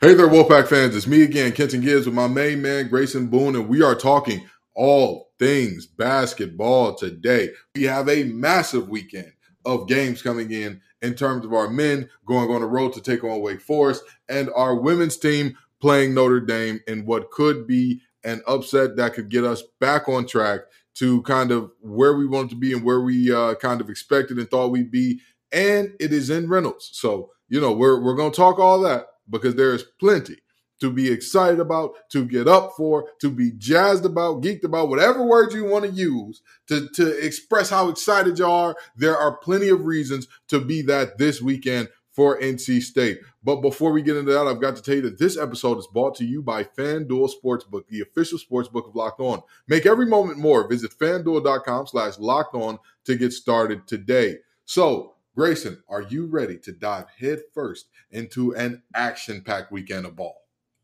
Hey 0.00 0.14
there, 0.14 0.26
Wolfpack 0.26 0.66
fans. 0.66 0.96
It's 0.96 1.06
me 1.06 1.22
again, 1.22 1.52
Kenton 1.52 1.80
Gibbs, 1.80 2.06
with 2.06 2.14
my 2.14 2.26
main 2.26 2.60
man, 2.60 2.88
Grayson 2.88 3.28
Boone, 3.28 3.54
and 3.54 3.68
we 3.68 3.82
are 3.82 3.94
talking 3.94 4.44
all 4.74 5.30
things 5.38 5.86
basketball 5.86 6.96
today. 6.96 7.50
We 7.76 7.84
have 7.84 8.08
a 8.08 8.24
massive 8.24 8.88
weekend 8.88 9.32
of 9.64 9.86
games 9.86 10.20
coming 10.20 10.50
in 10.50 10.80
in 11.02 11.14
terms 11.14 11.44
of 11.44 11.52
our 11.52 11.68
men 11.68 12.08
going 12.26 12.50
on 12.50 12.62
the 12.62 12.66
road 12.66 12.94
to 12.94 13.00
take 13.00 13.22
on 13.22 13.42
Wake 13.42 13.60
Forest 13.60 14.02
and 14.28 14.50
our 14.56 14.74
women's 14.74 15.16
team 15.16 15.56
playing 15.80 16.14
Notre 16.14 16.40
Dame 16.40 16.80
in 16.88 17.06
what 17.06 17.30
could 17.30 17.68
be 17.68 18.00
an 18.24 18.42
upset 18.48 18.96
that 18.96 19.14
could 19.14 19.28
get 19.28 19.44
us 19.44 19.62
back 19.78 20.08
on 20.08 20.26
track 20.26 20.62
to 20.94 21.22
kind 21.22 21.52
of 21.52 21.70
where 21.80 22.16
we 22.16 22.26
wanted 22.26 22.50
to 22.50 22.56
be 22.56 22.72
and 22.72 22.82
where 22.82 23.00
we 23.00 23.32
uh, 23.32 23.54
kind 23.56 23.80
of 23.80 23.88
expected 23.88 24.38
and 24.38 24.50
thought 24.50 24.72
we'd 24.72 24.90
be. 24.90 25.20
And 25.52 25.92
it 26.00 26.12
is 26.12 26.28
in 26.28 26.48
Reynolds. 26.48 26.90
So, 26.92 27.30
you 27.48 27.60
know, 27.60 27.72
we're, 27.72 28.02
we're 28.02 28.16
going 28.16 28.32
to 28.32 28.36
talk 28.36 28.58
all 28.58 28.80
that 28.80 29.06
because 29.28 29.54
there 29.54 29.74
is 29.74 29.84
plenty 30.00 30.36
to 30.82 30.90
be 30.90 31.10
excited 31.12 31.60
about, 31.60 31.92
to 32.10 32.24
get 32.24 32.48
up 32.48 32.72
for, 32.76 33.08
to 33.20 33.30
be 33.30 33.52
jazzed 33.52 34.04
about, 34.04 34.42
geeked 34.42 34.64
about, 34.64 34.88
whatever 34.88 35.24
words 35.24 35.54
you 35.54 35.64
want 35.64 35.84
to 35.84 35.90
use 35.92 36.42
to, 36.66 36.88
to 36.88 37.24
express 37.24 37.70
how 37.70 37.88
excited 37.88 38.36
you 38.40 38.46
are. 38.46 38.74
There 38.96 39.16
are 39.16 39.36
plenty 39.36 39.68
of 39.68 39.86
reasons 39.86 40.26
to 40.48 40.60
be 40.60 40.82
that 40.82 41.18
this 41.18 41.40
weekend 41.40 41.88
for 42.10 42.38
NC 42.40 42.82
State. 42.82 43.20
But 43.44 43.60
before 43.60 43.92
we 43.92 44.02
get 44.02 44.16
into 44.16 44.32
that, 44.32 44.46
I've 44.46 44.60
got 44.60 44.74
to 44.74 44.82
tell 44.82 44.96
you 44.96 45.02
that 45.02 45.20
this 45.20 45.38
episode 45.38 45.78
is 45.78 45.86
brought 45.86 46.16
to 46.16 46.24
you 46.24 46.42
by 46.42 46.64
FanDuel 46.64 47.30
Sportsbook, 47.32 47.86
the 47.88 48.00
official 48.00 48.38
sportsbook 48.38 48.88
of 48.88 48.96
Locked 48.96 49.20
On. 49.20 49.40
Make 49.68 49.86
every 49.86 50.06
moment 50.06 50.38
more. 50.38 50.68
Visit 50.68 50.92
fanduel.com 50.98 51.86
slash 51.86 52.18
locked 52.18 52.56
on 52.56 52.80
to 53.04 53.16
get 53.16 53.32
started 53.32 53.86
today. 53.86 54.38
So 54.64 55.14
Grayson, 55.34 55.82
are 55.88 56.02
you 56.02 56.26
ready 56.26 56.58
to 56.58 56.72
dive 56.72 57.06
headfirst 57.18 57.86
into 58.10 58.54
an 58.54 58.82
action-packed 58.94 59.72
weekend 59.72 60.04
of 60.04 60.14
ball? 60.14 60.36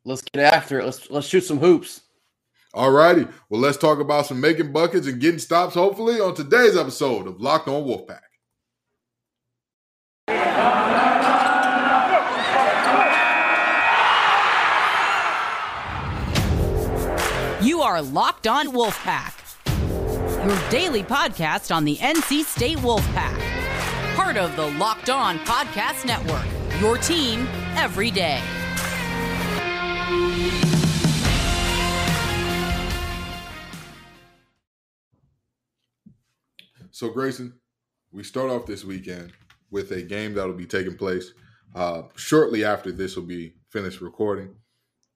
Let's 0.05 0.23
get 0.23 0.55
after 0.55 0.81
it. 0.81 0.87
Let's 0.87 1.11
let's 1.11 1.27
shoot 1.27 1.43
some 1.43 1.59
hoops. 1.59 2.01
All 2.73 2.91
righty. 2.91 3.27
Well, 3.51 3.61
let's 3.61 3.77
talk 3.77 3.99
about 3.99 4.25
some 4.25 4.41
making 4.41 4.73
buckets 4.73 5.07
and 5.07 5.21
getting 5.21 5.39
stops, 5.39 5.75
hopefully, 5.75 6.19
on 6.19 6.35
today's 6.35 6.79
episode 6.79 7.27
of 7.27 7.41
Locked 7.41 7.69
On 7.69 7.85
Wolfpack. 7.85 8.21
You 17.63 17.83
are 17.83 18.01
Locked 18.01 18.47
On 18.47 18.69
Wolfpack, 18.69 19.35
your 20.47 20.71
daily 20.71 21.03
podcast 21.03 21.75
on 21.75 21.85
the 21.85 21.97
NC 21.97 22.45
State 22.45 22.79
Wolfpack 22.79 23.48
part 24.19 24.37
of 24.37 24.57
the 24.57 24.67
Locked 24.81 25.11
On 25.11 25.39
Podcast 25.39 26.05
Network. 26.05 26.45
Your 26.81 26.99
team 26.99 27.47
every 27.77 28.11
day. 28.11 28.43
So, 36.91 37.11
Grayson, 37.11 37.61
we 38.11 38.25
start 38.25 38.51
off 38.51 38.67
this 38.67 38.85
weekend 38.85 39.35
with 39.71 39.93
a 39.93 40.03
game 40.03 40.35
that 40.35 40.45
will 40.49 40.53
be 40.53 40.67
taking 40.67 40.97
place 40.97 41.33
uh, 41.77 42.03
shortly 42.17 42.65
after 42.65 42.91
this 42.91 43.15
will 43.15 43.23
be 43.23 43.55
finished 43.71 44.01
recording 44.01 44.57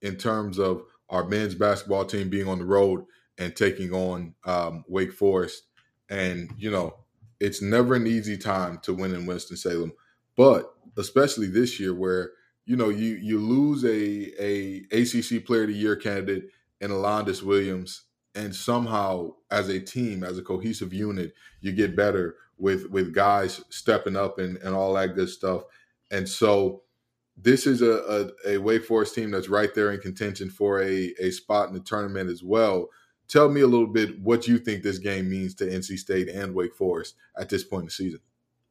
in 0.03 0.15
terms 0.15 0.61
of 0.61 0.85
our 1.09 1.25
men's 1.25 1.57
basketball 1.57 2.05
team 2.05 2.29
being 2.29 2.47
on 2.47 2.61
the 2.61 2.65
road 2.65 3.05
and 3.37 3.57
taking 3.57 3.93
on 3.93 4.37
um, 4.45 4.85
Wake 4.87 5.13
Forest. 5.13 5.65
And, 6.09 6.53
you 6.57 6.71
know, 6.71 6.95
it's 7.43 7.61
never 7.61 7.97
an 7.97 8.07
easy 8.07 8.39
time 8.39 8.79
to 8.85 8.95
win 8.95 9.13
in 9.13 9.27
Winston 9.27 9.57
Salem, 9.57 9.93
but 10.37 10.73
especially 10.97 11.49
this 11.49 11.81
year 11.81 11.93
where 11.93 12.31
you 12.67 12.77
know 12.77 12.89
you 12.89 13.17
you 13.17 13.41
lose 13.41 13.85
a 13.85 14.33
a 14.41 14.85
ACC 14.93 15.45
Player 15.45 15.63
of 15.63 15.69
the 15.69 15.75
Year 15.75 15.97
candidate 15.97 16.51
in 16.81 16.93
Alondes 16.93 17.43
Williams, 17.43 18.05
and 18.37 18.55
somehow 18.55 19.33
as 19.51 19.69
a 19.69 19.81
team, 19.81 20.23
as 20.23 20.39
a 20.39 20.43
cohesive 20.43 20.95
unit, 20.95 21.35
you 21.61 21.73
get 21.73 21.97
better 21.97 22.37
with 22.59 22.89
with 22.91 23.13
guys 23.13 23.61
stepping 23.71 24.15
up 24.15 24.39
and 24.39 24.57
and 24.59 24.73
all 24.73 24.95
that 24.95 25.17
good 25.17 25.29
stuff. 25.29 25.65
And 26.13 26.29
so 26.29 26.83
this 27.37 27.67
is 27.67 27.83
a, 27.83 28.31
a, 28.47 28.55
a 28.55 28.59
Wake 28.59 28.85
Forest 28.85 29.17
team 29.17 29.33
that's 29.33 29.49
right 29.49 29.75
there 29.75 29.91
in 29.91 29.99
contention 29.99 30.49
for 30.49 30.81
a, 30.81 31.13
a 31.19 31.33
spot 31.33 31.69
in 31.69 31.75
the 31.75 31.81
tournament 31.81 32.31
as 32.31 32.45
well 32.45 32.89
tell 33.33 33.49
me 33.49 33.63
a 33.63 33.67
little 33.67 33.87
bit 33.87 34.21
what 34.21 34.47
you 34.47 34.59
think 34.59 34.83
this 34.83 34.99
game 34.99 35.31
means 35.31 35.55
to 35.55 35.65
NC 35.65 35.99
State 35.99 36.29
and 36.29 36.55
Wake 36.55 36.75
Forest 36.75 37.15
at 37.39 37.49
this 37.49 37.65
point 37.65 37.83
in 37.83 37.87
the 37.87 37.93
season. 37.93 38.21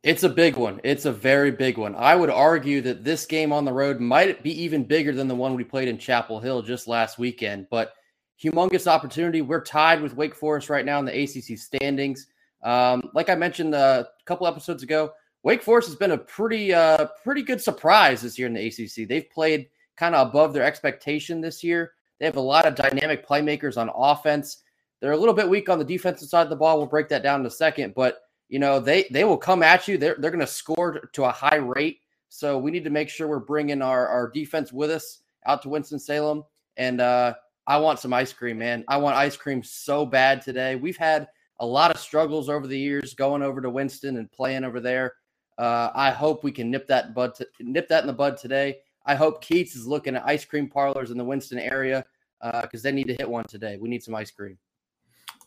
It's 0.03 0.23
a 0.23 0.29
big 0.29 0.55
one. 0.55 0.79
It's 0.83 1.05
a 1.05 1.11
very 1.11 1.51
big 1.51 1.77
one. 1.77 1.95
I 1.95 2.15
would 2.15 2.29
argue 2.29 2.81
that 2.81 3.03
this 3.03 3.25
game 3.25 3.51
on 3.51 3.65
the 3.65 3.73
road 3.73 3.99
might 3.99 4.43
be 4.43 4.63
even 4.63 4.83
bigger 4.83 5.13
than 5.13 5.27
the 5.27 5.35
one 5.35 5.55
we 5.55 5.63
played 5.63 5.87
in 5.87 5.97
Chapel 5.97 6.39
Hill 6.39 6.61
just 6.61 6.87
last 6.87 7.17
weekend. 7.17 7.67
But 7.69 7.93
humongous 8.41 8.87
opportunity. 8.87 9.41
We're 9.41 9.63
tied 9.63 10.01
with 10.01 10.15
Wake 10.15 10.35
Forest 10.35 10.69
right 10.69 10.85
now 10.85 10.99
in 10.99 11.05
the 11.05 11.23
ACC 11.23 11.57
standings. 11.57 12.27
Um, 12.63 13.09
like 13.13 13.29
I 13.29 13.35
mentioned 13.35 13.75
uh, 13.75 14.05
a 14.05 14.23
couple 14.25 14.47
episodes 14.47 14.83
ago, 14.83 15.11
Wake 15.43 15.63
Forest 15.63 15.89
has 15.89 15.97
been 15.97 16.11
a 16.11 16.17
pretty, 16.17 16.73
uh, 16.73 17.07
pretty 17.23 17.41
good 17.41 17.61
surprise 17.61 18.21
this 18.21 18.37
year 18.37 18.47
in 18.47 18.53
the 18.53 18.67
ACC. 18.67 19.07
They've 19.07 19.29
played 19.29 19.69
kind 19.97 20.15
of 20.15 20.27
above 20.27 20.53
their 20.53 20.63
expectation 20.63 21.41
this 21.41 21.63
year. 21.63 21.93
They 22.21 22.27
have 22.27 22.35
a 22.35 22.39
lot 22.39 22.67
of 22.67 22.75
dynamic 22.75 23.27
playmakers 23.27 23.77
on 23.77 23.89
offense. 23.95 24.57
They're 24.99 25.13
a 25.13 25.17
little 25.17 25.33
bit 25.33 25.49
weak 25.49 25.69
on 25.69 25.79
the 25.79 25.83
defensive 25.83 26.29
side 26.29 26.43
of 26.43 26.51
the 26.51 26.55
ball. 26.55 26.77
We'll 26.77 26.85
break 26.85 27.09
that 27.09 27.23
down 27.23 27.39
in 27.39 27.47
a 27.47 27.49
second, 27.51 27.95
but 27.95 28.19
you 28.47 28.59
know 28.59 28.79
they 28.79 29.07
they 29.09 29.23
will 29.23 29.39
come 29.39 29.63
at 29.63 29.87
you. 29.87 29.97
They're 29.97 30.15
they're 30.19 30.29
going 30.29 30.39
to 30.39 30.45
score 30.45 31.09
to 31.13 31.23
a 31.23 31.31
high 31.31 31.55
rate. 31.55 32.01
So 32.29 32.59
we 32.59 32.69
need 32.69 32.83
to 32.83 32.91
make 32.91 33.09
sure 33.09 33.27
we're 33.27 33.39
bringing 33.39 33.81
our 33.81 34.07
our 34.07 34.29
defense 34.29 34.71
with 34.71 34.91
us 34.91 35.23
out 35.47 35.63
to 35.63 35.69
Winston 35.69 35.97
Salem. 35.97 36.43
And 36.77 37.01
uh, 37.01 37.33
I 37.65 37.77
want 37.79 37.97
some 37.97 38.13
ice 38.13 38.31
cream, 38.31 38.59
man. 38.59 38.85
I 38.87 38.97
want 38.97 39.15
ice 39.15 39.35
cream 39.35 39.63
so 39.63 40.05
bad 40.05 40.43
today. 40.43 40.75
We've 40.75 40.97
had 40.97 41.27
a 41.59 41.65
lot 41.65 41.89
of 41.89 41.99
struggles 41.99 42.49
over 42.49 42.67
the 42.67 42.77
years 42.77 43.15
going 43.15 43.41
over 43.41 43.61
to 43.61 43.69
Winston 43.71 44.17
and 44.17 44.31
playing 44.31 44.63
over 44.63 44.79
there. 44.79 45.15
Uh, 45.57 45.89
I 45.95 46.11
hope 46.11 46.43
we 46.43 46.51
can 46.51 46.69
nip 46.69 46.87
that 46.87 47.15
bud 47.15 47.33
to, 47.35 47.47
nip 47.61 47.87
that 47.87 48.03
in 48.03 48.07
the 48.07 48.13
bud 48.13 48.37
today. 48.37 48.77
I 49.05 49.15
hope 49.15 49.43
Keatts 49.43 49.75
is 49.75 49.87
looking 49.87 50.15
at 50.15 50.25
ice 50.25 50.45
cream 50.45 50.67
parlors 50.67 51.11
in 51.11 51.17
the 51.17 51.23
Winston 51.23 51.59
area 51.59 52.05
because 52.41 52.85
uh, 52.85 52.89
they 52.89 52.91
need 52.91 53.07
to 53.07 53.15
hit 53.15 53.29
one 53.29 53.45
today. 53.45 53.77
We 53.79 53.89
need 53.89 54.03
some 54.03 54.15
ice 54.15 54.31
cream. 54.31 54.57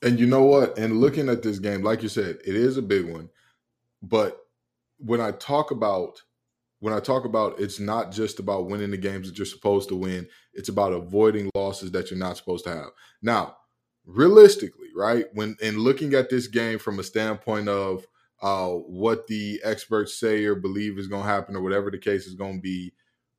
And 0.02 0.18
you 0.18 0.26
know 0.26 0.42
what? 0.42 0.76
And 0.78 1.00
looking 1.00 1.28
at 1.28 1.42
this 1.42 1.58
game, 1.58 1.82
like 1.82 2.02
you 2.02 2.08
said, 2.08 2.38
it 2.44 2.54
is 2.54 2.76
a 2.76 2.82
big 2.82 3.10
one. 3.10 3.30
But 4.02 4.38
when 4.98 5.20
I 5.20 5.32
talk 5.32 5.70
about 5.70 6.22
when 6.80 6.92
I 6.92 7.00
talk 7.00 7.24
about 7.24 7.58
it's 7.58 7.80
not 7.80 8.12
just 8.12 8.38
about 8.38 8.66
winning 8.66 8.90
the 8.90 8.98
games 8.98 9.26
that 9.26 9.38
you're 9.38 9.46
supposed 9.46 9.88
to 9.88 9.96
win, 9.96 10.28
it's 10.52 10.68
about 10.68 10.92
avoiding 10.92 11.50
losses 11.54 11.90
that 11.92 12.10
you're 12.10 12.18
not 12.18 12.36
supposed 12.36 12.64
to 12.64 12.70
have. 12.70 12.90
Now, 13.22 13.56
realistically, 14.04 14.88
right? 14.94 15.24
When 15.32 15.56
in 15.62 15.78
looking 15.78 16.14
at 16.14 16.28
this 16.28 16.46
game 16.46 16.78
from 16.78 16.98
a 16.98 17.04
standpoint 17.04 17.68
of 17.68 18.06
uh, 18.42 18.68
what 18.68 19.26
the 19.26 19.60
experts 19.64 20.20
say 20.20 20.44
or 20.44 20.54
believe 20.54 20.98
is 20.98 21.06
going 21.06 21.22
to 21.22 21.28
happen 21.28 21.56
or 21.56 21.62
whatever 21.62 21.90
the 21.90 21.98
case 21.98 22.26
is 22.26 22.34
going 22.34 22.56
to 22.56 22.62
be, 22.62 22.92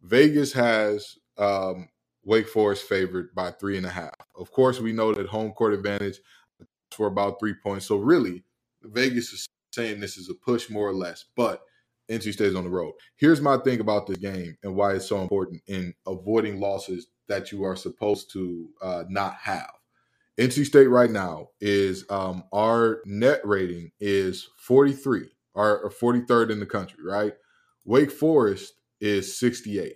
Vegas 0.06 0.54
has 0.54 1.18
um, 1.38 1.90
Wake 2.24 2.48
Forest 2.48 2.88
favored 2.88 3.34
by 3.34 3.52
three 3.52 3.78
and 3.78 3.86
a 3.86 3.90
half. 3.90 4.14
Of 4.36 4.52
course, 4.52 4.80
we 4.80 4.94
know 4.94 5.14
that 5.14 5.28
home 5.28 5.52
court 5.52 5.74
advantage 5.74 6.20
for 6.92 7.08
about 7.08 7.40
three 7.40 7.56
points. 7.64 7.88
So 7.88 7.98
really, 7.98 8.44
Vegas 8.84 9.34
is 9.34 9.48
saying 9.74 10.00
this 10.00 10.18
is 10.18 10.30
a 10.30 10.36
push 10.36 10.70
more 10.70 10.88
or 10.88 10.94
less, 10.94 11.26
but 11.36 11.62
NC 12.10 12.34
State's 12.34 12.56
on 12.56 12.64
the 12.64 12.70
road. 12.70 12.94
Here's 13.16 13.42
my 13.42 13.58
thing 13.58 13.80
about 13.80 14.06
this 14.06 14.18
game 14.18 14.56
and 14.64 14.76
why 14.76 14.94
it's 14.94 15.08
so 15.08 15.22
important 15.22 15.62
in 15.68 15.94
avoiding 16.06 16.60
losses 16.60 17.08
that 17.28 17.52
you 17.52 17.64
are 17.64 17.76
supposed 17.76 18.32
to 18.34 18.70
uh, 18.82 19.04
not 19.10 19.36
have. 19.42 19.72
NC 20.38 20.66
State 20.66 20.88
right 20.88 21.10
now 21.10 21.48
is 21.60 22.06
um, 22.10 22.44
our 22.54 23.02
net 23.06 23.42
rating 23.44 23.92
is 24.00 24.50
43, 24.58 25.30
or 25.56 25.90
43rd 25.90 26.52
in 26.52 26.60
the 26.60 26.66
country, 26.66 27.04
right? 27.04 27.34
Wake 27.86 28.12
Forest 28.12 28.74
is 29.00 29.40
68th. 29.42 29.94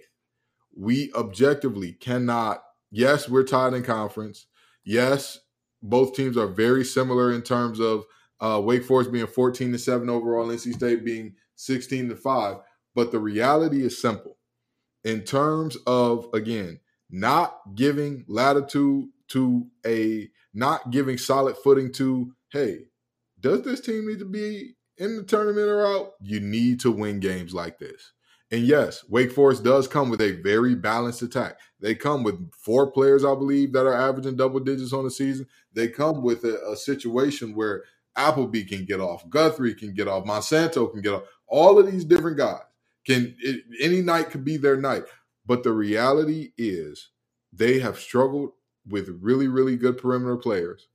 We 0.76 1.12
objectively 1.14 1.94
cannot, 1.94 2.62
yes, 2.92 3.28
we're 3.28 3.44
tied 3.44 3.74
in 3.74 3.84
conference. 3.84 4.48
Yes, 4.84 5.40
both 5.82 6.16
teams 6.16 6.38
are 6.38 6.48
very 6.48 6.84
similar 6.84 7.32
in 7.32 7.42
terms 7.42 7.80
of 7.80 8.06
uh, 8.40 8.62
Wake 8.64 8.84
Forest 8.84 9.12
being 9.12 9.28
14 9.28 9.72
to 9.72 9.80
7 9.80 10.10
overall, 10.10 10.48
NC 10.48 10.74
State 10.74 11.04
being 11.04 11.36
16 11.56 12.10
to 12.10 12.16
5. 12.16 12.58
But 12.96 13.12
the 13.12 13.20
reality 13.20 13.84
is 13.84 14.02
simple. 14.02 14.38
In 15.04 15.22
terms 15.22 15.78
of, 15.88 16.28
again, 16.34 16.80
not 17.10 17.76
giving 17.76 18.26
latitude 18.28 19.10
to 19.30 19.68
a, 19.86 20.30
not 20.54 20.92
giving 20.92 21.18
solid 21.18 21.58
footing 21.58 21.92
to, 21.94 22.34
hey, 22.52 22.86
does 23.40 23.62
this 23.64 23.80
team 23.80 24.08
need 24.08 24.20
to 24.20 24.26
be 24.26 24.76
in 24.98 25.16
the 25.16 25.24
tournament 25.24 25.68
or 25.68 25.86
out? 25.86 26.12
You 26.20 26.40
need 26.40 26.82
to 26.82 26.92
win 26.92 27.20
games 27.20 27.54
like 27.54 27.80
this. 27.80 28.14
And 28.52 28.62
yes, 28.62 29.06
Wake 29.08 29.32
Forest 29.32 29.64
does 29.64 29.88
come 29.88 30.10
with 30.10 30.22
a 30.22 30.42
very 30.42 30.74
balanced 30.74 31.22
attack. 31.22 31.60
They 31.80 31.94
come 31.94 32.24
with 32.24 32.52
four 32.52 32.92
players, 32.92 33.24
I 33.24 33.36
believe, 33.36 33.74
that 33.74 33.86
are 33.86 33.94
averaging 33.94 34.38
double 34.38 34.60
digits 34.60 34.92
on 34.92 35.04
the 35.04 35.12
season. 35.12 35.48
They 35.74 35.88
come 35.88 36.24
with 36.24 36.44
a, 36.44 36.60
a 36.72 36.76
situation 36.76 37.54
where 37.54 37.84
Appleby 38.16 38.64
can 38.64 38.86
get 38.86 39.00
off, 39.00 39.30
Guthrie 39.30 39.76
can 39.76 39.94
get 39.94 40.08
off, 40.08 40.26
Monsanto 40.26 40.92
can 40.92 41.02
get 41.02 41.14
off. 41.14 41.24
All 41.48 41.80
of 41.80 41.92
these 41.92 42.04
different 42.04 42.38
guys 42.38 42.62
can 43.06 43.36
it, 43.40 43.64
any 43.80 44.02
night 44.02 44.30
could 44.30 44.44
be 44.44 44.58
their 44.58 44.78
night. 44.78 45.04
But 45.46 45.64
the 45.64 45.72
reality 45.72 46.52
is 46.58 47.10
they 47.54 47.80
have 47.80 48.00
struggled 48.00 48.52
with 48.88 49.18
really, 49.22 49.48
really 49.48 49.78
good 49.78 49.98
perimeter 49.98 50.38
players. 50.38 50.88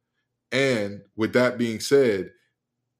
And 0.52 1.02
with 1.16 1.32
that 1.32 1.58
being 1.58 1.80
said, 1.80 2.30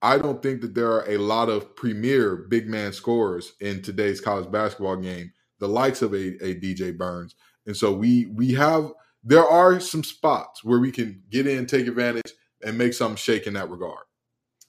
I 0.04 0.18
don't 0.18 0.42
think 0.42 0.60
that 0.60 0.74
there 0.74 0.92
are 0.92 1.10
a 1.10 1.16
lot 1.16 1.48
of 1.48 1.74
premier 1.76 2.36
big 2.36 2.68
man 2.68 2.92
scorers 2.92 3.54
in 3.60 3.80
today's 3.80 4.20
college 4.20 4.50
basketball 4.52 4.96
game, 4.96 5.32
the 5.60 5.66
likes 5.66 6.02
of 6.02 6.12
a, 6.12 6.36
a 6.44 6.54
DJ 6.56 6.94
Burns. 6.94 7.36
And 7.64 7.74
so 7.74 7.90
we 7.90 8.26
we 8.26 8.52
have 8.52 8.92
there 9.24 9.46
are 9.48 9.80
some 9.80 10.04
spots 10.04 10.62
where 10.62 10.78
we 10.78 10.92
can 10.92 11.22
get 11.30 11.46
in, 11.46 11.64
take 11.64 11.86
advantage, 11.86 12.30
and 12.62 12.76
make 12.76 12.92
something 12.92 13.16
shake 13.16 13.46
in 13.46 13.54
that 13.54 13.70
regard. 13.70 14.04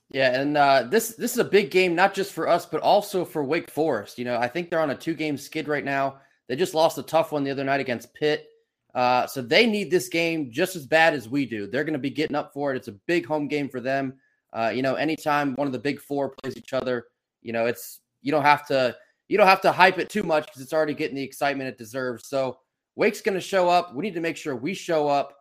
Yeah, 0.10 0.40
and 0.40 0.56
uh, 0.56 0.84
this 0.84 1.16
this 1.16 1.34
is 1.34 1.40
a 1.40 1.44
big 1.44 1.70
game, 1.70 1.96
not 1.96 2.14
just 2.14 2.32
for 2.32 2.48
us, 2.48 2.66
but 2.66 2.80
also 2.80 3.26
for 3.26 3.44
Wake 3.44 3.70
Forest. 3.70 4.18
You 4.18 4.24
know, 4.24 4.38
I 4.38 4.48
think 4.48 4.70
they're 4.70 4.80
on 4.80 4.92
a 4.92 4.96
two 4.96 5.16
game 5.16 5.38
skid 5.38 5.68
right 5.68 5.84
now. 5.84 6.16
They 6.48 6.56
just 6.56 6.74
lost 6.74 6.98
a 6.98 7.04
tough 7.04 7.34
one 7.34 7.44
the 7.44 7.52
other 7.52 7.66
night 7.66 7.82
against 7.82 8.14
Pitt. 8.14 8.48
Uh, 8.94 9.28
so 9.28 9.42
they 9.42 9.66
need 9.66 9.92
this 9.92 10.08
game 10.08 10.50
just 10.50 10.78
as 10.78 10.86
bad 10.86 11.14
as 11.14 11.28
we 11.28 11.46
do. 11.46 11.68
They're 11.68 11.84
going 11.84 11.92
to 11.92 12.00
be 12.00 12.10
getting 12.10 12.38
up 12.38 12.54
for 12.54 12.74
it. 12.74 12.78
It's 12.78 12.88
a 12.88 12.94
big 13.06 13.26
home 13.26 13.50
game 13.50 13.68
for 13.68 13.82
them. 13.82 14.14
Uh, 14.56 14.72
you 14.74 14.82
know, 14.82 14.96
anytime 14.96 15.54
one 15.56 15.68
of 15.68 15.74
the 15.74 15.80
big 15.80 16.00
four 16.00 16.30
plays 16.30 16.56
each 16.56 16.72
other, 16.72 17.08
you 17.42 17.52
know, 17.52 17.66
it's 17.66 18.00
you 18.22 18.32
don't 18.32 18.44
have 18.44 18.66
to 18.68 18.96
you 19.28 19.38
don't 19.38 19.48
have 19.48 19.62
to 19.62 19.72
hype 19.72 20.00
it 20.00 20.10
too 20.10 20.24
much 20.24 20.46
because 20.46 20.62
it's 20.62 20.74
already 20.74 20.94
getting 20.94 21.16
the 21.16 21.24
excitement 21.24 21.68
it 21.68 21.78
deserves. 21.78 22.28
So 22.28 22.60
Wake's 22.96 23.22
going 23.22 23.36
to 23.36 23.42
show 23.42 23.68
up. 23.68 23.94
We 23.94 24.04
need 24.04 24.14
to 24.14 24.22
make 24.22 24.38
sure 24.38 24.56
we 24.56 24.74
show 24.74 25.10
up. 25.10 25.36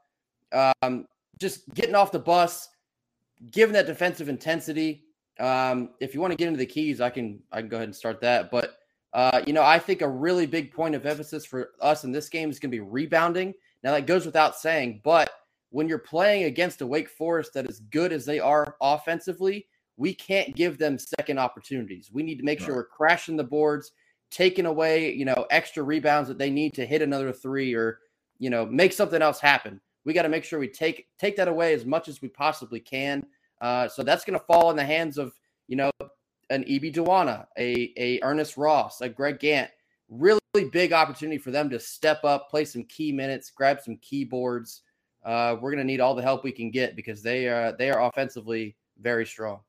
Um, 0.52 1.06
just 1.38 1.72
getting 1.74 1.94
off 1.94 2.10
the 2.10 2.18
bus, 2.18 2.68
giving 3.52 3.72
that 3.74 3.86
defensive 3.86 4.28
intensity. 4.28 5.04
Um, 5.38 5.90
if 6.00 6.12
you 6.12 6.20
want 6.20 6.32
to 6.32 6.36
get 6.36 6.48
into 6.48 6.58
the 6.58 6.66
keys, 6.66 7.00
I 7.00 7.10
can 7.10 7.40
I 7.52 7.60
can 7.60 7.68
go 7.68 7.76
ahead 7.76 7.88
and 7.88 7.96
start 7.96 8.20
that. 8.22 8.50
But 8.50 8.78
uh, 9.12 9.42
you 9.46 9.52
know, 9.52 9.62
I 9.62 9.78
think 9.78 10.02
a 10.02 10.08
really 10.08 10.46
big 10.46 10.72
point 10.72 10.96
of 10.96 11.06
emphasis 11.06 11.46
for 11.46 11.70
us 11.80 12.02
in 12.02 12.10
this 12.10 12.28
game 12.28 12.50
is 12.50 12.58
going 12.58 12.72
to 12.72 12.76
be 12.76 12.80
rebounding. 12.80 13.54
Now 13.84 13.92
that 13.92 14.06
goes 14.06 14.26
without 14.26 14.56
saying, 14.56 15.02
but 15.04 15.30
when 15.74 15.88
you're 15.88 15.98
playing 15.98 16.44
against 16.44 16.82
a 16.82 16.86
Wake 16.86 17.08
Forest 17.08 17.52
that 17.54 17.68
is 17.68 17.80
good 17.90 18.12
as 18.12 18.24
they 18.24 18.38
are 18.38 18.76
offensively, 18.80 19.66
we 19.96 20.14
can't 20.14 20.54
give 20.54 20.78
them 20.78 20.96
second 20.96 21.40
opportunities. 21.40 22.12
We 22.12 22.22
need 22.22 22.36
to 22.36 22.44
make 22.44 22.60
right. 22.60 22.66
sure 22.66 22.76
we're 22.76 22.84
crashing 22.84 23.36
the 23.36 23.42
boards, 23.42 23.90
taking 24.30 24.66
away, 24.66 25.12
you 25.12 25.24
know, 25.24 25.46
extra 25.50 25.82
rebounds 25.82 26.28
that 26.28 26.38
they 26.38 26.48
need 26.48 26.74
to 26.74 26.86
hit 26.86 27.02
another 27.02 27.32
three 27.32 27.74
or, 27.74 27.98
you 28.38 28.50
know, 28.50 28.64
make 28.64 28.92
something 28.92 29.20
else 29.20 29.40
happen. 29.40 29.80
We 30.04 30.12
got 30.12 30.22
to 30.22 30.28
make 30.28 30.44
sure 30.44 30.60
we 30.60 30.68
take 30.68 31.08
take 31.18 31.34
that 31.38 31.48
away 31.48 31.74
as 31.74 31.84
much 31.84 32.06
as 32.06 32.22
we 32.22 32.28
possibly 32.28 32.78
can. 32.78 33.26
Uh, 33.60 33.88
so 33.88 34.04
that's 34.04 34.24
going 34.24 34.38
to 34.38 34.46
fall 34.46 34.70
in 34.70 34.76
the 34.76 34.84
hands 34.84 35.18
of, 35.18 35.32
you 35.66 35.74
know, 35.74 35.90
an 36.50 36.62
Ibi 36.68 36.92
Dowuona, 36.92 37.46
a 37.58 37.92
a 37.96 38.20
Ernest 38.22 38.56
Ross, 38.56 39.00
a 39.00 39.08
Greg 39.08 39.40
Gantt. 39.40 39.70
Really 40.08 40.38
big 40.70 40.92
opportunity 40.92 41.38
for 41.38 41.50
them 41.50 41.68
to 41.70 41.80
step 41.80 42.22
up, 42.22 42.48
play 42.48 42.64
some 42.64 42.84
key 42.84 43.10
minutes, 43.10 43.50
grab 43.50 43.80
some 43.80 43.96
keyboards 43.96 44.82
uh, 45.24 45.56
we're 45.60 45.70
going 45.70 45.78
to 45.78 45.84
need 45.84 46.00
all 46.00 46.14
the 46.14 46.22
help 46.22 46.44
we 46.44 46.52
can 46.52 46.70
get 46.70 46.96
because 46.96 47.22
they 47.22 47.48
are 47.48 47.72
they 47.72 47.90
are 47.90 48.02
offensively 48.02 48.76
very 49.00 49.26
strong. 49.26 49.60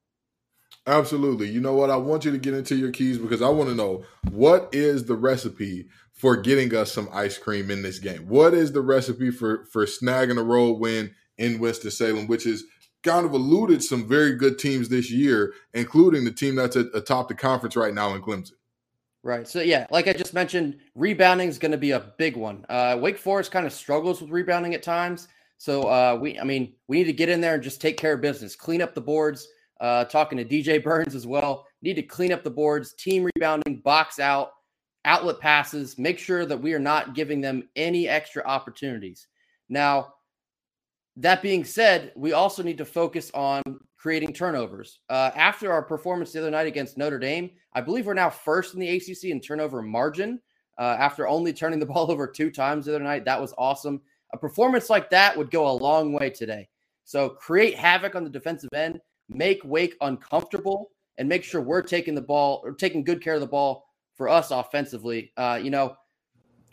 Absolutely. 0.88 1.50
You 1.50 1.62
know 1.62 1.74
what? 1.74 1.90
I 1.90 1.96
want 1.96 2.26
you 2.26 2.32
to 2.32 2.38
get 2.38 2.54
into 2.54 2.76
your 2.76 2.92
keys 2.92 3.18
because 3.18 3.42
I 3.42 3.50
want 3.50 3.70
to 3.70 3.76
know 3.76 4.06
what 4.32 4.70
is 4.72 5.06
the 5.06 5.16
recipe 5.16 5.88
for 6.14 6.38
getting 6.38 6.74
us 6.76 6.92
some 6.92 7.10
ice 7.12 7.38
cream 7.38 7.72
in 7.72 7.82
this 7.82 8.00
game. 8.00 8.28
What 8.28 8.54
is 8.54 8.72
the 8.72 8.82
recipe 8.82 9.32
for 9.32 9.66
for 9.72 9.86
snagging 9.86 10.38
a 10.38 10.44
road 10.44 10.80
win 10.80 11.14
in 11.38 11.60
Winston 11.60 11.92
Salem, 11.92 12.28
which 12.28 12.46
is 12.46 12.66
kind 13.04 13.26
of 13.26 13.34
eluded 13.34 13.84
some 13.84 14.08
very 14.08 14.36
good 14.36 14.58
teams 14.58 14.90
this 14.90 15.12
year, 15.12 15.54
including 15.74 16.24
the 16.24 16.32
team 16.32 16.56
that's 16.56 16.76
atop 16.76 17.28
the 17.28 17.36
conference 17.36 17.76
right 17.76 17.94
now 17.94 18.14
in 18.14 18.22
Clemson. 18.22 18.54
Right. 19.24 19.48
So 19.48 19.62
yeah, 19.62 19.88
like 19.90 20.08
I 20.08 20.14
just 20.14 20.36
mentioned, 20.36 20.78
rebounding 20.94 21.50
is 21.50 21.58
going 21.58 21.72
to 21.72 21.80
be 21.80 21.92
a 21.92 22.00
big 22.00 22.38
one. 22.38 22.64
Uh, 22.70 22.98
Wake 23.00 23.18
Forest 23.18 23.52
kind 23.52 23.66
of 23.66 23.74
struggles 23.74 24.22
with 24.22 24.30
rebounding 24.30 24.76
at 24.76 24.84
times. 24.84 25.28
So 25.58 25.84
uh, 25.84 26.18
we, 26.22 26.40
I 26.40 26.44
mean, 26.44 26.74
we 26.88 26.98
need 26.98 27.06
to 27.06 27.14
get 27.14 27.30
in 27.30 27.42
there 27.42 27.56
and 27.56 27.64
just 27.64 27.82
take 27.82 27.98
care 27.98 28.14
of 28.14 28.22
business, 28.22 28.56
clean 28.56 28.82
up 28.82 28.94
the 28.94 29.02
boards. 29.02 29.48
Uh, 29.82 30.06
talking 30.06 30.38
to 30.38 30.46
DJ 30.46 30.82
Burns 30.84 31.16
as 31.16 31.28
well. 31.28 31.66
Need 31.82 31.96
to 31.96 32.02
clean 32.02 32.32
up 32.32 32.44
the 32.44 32.50
boards, 32.50 32.94
team 32.94 33.28
rebounding, 33.36 33.82
box 33.82 34.20
out, 34.20 34.52
outlet 35.04 35.40
passes. 35.40 35.98
Make 35.98 36.18
sure 36.18 36.46
that 36.46 36.62
we 36.62 36.74
are 36.74 36.80
not 36.80 37.14
giving 37.14 37.42
them 37.42 37.68
any 37.76 38.08
extra 38.08 38.44
opportunities. 38.46 39.28
Now, 39.68 40.14
that 41.18 41.42
being 41.42 41.64
said, 41.64 42.12
we 42.16 42.34
also 42.34 42.64
need 42.64 42.78
to 42.78 42.86
focus 42.86 43.32
on 43.34 43.62
creating 43.98 44.34
turnovers. 44.34 45.00
Uh, 45.10 45.32
after 45.36 45.72
our 45.72 45.82
performance 45.82 46.32
the 46.32 46.40
other 46.40 46.52
night 46.52 46.68
against 46.68 46.98
Notre 46.98 47.20
Dame, 47.20 47.50
I 47.74 47.82
believe 47.82 48.06
we're 48.06 48.14
now 48.14 48.30
first 48.30 48.74
in 48.74 48.80
the 48.80 48.90
ACC 48.96 49.26
in 49.26 49.40
turnover 49.40 49.82
margin. 49.82 50.40
Uh, 50.78 50.96
after 51.00 51.28
only 51.28 51.54
turning 51.54 51.80
the 51.80 51.86
ball 51.94 52.12
over 52.12 52.28
two 52.28 52.52
times 52.52 52.86
the 52.86 52.96
other 52.96 53.04
night, 53.04 53.26
that 53.26 53.40
was 53.40 53.54
awesome. 53.58 54.02
A 54.34 54.38
performance 54.38 54.90
like 54.90 55.10
that 55.12 55.38
would 55.38 55.52
go 55.52 55.68
a 55.68 55.72
long 55.72 56.14
way 56.14 56.30
today. 56.30 56.68
So 57.04 57.30
create 57.30 57.76
havoc 57.76 58.16
on 58.16 58.24
the 58.24 58.30
defensive 58.30 58.74
end, 58.74 59.00
make 59.30 59.64
Wake 59.64 59.96
uncomfortable, 60.02 60.92
and 61.18 61.30
make 61.30 61.44
sure 61.44 61.62
we're 61.62 61.82
taking 61.82 62.16
the 62.16 62.22
ball 62.22 62.62
or 62.64 62.74
taking 62.74 63.04
good 63.04 63.22
care 63.22 63.36
of 63.36 63.42
the 63.42 63.48
ball 63.48 63.86
for 64.16 64.28
us 64.28 64.52
offensively. 64.52 65.32
Uh, 65.38 65.60
you 65.62 65.70
know, 65.70 65.96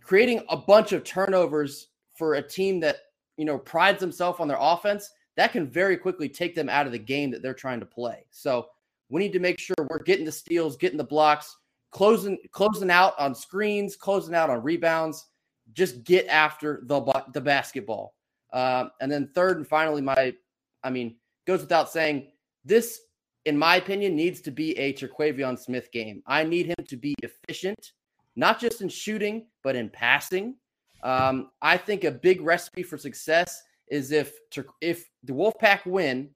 creating 0.02 0.42
a 0.48 0.56
bunch 0.56 0.92
of 0.92 1.04
turnovers 1.04 1.88
for 2.14 2.34
a 2.34 2.42
team 2.42 2.80
that 2.80 2.96
you 3.36 3.44
know 3.44 3.58
prides 3.58 4.00
themselves 4.00 4.40
on 4.40 4.48
their 4.48 4.58
offense 4.60 5.10
that 5.36 5.52
can 5.52 5.66
very 5.66 5.96
quickly 5.96 6.28
take 6.28 6.54
them 6.54 6.68
out 6.68 6.86
of 6.86 6.92
the 6.92 6.98
game 6.98 7.30
that 7.30 7.42
they're 7.42 7.54
trying 7.54 7.80
to 7.80 7.86
play. 7.86 8.26
So 8.30 8.66
we 9.08 9.20
need 9.20 9.32
to 9.32 9.38
make 9.38 9.58
sure 9.58 9.74
we're 9.88 10.02
getting 10.02 10.24
the 10.24 10.32
steals, 10.32 10.76
getting 10.76 10.98
the 10.98 11.04
blocks, 11.04 11.56
closing 11.90 12.38
closing 12.50 12.90
out 12.90 13.14
on 13.18 13.34
screens, 13.34 13.96
closing 13.96 14.34
out 14.34 14.50
on 14.50 14.62
rebounds, 14.62 15.26
just 15.72 16.04
get 16.04 16.26
after 16.28 16.82
the 16.86 17.24
the 17.32 17.40
basketball. 17.40 18.14
Um, 18.52 18.90
and 19.00 19.10
then 19.10 19.30
third 19.34 19.56
and 19.56 19.66
finally, 19.66 20.02
my 20.02 20.34
I 20.82 20.90
mean, 20.90 21.16
goes 21.46 21.60
without 21.60 21.90
saying, 21.90 22.28
this, 22.64 23.00
in 23.44 23.56
my 23.58 23.76
opinion, 23.76 24.16
needs 24.16 24.40
to 24.42 24.50
be 24.50 24.76
a 24.78 24.92
Terquavion 24.92 25.58
Smith 25.58 25.90
game. 25.92 26.22
I 26.26 26.44
need 26.44 26.66
him 26.66 26.84
to 26.86 26.96
be 26.96 27.14
efficient, 27.22 27.92
not 28.36 28.60
just 28.60 28.80
in 28.80 28.88
shooting, 28.88 29.46
but 29.62 29.76
in 29.76 29.88
passing. 29.90 30.56
Um, 31.02 31.50
I 31.60 31.76
think 31.76 32.04
a 32.04 32.10
big 32.10 32.40
recipe 32.40 32.82
for 32.82 32.96
success 32.96 33.62
is 33.88 34.12
if 34.12 34.32
if 34.80 35.08
the 35.24 35.32
Wolfpack 35.32 35.84
win, 35.86 36.30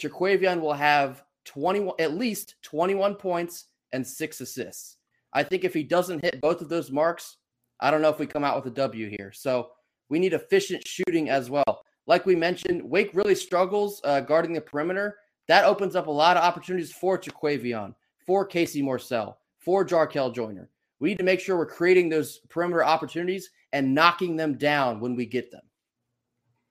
Terquavion 0.00 0.60
will 0.60 0.72
have 0.72 1.24
21 1.44 1.94
at 1.98 2.14
least 2.14 2.54
21 2.62 3.16
points 3.16 3.66
and 3.92 4.06
six 4.06 4.40
assists. 4.40 4.98
I 5.32 5.42
think 5.42 5.64
if 5.64 5.74
he 5.74 5.82
doesn't 5.82 6.22
hit 6.22 6.40
both 6.40 6.60
of 6.60 6.68
those 6.68 6.92
marks, 6.92 7.38
I 7.82 7.90
don't 7.90 8.00
know 8.00 8.08
if 8.08 8.18
we 8.18 8.26
come 8.26 8.44
out 8.44 8.56
with 8.56 8.72
a 8.72 8.76
W 8.76 9.08
here. 9.08 9.32
So 9.34 9.70
we 10.08 10.18
need 10.18 10.32
efficient 10.32 10.86
shooting 10.86 11.28
as 11.28 11.50
well. 11.50 11.82
Like 12.06 12.26
we 12.26 12.36
mentioned, 12.36 12.82
Wake 12.82 13.10
really 13.14 13.34
struggles 13.34 14.00
uh, 14.04 14.20
guarding 14.20 14.52
the 14.52 14.60
perimeter. 14.60 15.16
That 15.48 15.64
opens 15.64 15.96
up 15.96 16.06
a 16.06 16.10
lot 16.10 16.36
of 16.36 16.44
opportunities 16.44 16.92
for 16.92 17.18
Terquavion, 17.18 17.94
for 18.26 18.46
Casey 18.46 18.82
Morsell, 18.82 19.34
for 19.58 19.84
Jarkel 19.84 20.34
Joiner. 20.34 20.70
We 21.00 21.08
need 21.10 21.18
to 21.18 21.24
make 21.24 21.40
sure 21.40 21.56
we're 21.56 21.66
creating 21.66 22.08
those 22.08 22.38
perimeter 22.48 22.84
opportunities 22.84 23.50
and 23.72 23.94
knocking 23.94 24.36
them 24.36 24.56
down 24.56 25.00
when 25.00 25.16
we 25.16 25.26
get 25.26 25.50
them. 25.50 25.62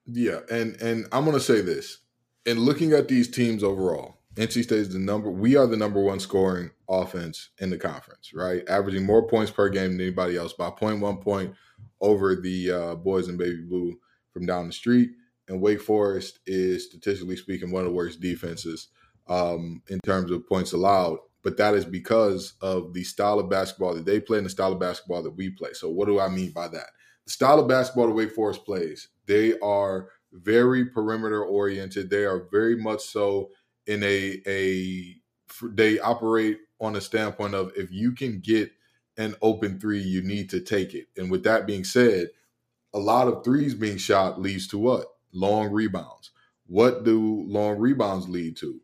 Yeah, 0.05 0.39
and 0.49 0.81
and 0.81 1.05
I'm 1.11 1.25
going 1.25 1.37
to 1.37 1.43
say 1.43 1.61
this. 1.61 1.99
In 2.45 2.59
looking 2.59 2.93
at 2.93 3.07
these 3.07 3.29
teams 3.29 3.63
overall, 3.63 4.20
NC 4.35 4.63
State 4.63 4.79
is 4.79 4.93
the 4.93 4.99
number. 4.99 5.29
We 5.29 5.57
are 5.57 5.67
the 5.67 5.75
number 5.75 6.01
one 6.01 6.19
scoring 6.19 6.71
offense 6.87 7.49
in 7.59 7.69
the 7.69 7.77
conference, 7.77 8.33
right? 8.33 8.63
Averaging 8.69 9.05
more 9.05 9.27
points 9.27 9.51
per 9.51 9.67
game 9.67 9.91
than 9.91 10.01
anybody 10.01 10.37
else 10.37 10.53
by 10.53 10.69
0.1 10.69 11.21
point 11.21 11.53
over 11.99 12.35
the 12.35 12.71
uh, 12.71 12.95
boys 12.95 13.27
in 13.27 13.35
baby 13.35 13.61
blue 13.61 13.99
from 14.31 14.45
down 14.45 14.67
the 14.67 14.73
street. 14.73 15.11
And 15.49 15.59
Wake 15.59 15.81
Forest 15.81 16.39
is 16.45 16.85
statistically 16.85 17.35
speaking 17.35 17.71
one 17.71 17.81
of 17.81 17.87
the 17.87 17.93
worst 17.93 18.21
defenses 18.21 18.87
um, 19.27 19.81
in 19.89 19.99
terms 19.99 20.31
of 20.31 20.47
points 20.47 20.71
allowed. 20.71 21.17
But 21.43 21.57
that 21.57 21.73
is 21.73 21.83
because 21.83 22.53
of 22.61 22.93
the 22.93 23.03
style 23.03 23.39
of 23.39 23.49
basketball 23.49 23.95
that 23.95 24.05
they 24.05 24.21
play 24.21 24.37
and 24.37 24.45
the 24.45 24.51
style 24.51 24.71
of 24.71 24.79
basketball 24.79 25.23
that 25.23 25.35
we 25.35 25.49
play. 25.49 25.73
So 25.73 25.89
what 25.89 26.05
do 26.05 26.19
I 26.19 26.29
mean 26.29 26.51
by 26.51 26.69
that? 26.69 26.87
The 27.25 27.31
style 27.31 27.59
of 27.59 27.67
basketball 27.67 28.07
that 28.07 28.13
Wake 28.13 28.31
Forest 28.31 28.63
plays, 28.63 29.09
they 29.25 29.59
are 29.59 30.07
very 30.31 30.85
perimeter 30.85 31.43
oriented. 31.43 32.09
They 32.09 32.23
are 32.23 32.47
very 32.51 32.77
much 32.77 33.01
so 33.01 33.49
in 33.87 34.03
a 34.03 34.41
a 34.47 35.15
they 35.63 35.99
operate 35.99 36.59
on 36.79 36.95
a 36.95 37.01
standpoint 37.01 37.53
of 37.53 37.71
if 37.75 37.91
you 37.91 38.13
can 38.13 38.39
get 38.39 38.71
an 39.17 39.35
open 39.41 39.79
three, 39.79 39.99
you 39.99 40.21
need 40.21 40.49
to 40.49 40.59
take 40.59 40.93
it. 40.93 41.07
And 41.17 41.29
with 41.29 41.43
that 41.43 41.67
being 41.67 41.83
said, 41.83 42.29
a 42.93 42.99
lot 42.99 43.27
of 43.27 43.43
threes 43.43 43.75
being 43.75 43.97
shot 43.97 44.41
leads 44.41 44.67
to 44.69 44.77
what? 44.77 45.07
Long 45.33 45.71
rebounds. 45.71 46.31
What 46.67 47.03
do 47.03 47.43
long 47.47 47.77
rebounds 47.77 48.29
lead 48.29 48.57
to? 48.57 48.81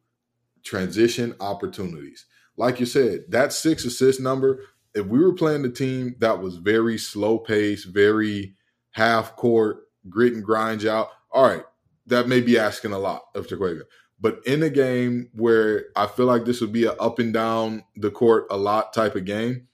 Transition 0.64 1.36
opportunities. 1.40 2.26
Like 2.58 2.80
you 2.80 2.86
said, 2.86 3.26
that 3.30 3.54
six 3.54 3.86
assist 3.86 4.20
number, 4.20 4.62
if 4.94 5.06
we 5.06 5.20
were 5.20 5.34
playing 5.34 5.62
the 5.64 5.70
team 5.70 6.16
that 6.20 6.42
was 6.42 6.58
very 6.58 6.98
slow 6.98 7.38
pace, 7.38 7.86
very 7.86 8.56
half 8.92 9.36
court, 9.36 9.84
grit 10.10 10.34
and 10.34 10.44
grind 10.44 10.86
out, 10.86 11.10
all 11.32 11.48
right, 11.48 11.64
that 12.08 12.28
may 12.28 12.42
be 12.42 12.58
asking 12.58 12.94
a 12.94 13.00
lot 13.00 13.24
of 13.36 13.48
Terquavion. 13.48 13.84
But 14.20 14.40
in 14.46 14.64
a 14.64 14.70
game 14.70 15.30
where 15.34 15.86
I 15.96 16.08
feel 16.08 16.26
like 16.26 16.46
this 16.46 16.62
would 16.62 16.72
be 16.74 16.86
an 16.86 16.96
up 17.00 17.20
and 17.20 17.34
down 17.34 17.84
the 17.96 18.12
court 18.12 18.48
a 18.50 18.58
lot 18.58 18.94
type 18.94 19.16
of 19.16 19.26
game, 19.26 19.68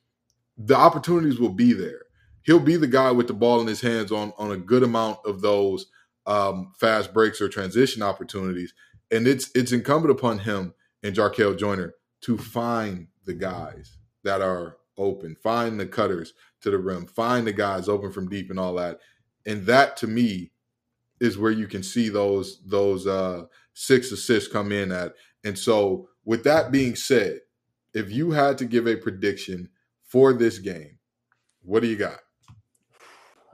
the 0.58 0.76
opportunities 0.76 1.40
will 1.40 1.54
be 1.54 1.74
there. 1.74 2.02
he'll 2.44 2.60
be 2.60 2.76
the 2.76 2.88
guy 2.88 3.12
with 3.12 3.28
the 3.28 3.34
ball 3.34 3.62
in 3.62 3.68
his 3.68 3.82
hands 3.82 4.12
on 4.12 4.34
on 4.38 4.52
a 4.52 4.58
good 4.58 4.84
amount 4.84 5.20
of 5.26 5.42
those 5.42 5.88
um, 6.26 6.72
fast 6.78 7.14
breaks 7.14 7.42
or 7.42 7.50
transition 7.50 8.02
opportunities. 8.02 8.74
And 9.12 9.28
it's 9.28 9.50
it's 9.56 9.72
incumbent 9.72 10.12
upon 10.12 10.40
him 10.40 10.74
and 11.02 11.16
Jarkel 11.16 11.58
Joiner 11.58 11.96
to 12.22 12.38
find 12.38 13.08
the 13.26 13.34
guys 13.34 13.98
that 14.24 14.42
are 14.42 14.78
open, 14.98 15.36
find 15.42 15.80
the 15.80 15.86
cutters 15.86 16.34
to 16.62 16.72
the 16.72 16.78
rim, 16.78 17.06
find 17.08 17.48
the 17.48 17.54
guys 17.54 17.90
open 17.90 18.12
from 18.12 18.30
deep 18.30 18.50
and 18.50 18.60
all 18.60 18.76
that. 18.76 19.00
And 19.46 19.66
that 19.66 19.98
to 19.98 20.08
me 20.08 20.52
is 21.20 21.38
where 21.38 21.52
you 21.52 21.68
can 21.68 21.84
see 21.84 22.10
those 22.10 22.62
those 22.66 23.08
uh, 23.08 23.46
six 23.74 24.12
assists 24.12 24.52
come 24.52 24.72
in 24.72 24.92
at. 24.92 25.14
And 25.44 25.58
so, 25.58 26.10
with 26.26 26.44
that 26.46 26.72
being 26.72 26.96
said, 26.96 27.40
if 27.94 28.12
you 28.12 28.32
had 28.32 28.58
to 28.60 28.66
give 28.66 28.88
a 28.88 28.96
prediction 28.96 29.70
for 30.04 30.34
this 30.34 30.58
game, 30.60 30.98
what 31.62 31.82
do 31.82 31.88
you 31.88 31.96
got? 31.96 32.20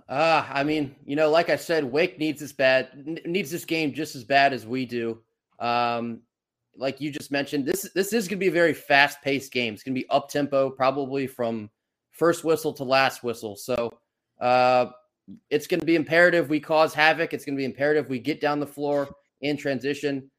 Uh, 0.08 0.44
I 0.50 0.64
mean, 0.64 0.96
you 1.06 1.16
know, 1.16 1.30
like 1.30 1.50
I 1.50 1.56
said, 1.56 1.84
Wake 1.84 2.18
needs 2.18 2.42
this 2.42 2.52
bad 2.52 2.90
needs 3.26 3.52
this 3.52 3.66
game 3.66 3.94
just 3.94 4.16
as 4.16 4.24
bad 4.24 4.54
as 4.54 4.66
we 4.66 4.86
do. 4.86 5.22
Um, 5.60 6.22
like 6.76 7.00
you 7.02 7.12
just 7.12 7.32
mentioned, 7.32 7.66
this 7.66 7.90
this 7.94 8.14
is 8.14 8.28
going 8.28 8.40
to 8.40 8.44
be 8.44 8.48
a 8.48 8.52
very 8.52 8.74
fast 8.74 9.22
paced 9.22 9.52
game. 9.52 9.74
It's 9.74 9.84
going 9.84 9.94
to 9.94 10.02
be 10.02 10.10
up 10.10 10.30
tempo, 10.30 10.70
probably 10.70 11.28
from 11.28 11.70
first 12.12 12.44
whistle 12.44 12.74
to 12.74 12.84
last 12.84 13.24
whistle. 13.24 13.56
So, 13.56 14.00
uh, 14.42 14.88
it's 15.52 15.68
going 15.68 15.80
to 15.80 15.86
be 15.86 15.96
imperative 15.96 16.50
we 16.50 16.60
cause 16.60 16.94
havoc. 16.94 17.34
It's 17.34 17.46
going 17.46 17.56
to 17.56 17.60
be 17.60 17.66
imperative 17.66 18.10
we 18.10 18.20
get 18.20 18.42
down 18.42 18.60
the 18.60 18.68
floor 18.68 19.10
in 19.42 19.58
transition. 19.58 20.30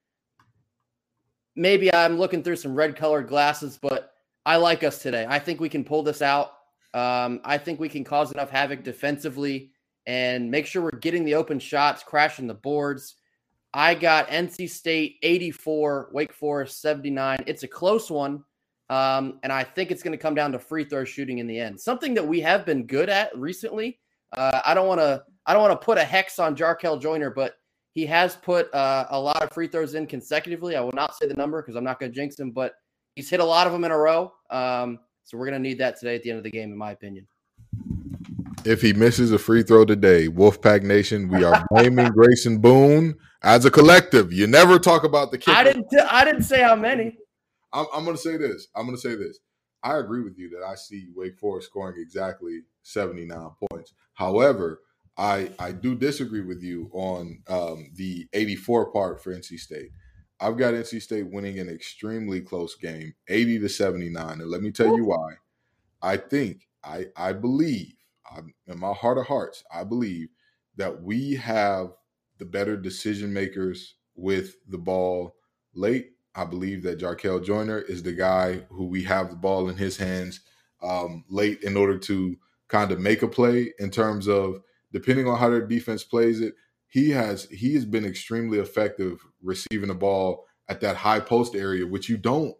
Maybe 1.57 1.92
I'm 1.92 2.19
looking 2.19 2.42
through 2.42 2.57
some 2.57 2.75
red 2.75 2.97
colored 2.97 3.28
glasses, 3.28 3.78
but 3.80 4.12
I 4.47 4.57
like 4.57 4.83
us 4.83 5.02
today. 5.02 5.26
I 5.28 5.38
think 5.38 5.61
we 5.61 5.69
can 5.69 5.85
pull 5.85 6.02
this 6.02 6.23
out. 6.23 6.52
Um, 6.95 7.40
I 7.45 7.59
think 7.59 7.78
we 7.78 7.88
can 7.88 8.04
cause 8.04 8.33
enough 8.33 8.50
havoc 8.50 8.83
defensively 8.83 9.71
and 10.07 10.50
make 10.50 10.66
sure 10.66 10.83
we're 10.83 10.90
getting 10.90 11.25
the 11.25 11.35
open 11.35 11.59
shots, 11.59 12.02
crashing 12.02 12.47
the 12.47 12.54
boards. 12.54 13.16
I 13.73 13.95
got 13.95 14.28
NC 14.28 14.71
State 14.71 15.16
84, 15.23 16.11
Wake 16.12 16.33
Forest 16.33 16.80
79. 16.80 17.38
It's 17.47 17.62
a 17.62 17.69
close 17.69 18.11
one. 18.11 18.42
Um, 18.88 19.38
and 19.45 19.52
I 19.52 19.62
think 19.62 19.92
it's 19.92 20.02
going 20.02 20.16
to 20.16 20.19
come 20.19 20.35
down 20.35 20.50
to 20.52 20.59
free 20.59 20.85
throw 20.85 21.04
shooting 21.04 21.38
in 21.38 21.47
the 21.47 21.61
end. 21.61 21.80
Something 21.80 22.14
that 22.14 22.26
we 22.26 22.40
have 22.40 22.66
been 22.66 22.87
good 22.87 23.09
at 23.09 23.37
recently 23.38 24.00
uh, 24.33 24.61
I 24.64 24.75
don't 24.75 24.87
want 24.87 25.00
to 25.00 25.25
I 25.47 25.52
don't 25.52 25.62
want 25.62 25.80
to 25.80 25.85
put 25.85 25.99
a 25.99 26.04
hex 26.04 26.38
on 26.38 26.57
Jarkel 26.57 27.00
Joiner, 27.00 27.30
but 27.30 27.54
he 27.92 28.06
has 28.06 28.37
put 28.37 28.73
uh, 28.73 29.06
a 29.11 29.20
lot 29.20 29.42
of 29.42 29.52
free 29.52 29.66
throws 29.66 29.94
in 29.94 30.06
consecutively. 30.06 30.76
I 30.76 30.80
will 30.80 30.92
not 30.92 31.14
say 31.16 31.26
the 31.26 31.35
number 31.35 31.61
because 31.61 31.76
I'm 31.76 31.85
not 31.85 31.99
going 31.99 32.12
to 32.12 32.14
jinx 32.14 32.38
him, 32.38 32.52
but 32.52 32.75
he's 33.16 33.28
hit 33.28 33.40
a 33.40 33.44
lot 33.44 33.66
of 33.66 33.73
them 33.73 33.85
in 33.85 33.90
a 33.90 33.99
row. 33.99 34.32
Um, 34.50 35.00
so 35.25 35.37
we're 35.37 35.47
going 35.47 35.62
to 35.62 35.68
need 35.68 35.78
that 35.78 35.99
today 35.99 36.16
at 36.16 36.23
the 36.23 36.30
end 36.30 36.38
of 36.38 36.44
the 36.44 36.50
game, 36.50 36.70
in 36.70 36.78
my 36.78 36.92
opinion. 36.92 37.26
If 38.64 38.82
he 38.82 38.92
misses 38.92 39.32
a 39.32 39.38
free 39.38 39.62
throw 39.62 39.85
today, 39.85 40.28
Wolfpack 40.28 40.82
Nation, 40.82 41.28
we 41.28 41.44
are 41.44 41.64
blaming 41.70 42.09
Grayson 42.09 42.59
Boone 42.59 43.14
as 43.42 43.64
a 43.64 43.70
collective. 43.70 44.32
You 44.32 44.47
never 44.47 44.78
talk 44.78 45.04
about 45.04 45.30
the 45.30 45.38
kid. 45.38 45.54
I 45.54 45.64
didn't. 45.64 45.88
T- 45.88 45.99
I 45.99 46.25
didn't 46.25 46.42
say 46.42 46.62
how 46.62 46.76
many. 46.76 47.16
I'm, 47.73 47.87
I'm 47.94 48.04
going 48.04 48.16
to 48.16 48.23
say 48.23 48.37
this. 48.37 48.68
I'm 48.75 48.85
going 48.85 48.97
to 48.97 49.00
say 49.00 49.14
this. 49.14 49.38
I 49.82 49.99
agree 49.99 50.23
with 50.23 50.38
you 50.38 50.50
that 50.50 50.64
I 50.64 50.75
see 50.75 51.09
Wake 51.14 51.38
Forest 51.38 51.68
scoring 51.68 52.00
exactly 52.00 52.61
79 52.82 53.50
points. 53.70 53.94
However, 54.12 54.80
I 55.20 55.50
I 55.58 55.72
do 55.72 55.94
disagree 55.94 56.40
with 56.40 56.62
you 56.62 56.90
on 56.92 57.42
um, 57.48 57.90
the 57.94 58.26
84 58.32 58.90
part 58.90 59.22
for 59.22 59.34
NC 59.34 59.58
State. 59.58 59.90
I've 60.40 60.56
got 60.56 60.74
NC 60.74 61.02
State 61.02 61.30
winning 61.30 61.58
an 61.58 61.68
extremely 61.68 62.40
close 62.40 62.74
game, 62.74 63.12
80 63.28 63.58
to 63.60 63.68
79. 63.68 64.40
And 64.40 64.50
let 64.50 64.62
me 64.62 64.72
tell 64.72 64.96
you 64.96 65.04
why. 65.04 65.34
I 66.02 66.16
think, 66.16 66.66
I 66.82 67.06
I 67.16 67.34
believe, 67.34 67.94
I'm, 68.34 68.54
in 68.66 68.78
my 68.78 68.94
heart 68.94 69.18
of 69.18 69.26
hearts, 69.26 69.62
I 69.72 69.84
believe 69.84 70.28
that 70.76 71.02
we 71.02 71.34
have 71.34 71.90
the 72.38 72.46
better 72.46 72.76
decision 72.76 73.32
makers 73.34 73.96
with 74.16 74.56
the 74.68 74.78
ball 74.78 75.34
late 75.74 76.12
I 76.34 76.44
believe 76.44 76.82
that 76.84 77.00
Jarkel 77.00 77.44
Joiner 77.44 77.80
is 77.80 78.02
the 78.02 78.12
guy 78.12 78.62
who 78.70 78.86
we 78.86 79.02
have 79.04 79.30
the 79.30 79.36
ball 79.36 79.68
in 79.68 79.76
his 79.76 79.96
hands 79.96 80.40
um, 80.82 81.24
late 81.28 81.62
in 81.62 81.76
order 81.76 81.98
to 81.98 82.36
kind 82.68 82.92
of 82.92 83.00
make 83.00 83.22
a 83.22 83.28
play 83.28 83.72
in 83.78 83.90
terms 83.90 84.28
of 84.28 84.62
depending 84.92 85.26
on 85.26 85.38
how 85.38 85.50
their 85.50 85.66
defense 85.66 86.04
plays 86.04 86.40
it. 86.40 86.54
He 86.88 87.11
has 87.11 87.44
he 87.50 87.75
has 87.75 87.85
been 87.85 88.04
extremely 88.04 88.59
effective 88.59 89.25
receiving 89.42 89.88
the 89.88 89.94
ball 89.94 90.44
at 90.68 90.80
that 90.80 90.97
high 90.97 91.20
post 91.20 91.54
area, 91.54 91.87
which 91.87 92.09
you 92.09 92.16
don't. 92.16 92.54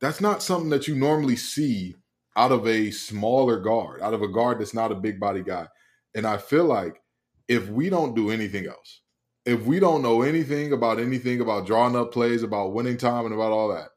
That's 0.00 0.20
not 0.20 0.42
something 0.42 0.70
that 0.70 0.88
you 0.88 0.94
normally 0.94 1.36
see 1.36 1.94
out 2.36 2.52
of 2.52 2.66
a 2.66 2.90
smaller 2.90 3.58
guard, 3.58 4.02
out 4.02 4.14
of 4.14 4.22
a 4.22 4.28
guard 4.28 4.60
that's 4.60 4.74
not 4.74 4.92
a 4.92 4.96
big 4.96 5.18
body 5.18 5.42
guy. 5.42 5.68
And 6.14 6.26
I 6.26 6.36
feel 6.36 6.64
like 6.64 7.00
if 7.48 7.68
we 7.68 7.88
don't 7.88 8.14
do 8.14 8.30
anything 8.30 8.66
else, 8.66 9.00
if 9.44 9.62
we 9.62 9.78
don't 9.80 10.02
know 10.02 10.22
anything 10.22 10.72
about 10.72 10.98
anything 10.98 11.40
about 11.40 11.66
drawing 11.66 11.96
up 11.96 12.12
plays, 12.12 12.42
about 12.42 12.74
winning 12.74 12.96
time, 12.96 13.24
and 13.24 13.34
about 13.34 13.52
all 13.52 13.68
that, 13.68 13.88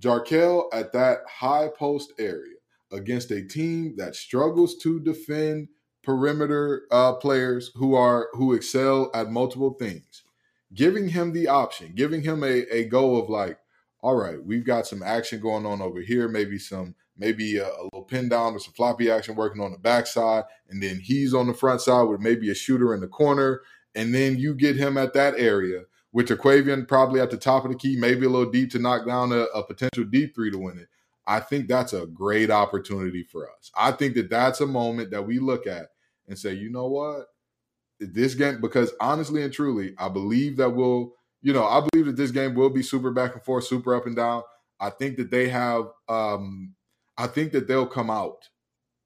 Jarkel 0.00 0.64
at 0.72 0.92
that 0.92 1.18
high 1.28 1.68
post 1.68 2.12
area 2.18 2.56
against 2.90 3.30
a 3.30 3.46
team 3.46 3.94
that 3.96 4.16
struggles 4.16 4.76
to 4.78 5.00
defend 5.00 5.68
perimeter 6.02 6.82
uh, 6.90 7.14
players 7.14 7.70
who 7.74 7.94
are 7.94 8.28
who 8.32 8.52
excel 8.52 9.10
at 9.14 9.30
multiple 9.30 9.74
things, 9.74 10.22
giving 10.74 11.08
him 11.08 11.32
the 11.32 11.48
option, 11.48 11.92
giving 11.94 12.22
him 12.22 12.42
a, 12.42 12.64
a 12.74 12.84
go 12.84 13.16
of 13.16 13.28
like, 13.28 13.58
all 14.00 14.16
right, 14.16 14.42
we've 14.44 14.66
got 14.66 14.86
some 14.86 15.02
action 15.02 15.40
going 15.40 15.66
on 15.66 15.80
over 15.80 16.00
here, 16.00 16.28
maybe 16.28 16.58
some 16.58 16.94
maybe 17.16 17.58
a, 17.58 17.68
a, 17.68 17.84
little 17.84 18.04
pin 18.04 18.28
down 18.28 18.54
or 18.54 18.58
some 18.58 18.72
floppy 18.72 19.10
action 19.10 19.36
working 19.36 19.62
on 19.62 19.72
the 19.72 19.78
backside, 19.78 20.44
and 20.68 20.82
then 20.82 20.98
he's 20.98 21.34
on 21.34 21.46
the 21.46 21.54
front 21.54 21.80
side 21.80 22.04
with 22.04 22.20
maybe 22.20 22.50
a 22.50 22.54
shooter 22.54 22.94
in 22.94 23.00
the 23.00 23.08
corner, 23.08 23.60
and 23.94 24.14
then 24.14 24.38
you 24.38 24.54
get 24.54 24.76
him 24.76 24.96
at 24.96 25.12
that 25.12 25.34
area 25.38 25.82
with 26.12 26.28
Terquavion 26.28 26.86
probably 26.86 27.20
at 27.20 27.30
the 27.30 27.36
top 27.36 27.64
of 27.64 27.70
the 27.70 27.76
key, 27.76 27.96
maybe 27.96 28.26
a 28.26 28.28
little 28.28 28.50
deep 28.50 28.70
to 28.72 28.78
knock 28.78 29.06
down 29.06 29.32
a, 29.32 29.44
a 29.54 29.64
potential 29.64 30.04
deep 30.04 30.34
three 30.34 30.50
to 30.50 30.58
win 30.58 30.78
it. 30.78 30.88
I 31.26 31.40
think 31.40 31.68
that's 31.68 31.92
a 31.92 32.06
great 32.06 32.50
opportunity 32.50 33.22
for 33.22 33.48
us. 33.48 33.70
I 33.76 33.92
think 33.92 34.14
that 34.14 34.30
that's 34.30 34.60
a 34.60 34.66
moment 34.66 35.10
that 35.10 35.26
we 35.26 35.38
look 35.38 35.66
at 35.66 35.88
and 36.28 36.38
say, 36.38 36.54
you 36.54 36.70
know 36.70 36.86
what, 36.86 37.26
this 38.00 38.34
game 38.34 38.60
because 38.60 38.92
honestly 39.00 39.42
and 39.42 39.52
truly, 39.52 39.94
I 39.98 40.08
believe 40.08 40.56
that 40.56 40.70
we'll, 40.70 41.12
you 41.42 41.52
know, 41.52 41.64
I 41.64 41.86
believe 41.90 42.06
that 42.06 42.16
this 42.16 42.30
game 42.30 42.54
will 42.54 42.70
be 42.70 42.82
super 42.82 43.10
back 43.10 43.34
and 43.34 43.42
forth, 43.42 43.64
super 43.64 43.94
up 43.94 44.06
and 44.06 44.16
down. 44.16 44.42
I 44.80 44.90
think 44.90 45.16
that 45.16 45.30
they 45.30 45.48
have, 45.48 45.86
um, 46.08 46.74
I 47.16 47.26
think 47.26 47.52
that 47.52 47.68
they'll 47.68 47.86
come 47.86 48.10
out 48.10 48.48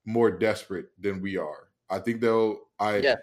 more 0.07 0.31
desperate 0.31 0.87
than 0.99 1.21
we 1.21 1.37
are. 1.37 1.69
I 1.91 1.99
think 1.99 2.21
they'll. 2.21 2.61
I 2.79 2.99
yeah. 2.99 3.15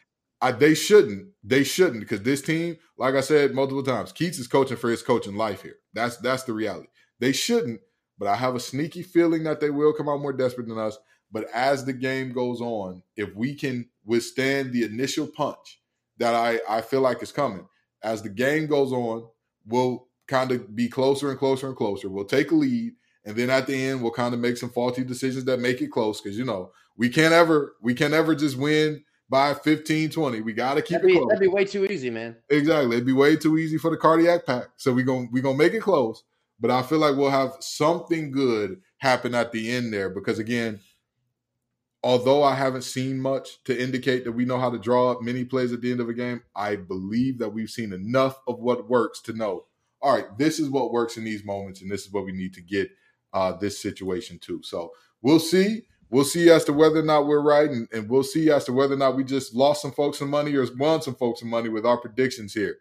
I, 0.42 0.52
they 0.52 0.74
shouldn't. 0.74 1.30
They 1.44 1.64
shouldn't 1.64 2.02
because 2.02 2.22
this 2.22 2.42
team, 2.42 2.78
like 2.98 3.16
I 3.16 3.22
said 3.22 3.54
multiple 3.54 3.84
times, 3.84 4.12
Keatts 4.12 4.40
is 4.40 4.48
coaching 4.48 4.78
for 4.78 4.90
his 4.90 5.02
coaching 5.02 5.36
life 5.36 5.64
here. 5.64 5.78
That's 5.94 6.18
that's 6.18 6.44
the 6.44 6.54
reality. 6.54 6.88
They 7.20 7.32
shouldn't, 7.32 7.80
but 8.18 8.28
I 8.28 8.36
have 8.36 8.56
a 8.56 8.60
sneaky 8.60 9.04
feeling 9.04 9.44
that 9.44 9.60
they 9.60 9.70
will 9.70 9.94
come 9.94 10.10
out 10.10 10.22
more 10.22 10.34
desperate 10.34 10.68
than 10.68 10.78
us. 10.78 10.98
But 11.32 11.48
as 11.54 11.84
the 11.84 11.94
game 11.94 12.32
goes 12.32 12.62
on, 12.62 13.02
if 13.16 13.36
we 13.36 13.56
can 13.56 13.90
withstand 14.06 14.72
the 14.72 14.84
initial 14.84 15.28
punch 15.28 15.80
that 16.18 16.36
I, 16.36 16.60
I 16.70 16.82
feel 16.82 17.02
like 17.02 17.24
is 17.24 17.32
coming, 17.32 17.68
as 18.04 18.22
the 18.22 18.30
game 18.30 18.68
goes 18.68 18.92
on, 18.92 19.28
we'll 19.66 20.08
kind 20.28 20.52
of 20.52 20.76
be 20.76 20.88
closer 20.88 21.32
and 21.32 21.40
closer 21.40 21.68
and 21.68 21.76
closer. 21.76 22.10
We'll 22.10 22.26
take 22.26 22.52
a 22.52 22.56
lead. 22.56 22.94
And 23.26 23.36
then 23.36 23.50
at 23.50 23.68
the 23.68 23.76
end, 23.76 24.02
we'll 24.02 24.12
kind 24.12 24.34
of 24.34 24.40
make 24.40 24.58
some 24.58 24.70
faulty 24.70 25.04
decisions 25.04 25.46
that 25.46 25.60
make 25.60 25.82
it 25.82 25.88
close. 25.88 26.22
Cause 26.22 26.38
you 26.38 26.46
know, 26.46 26.72
we 26.98 27.10
can't 27.10 27.34
ever, 27.34 27.76
we 27.82 27.94
can 27.94 28.12
never 28.12 28.36
just 28.36 28.58
win 28.58 29.04
by 29.30 29.54
15, 29.54 30.12
20. 30.12 30.42
We 30.42 30.54
got 30.54 30.76
to 30.76 30.82
keep 30.82 30.98
that'd 30.98 31.10
it 31.10 31.14
be, 31.14 31.18
close. 31.18 31.30
That'd 31.30 31.42
be 31.42 31.48
way 31.48 31.66
too 31.66 31.86
easy, 31.86 32.10
man. 32.10 32.36
Exactly. 32.50 32.98
It'd 32.98 33.08
be 33.08 33.14
way 33.14 33.36
too 33.36 33.58
easy 33.58 33.78
for 33.78 33.90
the 33.90 33.98
cardiac 33.98 34.46
pack. 34.46 34.66
So 34.78 34.94
we're 34.94 35.06
gonna 35.06 35.28
we're 35.32 35.42
gonna 35.42 35.58
make 35.58 35.74
it 35.74 35.82
close. 35.82 36.24
But 36.64 36.72
I 36.72 36.82
feel 36.82 37.00
like 37.00 37.18
we'll 37.18 37.30
have 37.30 37.58
something 37.60 38.32
good 38.32 38.80
happen 39.00 39.36
at 39.36 39.52
the 39.52 39.70
end 39.70 39.92
there 39.92 40.10
because, 40.10 40.40
again, 40.40 40.80
although 42.02 42.42
I 42.42 42.56
haven't 42.56 42.84
seen 42.84 43.20
much 43.20 43.62
to 43.66 43.78
indicate 43.78 44.24
that 44.24 44.32
we 44.32 44.46
know 44.46 44.58
how 44.58 44.70
to 44.70 44.80
draw 44.80 45.12
up 45.12 45.22
many 45.22 45.44
plays 45.44 45.74
at 45.74 45.82
the 45.82 45.92
end 45.92 46.00
of 46.00 46.08
a 46.08 46.14
game, 46.14 46.42
I 46.56 46.78
believe 46.78 47.38
that 47.40 47.50
we've 47.50 47.70
seen 47.70 47.92
enough 47.92 48.40
of 48.48 48.60
what 48.60 48.90
works 48.90 49.20
to 49.24 49.34
know, 49.34 49.66
all 50.02 50.16
right, 50.16 50.38
this 50.38 50.58
is 50.58 50.70
what 50.70 50.94
works 50.94 51.18
in 51.18 51.26
these 51.26 51.44
moments, 51.44 51.82
and 51.82 51.92
this 51.92 52.06
is 52.06 52.14
what 52.14 52.24
we 52.24 52.32
need 52.32 52.54
to 52.54 52.62
get 52.62 52.90
uh, 53.34 53.52
this 53.58 53.82
situation 53.82 54.40
to. 54.44 54.64
So 54.64 54.94
we'll 55.22 55.40
see 55.40 55.82
we'll 56.10 56.24
see 56.24 56.50
as 56.50 56.64
to 56.64 56.72
whether 56.72 57.00
or 57.00 57.04
not 57.04 57.28
we're 57.28 57.42
right, 57.42 57.70
and, 57.70 57.90
and, 57.92 58.10
we'll 58.10 58.24
see 58.24 58.50
as 58.52 58.64
to 58.66 58.72
whether 58.72 58.94
or 58.94 58.98
not 58.98 59.18
we 59.18 59.26
just 59.26 59.54
lost 59.54 59.82
some 59.82 59.92
folks 59.92 60.20
some 60.20 60.30
money 60.30 60.56
or 60.56 60.66
won 60.78 61.02
some 61.02 61.16
folks 61.16 61.42
some 61.42 61.50
money 61.50 61.68
with 61.68 61.86
our 61.86 61.98
predictions 61.98 62.54
here. 62.54 62.78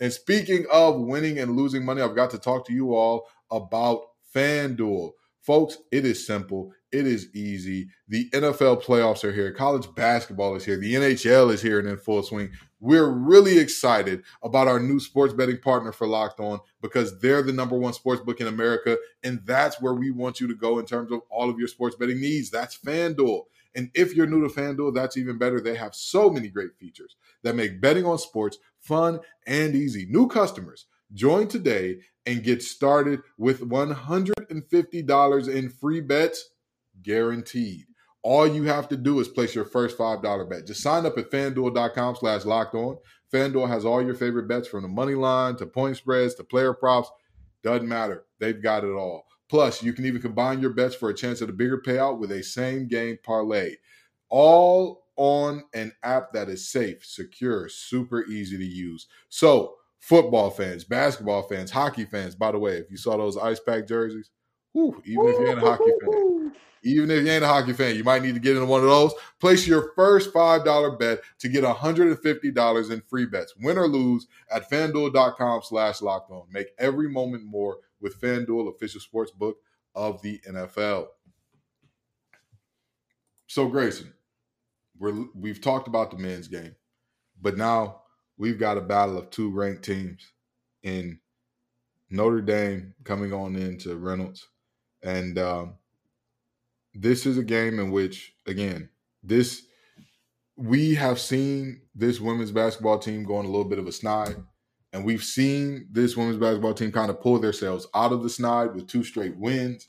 And 0.00 0.12
speaking 0.12 0.66
of 0.70 1.00
winning 1.00 1.38
and 1.38 1.56
losing 1.56 1.84
money, 1.84 2.02
I've 2.02 2.16
got 2.16 2.30
to 2.30 2.38
talk 2.38 2.66
to 2.66 2.72
you 2.72 2.94
all 2.94 3.26
about 3.50 4.02
FanDuel. 4.34 5.12
Folks, 5.40 5.78
it 5.92 6.04
is 6.04 6.26
simple. 6.26 6.72
It 6.92 7.06
is 7.06 7.28
easy. 7.34 7.88
The 8.08 8.28
NFL 8.30 8.82
playoffs 8.82 9.22
are 9.22 9.32
here. 9.32 9.52
College 9.52 9.86
basketball 9.94 10.56
is 10.56 10.64
here. 10.64 10.76
The 10.76 10.94
NHL 10.94 11.52
is 11.52 11.62
here 11.62 11.78
and 11.78 11.88
in 11.88 11.96
full 11.96 12.22
swing. 12.22 12.50
We're 12.80 13.08
really 13.08 13.58
excited 13.58 14.22
about 14.42 14.68
our 14.68 14.80
new 14.80 14.98
sports 14.98 15.32
betting 15.32 15.58
partner 15.58 15.92
for 15.92 16.06
Locked 16.06 16.40
On 16.40 16.58
because 16.82 17.18
they're 17.20 17.42
the 17.42 17.52
number 17.52 17.76
one 17.78 17.92
sports 17.92 18.22
book 18.22 18.40
in 18.40 18.46
America. 18.46 18.98
And 19.22 19.40
that's 19.44 19.80
where 19.80 19.94
we 19.94 20.10
want 20.10 20.40
you 20.40 20.48
to 20.48 20.54
go 20.54 20.78
in 20.78 20.84
terms 20.84 21.12
of 21.12 21.20
all 21.30 21.48
of 21.48 21.58
your 21.58 21.68
sports 21.68 21.96
betting 21.96 22.20
needs. 22.20 22.50
That's 22.50 22.78
FanDuel. 22.78 23.44
And 23.76 23.90
if 23.94 24.16
you're 24.16 24.26
new 24.26 24.46
to 24.48 24.52
FanDuel, 24.52 24.94
that's 24.94 25.16
even 25.16 25.38
better. 25.38 25.60
They 25.60 25.76
have 25.76 25.94
so 25.94 26.30
many 26.30 26.48
great 26.48 26.74
features 26.78 27.16
that 27.42 27.54
make 27.54 27.80
betting 27.80 28.06
on 28.06 28.18
sports 28.18 28.58
fun 28.86 29.20
and 29.46 29.74
easy. 29.74 30.06
New 30.08 30.28
customers, 30.28 30.86
join 31.12 31.48
today 31.48 31.98
and 32.24 32.42
get 32.42 32.62
started 32.62 33.20
with 33.38 33.60
$150 33.60 35.48
in 35.48 35.68
free 35.70 36.00
bets 36.00 36.50
guaranteed. 37.02 37.84
All 38.22 38.46
you 38.46 38.64
have 38.64 38.88
to 38.88 38.96
do 38.96 39.20
is 39.20 39.28
place 39.28 39.54
your 39.54 39.64
first 39.64 39.96
$5 39.96 40.50
bet. 40.50 40.66
Just 40.66 40.82
sign 40.82 41.06
up 41.06 41.16
at 41.16 41.30
fanduel.com 41.30 42.16
slash 42.16 42.44
locked 42.44 42.74
on. 42.74 42.98
FanDuel 43.32 43.68
has 43.68 43.84
all 43.84 44.04
your 44.04 44.14
favorite 44.14 44.48
bets 44.48 44.66
from 44.66 44.82
the 44.82 44.88
money 44.88 45.14
line 45.14 45.56
to 45.56 45.66
point 45.66 45.96
spreads 45.96 46.34
to 46.34 46.44
player 46.44 46.74
props. 46.74 47.08
Doesn't 47.62 47.88
matter. 47.88 48.24
They've 48.40 48.60
got 48.60 48.84
it 48.84 48.92
all. 48.92 49.26
Plus, 49.48 49.82
you 49.82 49.92
can 49.92 50.06
even 50.06 50.20
combine 50.20 50.60
your 50.60 50.72
bets 50.72 50.96
for 50.96 51.08
a 51.08 51.14
chance 51.14 51.40
at 51.40 51.48
a 51.48 51.52
bigger 51.52 51.80
payout 51.80 52.18
with 52.18 52.32
a 52.32 52.42
same 52.42 52.88
game 52.88 53.16
parlay. 53.22 53.76
All 54.28 55.05
on 55.16 55.64
an 55.74 55.92
app 56.02 56.32
that 56.32 56.48
is 56.48 56.68
safe, 56.68 57.04
secure, 57.04 57.68
super 57.68 58.24
easy 58.26 58.56
to 58.58 58.64
use. 58.64 59.06
So, 59.28 59.76
football 59.98 60.50
fans, 60.50 60.84
basketball 60.84 61.42
fans, 61.42 61.70
hockey 61.70 62.04
fans, 62.04 62.34
by 62.34 62.52
the 62.52 62.58
way, 62.58 62.76
if 62.76 62.90
you 62.90 62.96
saw 62.96 63.16
those 63.16 63.36
ice 63.36 63.60
pack 63.60 63.86
jerseys, 63.86 64.30
whew, 64.72 65.02
even 65.04 65.26
if 65.26 65.40
you 65.40 65.46
ain't 65.48 65.58
a 65.58 65.62
hockey 65.62 65.92
fan, 66.00 66.52
even 66.84 67.10
if 67.10 67.24
you 67.24 67.30
ain't 67.30 67.44
a 67.44 67.48
hockey 67.48 67.72
fan, 67.72 67.96
you 67.96 68.04
might 68.04 68.22
need 68.22 68.34
to 68.34 68.40
get 68.40 68.56
into 68.56 68.66
one 68.66 68.82
of 68.82 68.88
those. 68.88 69.12
Place 69.40 69.66
your 69.66 69.92
first 69.96 70.32
$5 70.32 70.98
bet 70.98 71.20
to 71.40 71.48
get 71.48 71.64
$150 71.64 72.90
in 72.90 73.00
free 73.08 73.26
bets, 73.26 73.54
win 73.56 73.78
or 73.78 73.88
lose, 73.88 74.26
at 74.50 74.70
fanduel.com 74.70 75.62
slash 75.64 76.00
locked 76.00 76.30
on. 76.30 76.44
Make 76.50 76.68
every 76.78 77.08
moment 77.08 77.44
more 77.44 77.78
with 78.00 78.20
FanDuel, 78.20 78.72
official 78.74 79.00
sports 79.00 79.32
book 79.32 79.56
of 79.94 80.22
the 80.22 80.40
NFL. 80.48 81.06
So, 83.48 83.68
Grayson, 83.68 84.12
we're, 84.98 85.26
we've 85.34 85.60
talked 85.60 85.88
about 85.88 86.10
the 86.10 86.18
men's 86.18 86.48
game, 86.48 86.74
but 87.40 87.56
now 87.56 88.02
we've 88.36 88.58
got 88.58 88.78
a 88.78 88.82
battle 88.82 89.18
of 89.18 89.30
two 89.30 89.50
ranked 89.50 89.84
teams 89.84 90.32
in 90.82 91.20
Notre 92.10 92.40
Dame 92.40 92.94
coming 93.04 93.32
on 93.32 93.56
into 93.56 93.96
Reynolds. 93.96 94.48
And 95.02 95.38
um, 95.38 95.74
this 96.94 97.26
is 97.26 97.38
a 97.38 97.44
game 97.44 97.78
in 97.78 97.90
which, 97.90 98.34
again, 98.46 98.88
this 99.22 99.62
we 100.56 100.94
have 100.94 101.20
seen 101.20 101.82
this 101.94 102.18
women's 102.18 102.50
basketball 102.50 102.98
team 102.98 103.24
go 103.24 103.36
on 103.36 103.44
a 103.44 103.48
little 103.48 103.68
bit 103.68 103.78
of 103.78 103.86
a 103.86 103.92
snide. 103.92 104.36
And 104.92 105.04
we've 105.04 105.22
seen 105.22 105.88
this 105.90 106.16
women's 106.16 106.38
basketball 106.38 106.72
team 106.72 106.90
kind 106.90 107.10
of 107.10 107.20
pull 107.20 107.38
themselves 107.38 107.86
out 107.94 108.12
of 108.12 108.22
the 108.22 108.30
snide 108.30 108.74
with 108.74 108.88
two 108.88 109.04
straight 109.04 109.36
wins. 109.36 109.86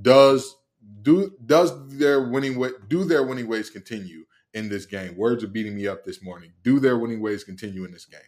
Does 0.00 0.54
do 1.02 1.32
does 1.44 1.72
their 1.88 2.28
winning 2.28 2.62
do 2.86 3.04
their 3.04 3.24
winning 3.24 3.48
ways 3.48 3.70
continue 3.70 4.24
in 4.54 4.68
this 4.68 4.86
game? 4.86 5.16
Words 5.16 5.44
are 5.44 5.48
beating 5.48 5.74
me 5.74 5.86
up 5.86 6.04
this 6.04 6.22
morning. 6.22 6.52
Do 6.62 6.80
their 6.80 6.98
winning 6.98 7.20
ways 7.20 7.44
continue 7.44 7.84
in 7.84 7.92
this 7.92 8.06
game? 8.06 8.20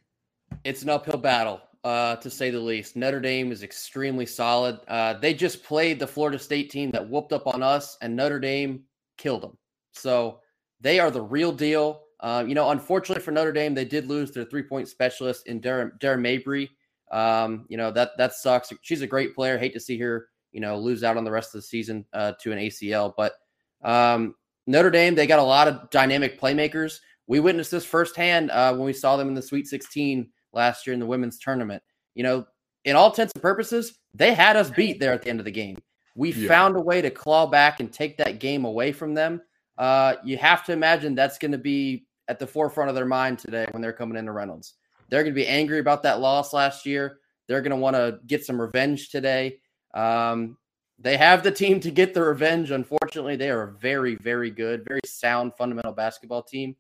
It's 0.64 0.82
an 0.82 0.90
uphill 0.90 1.18
battle, 1.18 1.60
uh, 1.84 2.16
to 2.16 2.30
say 2.30 2.50
the 2.50 2.58
least. 2.60 2.96
Notre 2.96 3.20
Dame 3.20 3.52
is 3.52 3.62
extremely 3.62 4.26
solid. 4.26 4.80
Uh, 4.88 5.14
they 5.14 5.34
just 5.34 5.62
played 5.62 5.98
the 5.98 6.06
Florida 6.06 6.38
State 6.38 6.70
team 6.70 6.90
that 6.90 7.08
whooped 7.08 7.32
up 7.32 7.46
on 7.46 7.62
us, 7.62 7.96
and 8.02 8.14
Notre 8.14 8.40
Dame 8.40 8.84
killed 9.16 9.42
them. 9.42 9.56
So 9.92 10.40
they 10.80 11.00
are 11.00 11.10
the 11.10 11.22
real 11.22 11.52
deal. 11.52 12.02
Uh, 12.20 12.44
you 12.46 12.54
know, 12.54 12.70
unfortunately 12.70 13.22
for 13.22 13.30
Notre 13.30 13.52
Dame, 13.52 13.74
they 13.74 13.84
did 13.84 14.06
lose 14.06 14.32
their 14.32 14.44
three 14.44 14.62
point 14.62 14.88
specialist 14.88 15.46
in 15.46 15.60
Dara, 15.60 15.90
Mabrey. 16.00 16.68
Um, 17.10 17.64
you 17.68 17.76
know 17.76 17.90
that 17.92 18.10
that 18.18 18.34
sucks. 18.34 18.72
She's 18.82 19.02
a 19.02 19.06
great 19.06 19.34
player. 19.34 19.56
Hate 19.56 19.72
to 19.74 19.80
see 19.80 19.98
her, 19.98 20.28
you 20.52 20.60
know, 20.60 20.78
lose 20.78 21.04
out 21.04 21.16
on 21.16 21.24
the 21.24 21.30
rest 21.30 21.54
of 21.54 21.60
the 21.60 21.66
season 21.66 22.04
uh, 22.12 22.32
to 22.40 22.52
an 22.52 22.58
ACL. 22.58 23.14
But 23.16 23.34
um, 23.82 24.34
Notre 24.68 24.90
Dame, 24.90 25.14
they 25.14 25.26
got 25.26 25.38
a 25.38 25.42
lot 25.42 25.66
of 25.66 25.88
dynamic 25.88 26.38
playmakers. 26.38 27.00
We 27.26 27.40
witnessed 27.40 27.70
this 27.70 27.86
firsthand 27.86 28.50
uh, 28.50 28.74
when 28.74 28.84
we 28.84 28.92
saw 28.92 29.16
them 29.16 29.28
in 29.28 29.34
the 29.34 29.40
Sweet 29.40 29.66
16 29.66 30.28
last 30.52 30.86
year 30.86 30.92
in 30.92 31.00
the 31.00 31.06
women's 31.06 31.38
tournament. 31.38 31.82
You 32.14 32.22
know, 32.22 32.46
in 32.84 32.94
all 32.94 33.08
intents 33.08 33.32
and 33.34 33.42
purposes, 33.42 33.98
they 34.12 34.34
had 34.34 34.56
us 34.56 34.70
beat 34.70 35.00
there 35.00 35.14
at 35.14 35.22
the 35.22 35.30
end 35.30 35.40
of 35.40 35.46
the 35.46 35.50
game. 35.50 35.78
We 36.14 36.32
yeah. 36.32 36.48
found 36.48 36.76
a 36.76 36.82
way 36.82 37.00
to 37.00 37.10
claw 37.10 37.46
back 37.46 37.80
and 37.80 37.90
take 37.90 38.18
that 38.18 38.40
game 38.40 38.66
away 38.66 38.92
from 38.92 39.14
them. 39.14 39.40
Uh, 39.78 40.16
you 40.22 40.36
have 40.36 40.66
to 40.66 40.72
imagine 40.72 41.14
that's 41.14 41.38
going 41.38 41.52
to 41.52 41.58
be 41.58 42.06
at 42.28 42.38
the 42.38 42.46
forefront 42.46 42.90
of 42.90 42.94
their 42.94 43.06
mind 43.06 43.38
today 43.38 43.66
when 43.70 43.80
they're 43.80 43.92
coming 43.94 44.18
into 44.18 44.32
Reynolds. 44.32 44.74
They're 45.08 45.22
going 45.22 45.34
to 45.34 45.40
be 45.40 45.46
angry 45.46 45.78
about 45.78 46.02
that 46.02 46.20
loss 46.20 46.52
last 46.52 46.84
year. 46.84 47.20
They're 47.46 47.62
going 47.62 47.70
to 47.70 47.76
want 47.76 47.96
to 47.96 48.18
get 48.26 48.44
some 48.44 48.60
revenge 48.60 49.08
today. 49.08 49.60
Um, 49.94 50.58
they 50.98 51.16
have 51.16 51.42
the 51.42 51.50
team 51.50 51.80
to 51.80 51.90
get 51.90 52.12
the 52.12 52.22
revenge. 52.22 52.70
Unfortunately, 52.70 53.36
they 53.36 53.50
are 53.50 53.62
a 53.62 53.72
very, 53.72 54.16
very 54.16 54.50
good, 54.50 54.84
very 54.86 55.00
sound 55.06 55.52
fundamental 55.56 55.92
basketball 55.92 56.42
team. 56.42 56.74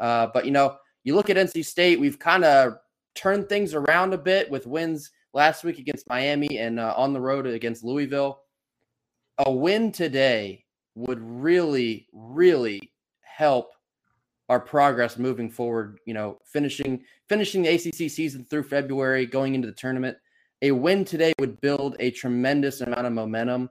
Uh, 0.00 0.28
but 0.32 0.44
you 0.46 0.50
know, 0.50 0.76
you 1.04 1.14
look 1.14 1.30
at 1.30 1.36
NC 1.36 1.64
State, 1.64 2.00
we've 2.00 2.18
kind 2.18 2.44
of 2.44 2.78
turned 3.14 3.48
things 3.48 3.74
around 3.74 4.14
a 4.14 4.18
bit 4.18 4.50
with 4.50 4.66
wins 4.66 5.10
last 5.34 5.64
week 5.64 5.78
against 5.78 6.08
Miami 6.08 6.58
and 6.58 6.80
uh, 6.80 6.94
on 6.96 7.12
the 7.12 7.20
road 7.20 7.46
against 7.46 7.84
Louisville. 7.84 8.40
A 9.38 9.52
win 9.52 9.92
today 9.92 10.64
would 10.94 11.20
really, 11.20 12.08
really 12.12 12.92
help 13.20 13.72
our 14.48 14.58
progress 14.58 15.18
moving 15.18 15.50
forward. 15.50 15.98
You 16.06 16.14
know, 16.14 16.38
finishing 16.44 17.02
finishing 17.28 17.62
the 17.62 17.68
ACC 17.68 18.10
season 18.10 18.44
through 18.44 18.64
February, 18.64 19.26
going 19.26 19.54
into 19.54 19.68
the 19.68 19.74
tournament. 19.74 20.16
A 20.62 20.72
win 20.72 21.04
today 21.04 21.32
would 21.38 21.60
build 21.60 21.96
a 22.00 22.10
tremendous 22.10 22.80
amount 22.80 23.06
of 23.06 23.12
momentum, 23.12 23.70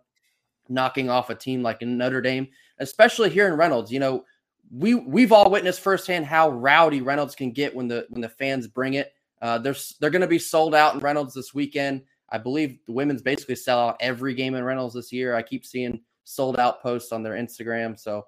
knocking 0.70 1.10
off 1.10 1.30
a 1.30 1.36
team 1.36 1.62
like 1.62 1.82
Notre 1.82 2.22
Dame, 2.22 2.48
especially 2.80 3.30
here 3.30 3.48
in 3.48 3.56
Reynolds. 3.56 3.92
You 3.92 4.00
know, 4.00 4.24
we 4.72 4.96
we've 4.96 5.32
all 5.32 5.50
witnessed 5.50 5.82
firsthand 5.82 6.26
how 6.26 6.50
rowdy 6.50 7.02
Reynolds 7.02 7.36
can 7.36 7.52
get 7.52 7.76
when 7.76 7.88
the 7.88 8.06
when 8.10 8.22
the 8.22 8.30
fans 8.30 8.68
bring 8.68 8.96
it. 8.96 9.14
Uh, 9.42 9.58
they're 9.58 9.76
they're 10.00 10.10
going 10.10 10.22
to 10.22 10.28
be 10.28 10.40
sold 10.40 10.74
out 10.74 10.96
in 10.96 11.00
Reynolds 11.00 11.34
this 11.34 11.54
weekend. 11.54 12.04
I 12.30 12.38
believe 12.38 12.80
the 12.86 12.94
women's 12.94 13.22
basically 13.22 13.56
sell 13.56 13.80
out 13.80 13.98
every 14.00 14.34
game 14.34 14.56
in 14.56 14.64
Reynolds 14.64 14.94
this 14.94 15.12
year. 15.12 15.36
I 15.36 15.42
keep 15.42 15.66
seeing 15.66 16.02
sold 16.24 16.60
out 16.60 16.82
posts 16.82 17.12
on 17.12 17.24
their 17.24 17.34
Instagram. 17.34 17.98
So, 17.98 18.26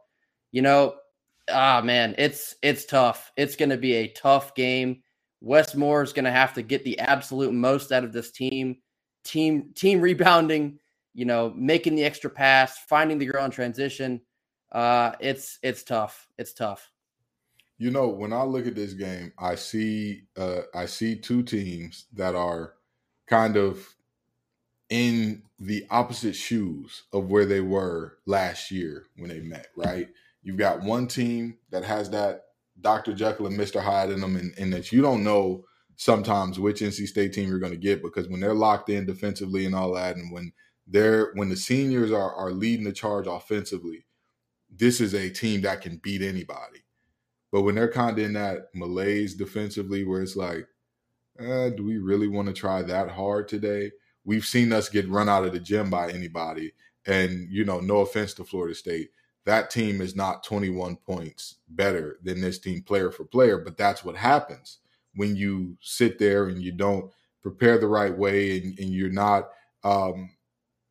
you 0.52 0.62
know, 0.62 0.96
ah 1.52 1.82
man, 1.84 2.16
it's 2.18 2.56
it's 2.62 2.86
tough. 2.86 3.32
It's 3.36 3.56
going 3.56 3.70
to 3.70 3.78
be 3.78 3.96
a 3.96 4.08
tough 4.10 4.56
game. 4.56 5.04
Wes 5.42 5.76
Moore 5.76 6.04
is 6.04 6.14
going 6.14 6.26
to 6.26 6.32
have 6.32 6.54
to 6.56 6.62
get 6.62 6.84
the 6.84 7.00
absolute 7.00 7.54
most 7.54 7.92
out 7.92 8.04
of 8.04 8.14
this 8.14 8.32
team. 8.32 8.78
Team 9.24 9.72
team 9.76 10.02
rebounding, 10.02 10.80
you 11.14 11.26
know, 11.26 11.54
making 11.56 11.96
the 11.96 12.04
extra 12.04 12.30
pass, 12.30 12.78
finding 12.78 13.18
the 13.18 13.26
girl 13.26 13.46
in 13.46 13.52
transition. 13.52 14.22
Uh, 14.72 15.12
it's 15.20 15.60
it's 15.62 15.84
tough. 15.84 16.28
It's 16.38 16.54
tough. 16.54 16.90
You 17.78 17.92
know, 17.92 18.08
when 18.10 18.34
I 18.34 18.44
look 18.44 18.68
at 18.68 18.76
this 18.76 18.94
game, 18.94 19.34
I 19.38 19.56
see 19.56 20.24
uh, 20.38 20.62
I 20.74 20.86
see 20.86 21.16
two 21.16 21.44
teams 21.44 22.06
that 22.14 22.36
are 22.36 22.74
kind 23.28 23.58
of 23.58 23.88
in 24.90 25.44
the 25.60 25.86
opposite 25.90 26.36
shoes 26.36 27.04
of 27.14 27.30
where 27.30 27.46
they 27.46 27.62
were 27.62 28.18
last 28.26 28.72
year 28.72 29.06
when 29.18 29.30
they 29.30 29.40
met. 29.40 29.68
Right? 29.76 30.10
You've 30.44 30.58
got 30.58 30.82
one 30.82 31.08
team 31.08 31.58
that 31.72 31.84
has 31.84 32.10
that 32.12 32.46
Dr. 32.82 33.14
Jekyll 33.14 33.48
and 33.48 33.60
Mr. 33.60 33.82
Hyde 33.82 34.12
in 34.12 34.22
them, 34.22 34.36
and, 34.36 34.54
and 34.58 34.74
that 34.74 34.92
you 34.92 35.02
don't 35.02 35.24
know 35.24 35.66
sometimes 35.96 36.60
which 36.60 36.80
NC 36.80 37.08
State 37.08 37.34
team 37.34 37.50
you're 37.50 37.60
going 37.60 37.74
to 37.74 37.78
get 37.78 38.02
because 38.02 38.30
when 38.30 38.40
they're 38.40 38.54
locked 38.54 38.90
in 38.90 39.06
defensively 39.06 39.66
and 39.66 39.76
all 39.76 39.94
that, 39.94 40.16
and 40.16 40.32
when 40.32 40.54
they're 40.88 41.32
when 41.34 41.50
the 41.50 41.58
seniors 41.58 42.12
are 42.12 42.34
are 42.34 42.52
leading 42.52 42.86
the 42.86 42.94
charge 42.94 43.28
offensively, 43.28 44.06
this 44.74 45.02
is 45.02 45.14
a 45.14 45.30
team 45.30 45.62
that 45.62 45.82
can 45.82 45.98
beat 45.98 46.22
anybody. 46.22 46.84
But 47.52 47.64
when 47.64 47.76
they're 47.76 47.92
kind 47.92 48.18
of 48.18 48.24
in 48.24 48.34
that 48.34 48.68
malaise 48.74 49.36
defensively, 49.36 50.06
where 50.06 50.22
it's 50.22 50.36
like, 50.36 50.68
eh, 51.40 51.70
do 51.70 51.84
we 51.84 51.98
really 51.98 52.28
want 52.28 52.48
to 52.48 52.54
try 52.54 52.82
that 52.84 53.10
hard 53.10 53.48
today? 53.48 53.92
We've 54.24 54.46
seen 54.46 54.72
us 54.72 54.90
get 54.90 55.10
run 55.10 55.30
out 55.30 55.46
of 55.46 55.54
the 55.54 55.60
gym 55.60 55.90
by 55.90 56.12
anybody, 56.12 56.74
and 57.06 57.48
you 57.50 57.66
know, 57.66 57.80
no 57.80 58.00
offense 58.00 58.34
to 58.36 58.44
Florida 58.44 58.76
State, 58.76 59.10
that 59.46 59.70
team 59.70 60.02
is 60.02 60.16
not 60.16 60.44
21 60.44 60.98
points 60.98 61.56
better 61.70 62.20
than 62.24 62.42
this 62.42 62.60
team 62.60 62.82
player 62.82 63.12
for 63.12 63.24
player, 63.24 63.58
but 63.58 63.78
that's 63.78 64.04
what 64.04 64.16
happens 64.16 64.80
when 65.16 65.36
you 65.36 65.78
sit 65.82 66.20
there 66.20 66.48
and 66.48 66.62
you 66.62 66.72
don't 66.72 67.12
prepare 67.42 67.78
the 67.78 67.88
right 67.88 68.16
way 68.16 68.58
and, 68.58 68.78
and 68.80 68.90
you're 68.90 69.10
not 69.10 69.50
um, 69.84 70.30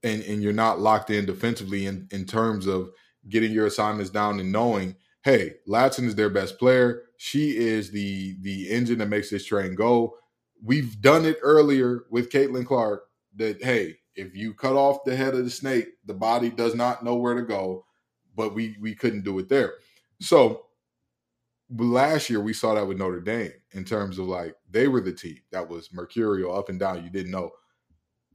and, 0.02 0.22
and 0.22 0.42
you're 0.42 0.52
not 0.52 0.80
locked 0.80 1.10
in 1.10 1.26
defensively 1.26 1.86
in, 1.86 2.08
in 2.10 2.24
terms 2.24 2.66
of 2.66 2.90
getting 3.28 3.52
your 3.52 3.66
assignments 3.66 4.10
down 4.10 4.40
and 4.40 4.50
knowing, 4.50 4.96
hey, 5.22 5.54
Latson 5.68 6.04
is 6.04 6.14
their 6.14 6.30
best 6.30 6.58
player. 6.58 7.02
She 7.16 7.56
is 7.56 7.90
the 7.90 8.36
the 8.40 8.70
engine 8.70 8.98
that 8.98 9.08
makes 9.08 9.30
this 9.30 9.44
train 9.44 9.74
go. 9.74 10.16
We've 10.62 11.00
done 11.00 11.24
it 11.24 11.38
earlier 11.42 12.04
with 12.10 12.30
Caitlin 12.30 12.66
Clark 12.66 13.04
that 13.36 13.62
hey, 13.62 13.96
if 14.14 14.34
you 14.34 14.54
cut 14.54 14.74
off 14.74 15.04
the 15.04 15.14
head 15.14 15.34
of 15.34 15.44
the 15.44 15.50
snake, 15.50 15.88
the 16.06 16.14
body 16.14 16.50
does 16.50 16.74
not 16.74 17.04
know 17.04 17.16
where 17.16 17.34
to 17.34 17.42
go 17.42 17.84
but 18.38 18.54
we 18.54 18.76
we 18.80 18.94
couldn't 18.94 19.24
do 19.24 19.38
it 19.40 19.48
there. 19.48 19.74
So 20.20 20.66
last 21.76 22.30
year 22.30 22.40
we 22.40 22.54
saw 22.54 22.74
that 22.74 22.86
with 22.86 22.96
Notre 22.96 23.20
Dame 23.20 23.52
in 23.72 23.84
terms 23.84 24.18
of 24.18 24.26
like 24.26 24.54
they 24.70 24.86
were 24.88 25.00
the 25.02 25.12
team 25.12 25.38
that 25.50 25.68
was 25.68 25.92
mercurial 25.92 26.56
up 26.56 26.68
and 26.68 26.78
down. 26.78 27.04
You 27.04 27.10
didn't 27.10 27.32
know, 27.32 27.50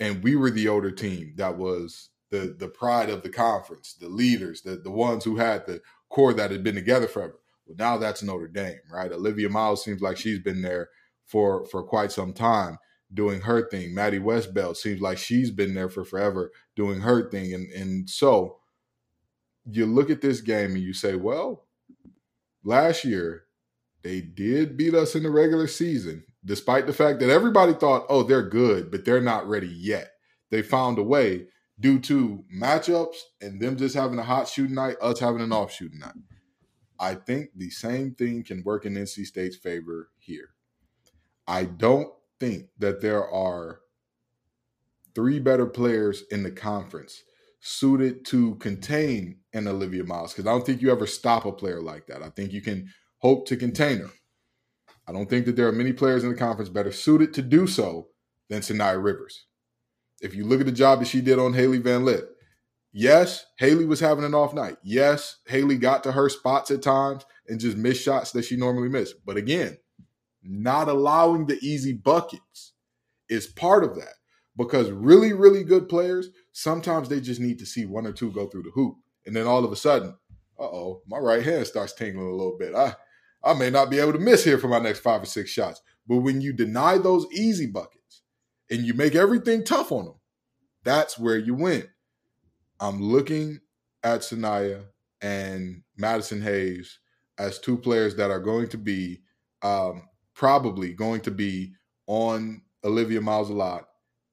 and 0.01 0.21
we 0.21 0.35
were 0.35 0.51
the 0.51 0.67
older 0.67 0.91
team 0.91 1.33
that 1.37 1.57
was 1.57 2.09
the 2.29 2.55
the 2.59 2.67
pride 2.67 3.09
of 3.09 3.23
the 3.23 3.29
conference, 3.29 3.93
the 3.93 4.09
leaders, 4.09 4.61
the 4.61 4.75
the 4.75 4.91
ones 4.91 5.23
who 5.23 5.37
had 5.37 5.65
the 5.65 5.81
core 6.09 6.33
that 6.33 6.51
had 6.51 6.63
been 6.63 6.75
together 6.75 7.07
forever. 7.07 7.39
Well, 7.65 7.77
now 7.79 7.97
that's 7.97 8.21
Notre 8.21 8.49
Dame, 8.49 8.79
right? 8.91 9.11
Olivia 9.11 9.47
Miles 9.47 9.85
seems 9.85 10.01
like 10.01 10.17
she's 10.17 10.39
been 10.39 10.61
there 10.61 10.89
for 11.25 11.65
for 11.67 11.81
quite 11.81 12.11
some 12.11 12.33
time 12.33 12.77
doing 13.13 13.39
her 13.39 13.69
thing. 13.69 13.95
Maddy 13.95 14.19
Westbeld 14.19 14.75
seems 14.75 14.99
like 14.99 15.17
she's 15.17 15.49
been 15.49 15.73
there 15.73 15.89
for 15.89 16.03
forever 16.03 16.51
doing 16.75 16.99
her 16.99 17.29
thing. 17.29 17.53
And 17.53 17.71
and 17.71 18.09
so 18.09 18.57
you 19.69 19.85
look 19.85 20.09
at 20.09 20.21
this 20.21 20.41
game 20.41 20.71
and 20.71 20.83
you 20.83 20.93
say, 20.93 21.15
well, 21.15 21.65
last 22.63 23.03
year 23.03 23.45
they 24.03 24.21
did 24.21 24.77
beat 24.77 24.93
us 24.93 25.15
in 25.15 25.23
the 25.23 25.29
regular 25.29 25.67
season, 25.67 26.23
despite 26.43 26.87
the 26.87 26.93
fact 26.93 27.19
that 27.19 27.29
everybody 27.29 27.73
thought, 27.73 28.05
oh, 28.09 28.23
they're 28.23 28.47
good, 28.47 28.91
but 28.91 29.05
they're 29.05 29.21
not 29.21 29.47
ready 29.47 29.67
yet. 29.67 30.11
They 30.51 30.61
found 30.61 30.99
a 30.99 31.03
way 31.03 31.47
due 31.79 31.99
to 31.99 32.43
matchups 32.53 33.15
and 33.41 33.61
them 33.61 33.77
just 33.77 33.95
having 33.95 34.19
a 34.19 34.23
hot 34.23 34.47
shooting 34.47 34.75
night, 34.75 34.97
us 35.01 35.19
having 35.19 35.41
an 35.41 35.51
off 35.51 35.71
shooting 35.71 35.99
night. 35.99 36.13
I 36.99 37.15
think 37.15 37.49
the 37.55 37.69
same 37.69 38.13
thing 38.13 38.43
can 38.43 38.63
work 38.63 38.85
in 38.85 38.93
NC 38.93 39.25
State's 39.25 39.57
favor 39.57 40.09
here. 40.19 40.49
I 41.47 41.65
don't 41.65 42.09
think 42.39 42.67
that 42.77 43.01
there 43.01 43.27
are 43.27 43.79
three 45.15 45.39
better 45.39 45.65
players 45.65 46.23
in 46.31 46.43
the 46.43 46.51
conference 46.51 47.23
suited 47.65 48.25
to 48.25 48.55
contain 48.55 49.37
an 49.53 49.69
Olivia 49.69 50.03
Miles 50.03 50.33
because 50.33 50.45
I 50.45 50.51
don't 50.51 50.65
think 50.65 50.81
you 50.81 50.91
ever 50.91 51.07
stop 51.07 51.45
a 51.45 51.51
player 51.51 51.81
like 51.81 52.07
that. 52.07 52.21
I 52.21 52.29
think 52.29 52.51
you 52.51 52.61
can 52.61 52.89
hope 53.19 53.47
to 53.47 53.55
contain 53.55 53.99
her. 53.99 54.09
I 55.07 55.13
don't 55.13 55.29
think 55.29 55.45
that 55.45 55.55
there 55.55 55.67
are 55.69 55.73
many 55.73 55.93
players 55.93 56.25
in 56.25 56.29
the 56.29 56.35
conference 56.35 56.67
better 56.69 56.91
suited 56.91 57.33
to 57.35 57.41
do 57.41 57.65
so 57.65 58.09
than 58.49 58.61
Saniya 58.61 59.01
Rivers. 59.01 59.45
If 60.21 60.35
you 60.35 60.43
look 60.45 60.59
at 60.59 60.65
the 60.65 60.73
job 60.73 60.99
that 60.99 61.07
she 61.07 61.21
did 61.21 61.39
on 61.39 61.53
Hailey 61.53 61.77
Van 61.77 62.03
Lith, 62.03 62.25
yes, 62.91 63.45
Hailey 63.59 63.85
was 63.85 64.01
having 64.01 64.25
an 64.25 64.35
off 64.35 64.53
night. 64.53 64.75
Yes, 64.83 65.37
Hailey 65.47 65.77
got 65.77 66.03
to 66.03 66.11
her 66.11 66.27
spots 66.27 66.69
at 66.69 66.81
times 66.81 67.23
and 67.47 67.61
just 67.61 67.77
missed 67.77 68.03
shots 68.03 68.31
that 68.31 68.43
she 68.43 68.57
normally 68.57 68.89
missed. 68.89 69.15
But 69.25 69.37
again, 69.37 69.77
not 70.43 70.89
allowing 70.89 71.45
the 71.45 71.59
easy 71.61 71.93
buckets 71.93 72.73
is 73.29 73.47
part 73.47 73.85
of 73.85 73.95
that 73.95 74.15
because 74.57 74.91
really, 74.91 75.33
really 75.33 75.63
good 75.63 75.89
players, 75.89 76.29
sometimes 76.51 77.09
they 77.09 77.19
just 77.19 77.41
need 77.41 77.59
to 77.59 77.65
see 77.65 77.85
one 77.85 78.05
or 78.05 78.11
two 78.11 78.31
go 78.31 78.47
through 78.47 78.63
the 78.63 78.71
hoop. 78.71 78.95
And 79.25 79.35
then 79.35 79.47
all 79.47 79.63
of 79.63 79.71
a 79.71 79.75
sudden, 79.75 80.15
uh 80.59 80.63
oh, 80.63 81.01
my 81.07 81.17
right 81.17 81.43
hand 81.43 81.65
starts 81.65 81.93
tingling 81.93 82.27
a 82.27 82.35
little 82.35 82.57
bit. 82.57 82.75
I, 82.75 82.95
I 83.43 83.53
may 83.53 83.69
not 83.69 83.89
be 83.89 83.99
able 83.99 84.13
to 84.13 84.19
miss 84.19 84.43
here 84.43 84.57
for 84.57 84.67
my 84.67 84.79
next 84.79 84.99
five 84.99 85.23
or 85.23 85.25
six 85.25 85.49
shots. 85.49 85.81
But 86.07 86.17
when 86.17 86.41
you 86.41 86.53
deny 86.53 86.97
those 86.97 87.25
easy 87.31 87.67
buckets 87.67 88.21
and 88.69 88.81
you 88.81 88.93
make 88.93 89.15
everything 89.15 89.63
tough 89.63 89.91
on 89.91 90.05
them, 90.05 90.15
that's 90.83 91.17
where 91.17 91.37
you 91.37 91.53
win. 91.53 91.87
I'm 92.79 93.01
looking 93.01 93.59
at 94.03 94.21
Saniya 94.21 94.85
and 95.21 95.83
Madison 95.97 96.41
Hayes 96.41 96.99
as 97.37 97.59
two 97.59 97.77
players 97.77 98.15
that 98.17 98.31
are 98.31 98.39
going 98.39 98.67
to 98.69 98.77
be 98.77 99.21
um, 99.61 100.03
probably 100.35 100.93
going 100.93 101.21
to 101.21 101.31
be 101.31 101.73
on 102.07 102.61
Olivia 102.83 103.21
Miles 103.21 103.49
a 103.49 103.53
lot. 103.53 103.85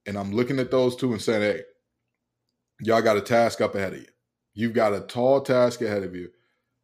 And 0.07 0.17
I'm 0.17 0.33
looking 0.33 0.59
at 0.59 0.71
those 0.71 0.97
two 0.97 1.13
and 1.13 1.21
saying, 1.21 1.43
hey, 1.43 1.63
y'all 2.81 3.03
got 3.03 3.17
a 3.17 3.21
task 3.21 3.61
up 3.61 3.75
ahead 3.75 3.93
of 3.93 4.01
you. 4.01 4.07
You've 4.55 4.73
got 4.73 4.95
a 4.95 5.01
tall 5.01 5.41
task 5.41 5.83
ahead 5.83 6.03
of 6.03 6.15
you. 6.15 6.31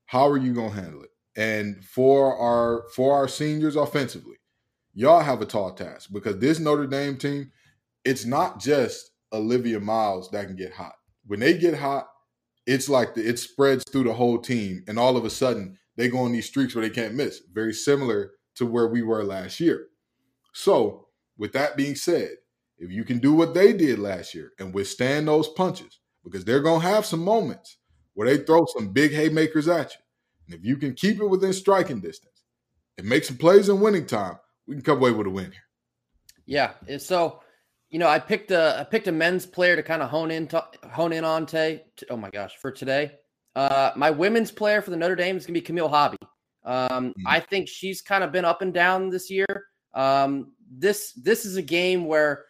How 0.07 0.29
are 0.29 0.37
you 0.37 0.53
gonna 0.55 0.71
handle 0.71 1.03
it? 1.03 1.11
And 1.37 1.85
for 1.85 2.37
our 2.37 2.85
for 2.95 3.15
our 3.15 3.29
seniors 3.29 3.77
offensively, 3.77 4.37
y'all 4.95 5.21
have 5.21 5.43
a 5.43 5.47
tall 5.47 5.73
task 5.75 6.11
because 6.13 6.39
this 6.39 6.59
Notre 6.59 6.87
Dame 6.87 7.17
team, 7.17 7.51
it's 8.05 8.25
not 8.25 8.61
just 8.61 9.11
Olivia 9.33 9.81
Miles 9.81 10.31
that 10.31 10.47
can 10.47 10.57
get 10.57 10.73
hot. 10.73 10.95
When 11.27 11.41
they 11.41 11.59
get 11.59 11.77
hot, 11.77 12.07
it's 12.67 12.89
like 12.89 13.15
the, 13.15 13.29
it 13.29 13.39
spreads 13.39 13.85
through 13.91 14.05
the 14.05 14.15
whole 14.15 14.39
team, 14.39 14.85
and 14.89 14.99
all 14.99 15.17
of 15.17 15.25
a 15.25 15.31
sudden 15.31 15.79
they 15.97 16.09
go 16.09 16.19
on 16.19 16.33
these 16.33 16.47
streaks 16.47 16.75
where 16.75 16.87
they 16.87 16.95
can't 16.95 17.15
miss. 17.15 17.43
Very 17.53 17.73
similar 17.73 18.33
to 18.57 18.67
where 18.67 18.89
we 18.89 19.03
were 19.03 19.25
last 19.25 19.61
year. 19.61 19.89
So, 20.53 21.09
with 21.37 21.53
that 21.53 21.77
being 21.77 21.95
said, 21.95 22.31
if 22.79 22.91
you 22.91 23.05
can 23.05 23.19
do 23.19 23.33
what 23.33 23.55
they 23.55 23.73
did 23.73 23.99
last 23.99 24.35
year 24.35 24.53
and 24.59 24.75
withstand 24.75 25.29
those 25.29 25.49
punches, 25.49 26.01
because 26.25 26.45
they're 26.45 26.63
going 26.63 26.81
to 26.81 26.87
have 26.87 27.07
some 27.07 27.21
moments 27.21 27.79
where 28.15 28.29
they 28.29 28.43
throw 28.45 28.67
some 28.67 28.89
big 28.89 29.13
haymakers 29.13 29.69
at 29.69 29.93
you. 29.93 30.01
And 30.47 30.55
if 30.55 30.65
you 30.65 30.77
can 30.77 30.95
keep 30.95 31.21
it 31.21 31.27
within 31.27 31.53
striking 31.53 32.01
distance 32.01 32.43
and 32.99 33.09
make 33.09 33.25
some 33.25 33.37
plays 33.37 33.69
in 33.69 33.81
winning 33.81 34.07
time, 34.07 34.39
we 34.67 34.75
can 34.75 34.83
come 34.83 34.99
away 34.99 35.11
with 35.11 35.27
a 35.27 35.31
win 35.31 35.53
here. 35.53 35.63
Yeah. 36.47 36.99
So, 36.99 37.41
you 37.91 37.99
know, 37.99 38.09
I 38.09 38.19
picked 38.19 38.51
a 38.51 38.81
I 38.81 38.85
picked 38.85 39.09
a 39.09 39.13
men's 39.13 39.47
player 39.47 39.77
to 39.77 39.83
kind 39.83 40.03
of 40.03 40.11
hone 40.11 40.31
in 40.31 40.47
to, 40.49 40.65
hone 40.91 41.13
in 41.13 41.25
on 41.25 41.47
today. 41.47 41.85
Oh 42.11 42.17
my 42.17 42.31
gosh, 42.31 42.57
for 42.57 42.71
today. 42.71 43.13
Uh, 43.55 43.91
my 43.97 44.11
women's 44.11 44.51
player 44.51 44.83
for 44.83 44.91
the 44.91 44.97
Notre 44.97 45.17
Dame 45.17 45.37
is 45.37 45.47
going 45.47 45.55
to 45.55 45.61
be 45.61 45.65
Camille 45.65 45.89
Hobby. 45.89 46.19
Um, 46.65 47.09
mm-hmm. 47.09 47.27
I 47.27 47.41
think 47.41 47.69
she's 47.69 48.03
kind 48.03 48.23
of 48.23 48.33
been 48.33 48.45
up 48.45 48.61
and 48.61 48.75
down 48.75 49.09
this 49.09 49.31
year. 49.31 49.47
Um, 49.95 50.53
this 50.71 51.13
this 51.13 51.45
is 51.45 51.57
a 51.57 51.63
game 51.63 52.05
where 52.05 52.45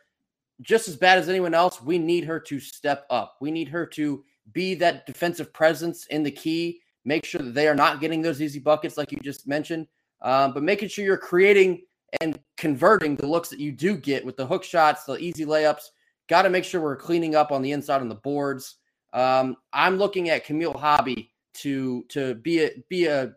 just 0.63 0.89
as 0.89 0.97
bad 0.97 1.19
as 1.19 1.29
anyone 1.29 1.55
else, 1.55 1.83
we 1.83 1.99
need 1.99 2.25
her 2.25 2.41
to 2.41 2.59
step 2.61 3.07
up. 3.11 3.37
We 3.41 3.51
need 3.51 3.69
her 3.69 3.87
to 3.87 4.25
be 4.53 4.75
that 4.77 5.07
defensive 5.07 5.53
presence 5.53 6.07
in 6.07 6.23
the 6.23 6.31
key. 6.31 6.81
Make 7.05 7.25
sure 7.25 7.43
that 7.43 7.55
they 7.55 7.69
are 7.69 7.75
not 7.75 8.01
getting 8.01 8.23
those 8.23 8.43
easy 8.43 8.59
buckets 8.59 8.97
like 8.97 9.13
you 9.13 9.19
just 9.23 9.47
mentioned, 9.47 9.87
um, 10.23 10.55
but 10.55 10.63
making 10.63 10.89
sure 10.89 11.05
you're 11.05 11.17
creating 11.17 11.83
and 12.21 12.39
converting 12.57 13.17
the 13.17 13.27
looks 13.27 13.49
that 13.51 13.61
you 13.61 13.73
do 13.73 13.97
get 13.97 14.25
with 14.25 14.37
the 14.37 14.47
hook 14.47 14.65
shots, 14.65 15.05
the 15.05 15.19
easy 15.19 15.45
layups. 15.45 15.91
Got 16.29 16.43
to 16.43 16.51
make 16.51 16.65
sure 16.65 16.81
we're 16.81 16.97
cleaning 16.97 17.35
up 17.35 17.53
on 17.53 17.63
the 17.63 17.73
inside 17.73 18.01
on 18.01 18.09
the 18.09 18.17
boards. 18.17 18.77
Um, 19.13 19.57
I'm 19.73 19.97
looking 19.97 20.31
at 20.31 20.45
Camille 20.45 20.73
Hobby 20.73 21.33
to 21.55 22.05
to 22.09 22.35
be 22.35 22.65
a 22.65 22.71
be 22.89 23.07
a 23.07 23.33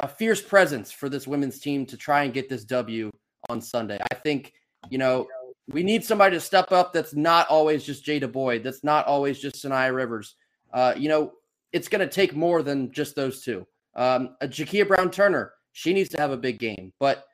a 0.00 0.08
fierce 0.08 0.42
presence 0.42 0.90
for 0.90 1.08
this 1.08 1.26
women's 1.26 1.60
team 1.60 1.86
to 1.86 1.96
try 1.96 2.24
and 2.24 2.34
get 2.34 2.48
this 2.48 2.64
W 2.64 3.10
on 3.48 3.60
Sunday. 3.60 3.98
I 4.10 4.14
think, 4.14 4.52
you 4.90 4.98
know, 4.98 5.26
we 5.68 5.82
need 5.82 6.04
somebody 6.04 6.36
to 6.36 6.40
step 6.40 6.72
up 6.72 6.92
that's 6.92 7.14
not 7.14 7.48
always 7.48 7.84
just 7.84 8.04
Jada 8.04 8.30
Boyd, 8.30 8.62
that's 8.62 8.84
not 8.84 9.06
always 9.06 9.38
just 9.38 9.56
Saniya 9.56 9.94
Rivers. 9.94 10.36
Uh, 10.72 10.94
you 10.96 11.08
know, 11.08 11.32
it's 11.72 11.88
going 11.88 12.06
to 12.06 12.12
take 12.12 12.34
more 12.34 12.62
than 12.62 12.92
just 12.92 13.16
those 13.16 13.42
two. 13.42 13.66
Um, 13.96 14.36
Jakia 14.42 14.86
Brown 14.86 15.10
Turner, 15.10 15.52
she 15.72 15.92
needs 15.92 16.10
to 16.10 16.18
have 16.18 16.30
a 16.30 16.36
big 16.36 16.58
game, 16.58 16.92
but 16.98 17.24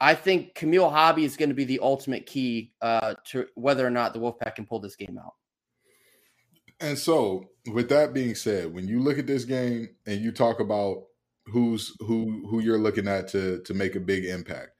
I 0.00 0.14
think 0.14 0.54
Camille 0.54 0.90
Hobby 0.90 1.24
is 1.24 1.36
going 1.36 1.48
to 1.48 1.54
be 1.54 1.64
the 1.64 1.78
ultimate 1.80 2.26
key 2.26 2.72
uh, 2.82 3.14
to 3.26 3.46
whether 3.54 3.86
or 3.86 3.90
not 3.90 4.12
the 4.12 4.20
Wolfpack 4.20 4.56
can 4.56 4.66
pull 4.66 4.80
this 4.80 4.96
game 4.96 5.18
out. 5.22 5.34
And 6.80 6.98
so, 6.98 7.44
with 7.72 7.88
that 7.90 8.12
being 8.12 8.34
said, 8.34 8.74
when 8.74 8.88
you 8.88 8.98
look 8.98 9.18
at 9.18 9.28
this 9.28 9.44
game 9.44 9.90
and 10.06 10.20
you 10.20 10.32
talk 10.32 10.58
about 10.58 11.04
who's 11.46 11.94
who 12.00 12.46
who 12.48 12.60
you're 12.60 12.78
looking 12.78 13.08
at 13.08 13.28
to 13.28 13.60
to 13.62 13.74
make 13.74 13.94
a 13.94 14.00
big 14.00 14.24
impact. 14.24 14.70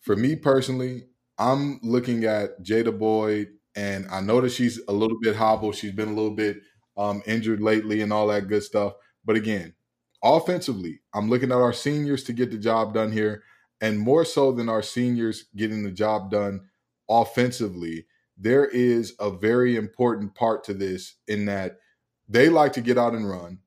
For 0.00 0.16
me 0.16 0.36
personally, 0.36 1.04
I'm 1.42 1.80
looking 1.82 2.24
at 2.24 2.62
Jada 2.62 2.96
Boyd, 2.96 3.48
and 3.74 4.06
I 4.12 4.20
know 4.20 4.40
that 4.40 4.52
she's 4.52 4.80
a 4.86 4.92
little 4.92 5.18
bit 5.20 5.34
hobbled. 5.34 5.74
She's 5.74 5.90
been 5.90 6.10
a 6.10 6.14
little 6.14 6.36
bit 6.36 6.58
um, 6.96 7.20
injured 7.26 7.60
lately, 7.60 8.00
and 8.00 8.12
all 8.12 8.28
that 8.28 8.46
good 8.46 8.62
stuff. 8.62 8.92
But 9.24 9.34
again, 9.34 9.74
offensively, 10.22 11.00
I'm 11.12 11.28
looking 11.28 11.50
at 11.50 11.58
our 11.58 11.72
seniors 11.72 12.22
to 12.24 12.32
get 12.32 12.52
the 12.52 12.58
job 12.58 12.94
done 12.94 13.10
here, 13.10 13.42
and 13.80 13.98
more 13.98 14.24
so 14.24 14.52
than 14.52 14.68
our 14.68 14.82
seniors 14.82 15.46
getting 15.56 15.82
the 15.82 15.90
job 15.90 16.30
done 16.30 16.60
offensively. 17.10 18.06
There 18.38 18.66
is 18.66 19.14
a 19.18 19.30
very 19.30 19.74
important 19.74 20.36
part 20.36 20.62
to 20.64 20.74
this 20.74 21.16
in 21.26 21.46
that 21.46 21.78
they 22.28 22.48
like 22.50 22.72
to 22.74 22.80
get 22.80 22.98
out 22.98 23.14
and 23.14 23.28
run, 23.28 23.58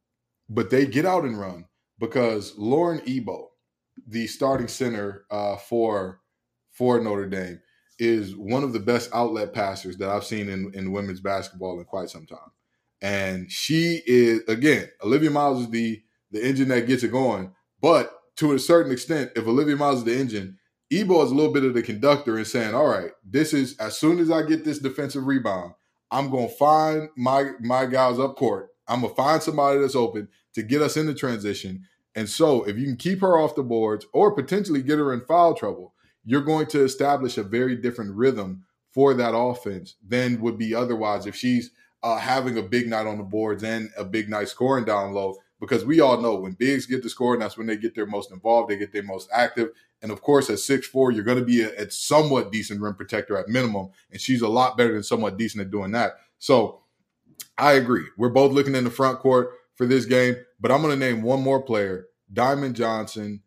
but 0.47 0.69
they 0.69 0.85
get 0.85 1.05
out 1.05 1.25
and 1.25 1.37
run 1.37 1.65
because 1.99 2.57
Lauren 2.57 3.01
Ebo, 3.05 3.49
the 4.07 4.27
starting 4.27 4.69
center 4.69 5.25
uh, 5.29 5.57
for 5.57 6.21
for 6.71 6.99
Notre 6.99 7.27
Dame, 7.27 7.61
is 7.99 8.35
one 8.35 8.63
of 8.63 8.73
the 8.73 8.79
best 8.79 9.09
outlet 9.13 9.53
passers 9.53 9.97
that 9.97 10.09
I've 10.09 10.25
seen 10.25 10.49
in, 10.49 10.71
in 10.73 10.91
women's 10.91 11.21
basketball 11.21 11.79
in 11.79 11.85
quite 11.85 12.09
some 12.09 12.25
time. 12.25 12.51
And 13.01 13.51
she 13.51 14.01
is 14.05 14.41
again, 14.47 14.89
Olivia 15.03 15.31
Miles 15.31 15.61
is 15.61 15.69
the 15.69 16.01
the 16.31 16.45
engine 16.45 16.69
that 16.69 16.87
gets 16.87 17.03
it 17.03 17.11
going. 17.11 17.53
But 17.81 18.11
to 18.37 18.53
a 18.53 18.59
certain 18.59 18.91
extent, 18.91 19.31
if 19.35 19.47
Olivia 19.47 19.75
Miles 19.75 19.99
is 19.99 20.03
the 20.05 20.17
engine, 20.17 20.57
Ebo 20.91 21.23
is 21.23 21.31
a 21.31 21.35
little 21.35 21.53
bit 21.53 21.63
of 21.63 21.73
the 21.73 21.81
conductor 21.81 22.37
and 22.37 22.47
saying, 22.47 22.73
"All 22.73 22.87
right, 22.87 23.11
this 23.23 23.53
is 23.53 23.77
as 23.77 23.97
soon 23.97 24.19
as 24.19 24.31
I 24.31 24.43
get 24.43 24.63
this 24.63 24.79
defensive 24.79 25.25
rebound, 25.25 25.73
I'm 26.11 26.29
gonna 26.29 26.49
find 26.49 27.09
my 27.15 27.51
my 27.59 27.85
guys 27.85 28.19
up 28.19 28.35
court. 28.35 28.69
I'm 28.87 29.01
gonna 29.01 29.13
find 29.13 29.41
somebody 29.41 29.79
that's 29.79 29.95
open 29.95 30.27
to 30.53 30.63
get 30.63 30.81
us 30.81 30.97
in 30.97 31.07
the 31.07 31.13
transition. 31.13 31.85
And 32.15 32.29
so, 32.29 32.63
if 32.63 32.77
you 32.77 32.85
can 32.85 32.95
keep 32.95 33.19
her 33.21 33.37
off 33.37 33.55
the 33.55 33.63
boards 33.63 34.05
or 34.13 34.33
potentially 34.33 34.81
get 34.81 34.99
her 34.99 35.13
in 35.13 35.21
foul 35.21 35.53
trouble, 35.53 35.93
you're 36.25 36.41
going 36.41 36.65
to 36.67 36.83
establish 36.83 37.37
a 37.37 37.43
very 37.43 37.75
different 37.75 38.15
rhythm 38.15 38.63
for 38.91 39.13
that 39.13 39.35
offense 39.35 39.95
than 40.05 40.41
would 40.41 40.57
be 40.57 40.73
otherwise 40.73 41.25
if 41.25 41.35
she's 41.35 41.71
uh, 42.03 42.17
having 42.17 42.57
a 42.57 42.61
big 42.61 42.87
night 42.87 43.07
on 43.07 43.17
the 43.17 43.23
boards 43.23 43.63
and 43.63 43.89
a 43.97 44.03
big 44.03 44.29
night 44.29 44.49
scoring 44.49 44.85
down 44.85 45.13
low. 45.13 45.35
Because 45.59 45.85
we 45.85 46.01
all 46.01 46.21
know 46.21 46.35
when 46.35 46.51
bigs 46.51 46.85
get 46.85 47.01
to 47.03 47.09
scoring, 47.09 47.39
that's 47.39 47.57
when 47.57 47.67
they 47.67 47.77
get 47.77 47.95
their 47.95 48.05
most 48.05 48.31
involved, 48.31 48.69
they 48.69 48.77
get 48.77 48.91
their 48.91 49.03
most 49.03 49.29
active. 49.31 49.69
And 50.01 50.11
of 50.11 50.21
course, 50.21 50.49
at 50.49 50.59
six 50.59 50.85
four, 50.85 51.11
you're 51.11 51.23
going 51.23 51.39
to 51.39 51.45
be 51.45 51.61
a, 51.61 51.73
a 51.81 51.89
somewhat 51.89 52.51
decent 52.51 52.81
rim 52.81 52.95
protector 52.95 53.37
at 53.37 53.47
minimum. 53.47 53.89
And 54.11 54.19
she's 54.19 54.41
a 54.41 54.47
lot 54.47 54.77
better 54.77 54.93
than 54.93 55.03
somewhat 55.03 55.37
decent 55.37 55.61
at 55.61 55.71
doing 55.71 55.91
that. 55.91 56.17
So 56.39 56.81
I 57.57 57.73
agree. 57.73 58.05
We're 58.17 58.29
both 58.29 58.51
looking 58.51 58.75
in 58.75 58.83
the 58.83 58.89
front 58.89 59.19
court 59.19 59.51
for 59.75 59.85
this 59.85 60.05
game, 60.05 60.35
but 60.59 60.71
I'm 60.71 60.81
going 60.81 60.97
to 60.97 61.05
name 61.05 61.21
one 61.21 61.41
more 61.41 61.61
player. 61.61 62.07
Diamond 62.31 62.75
Johnson 62.75 63.41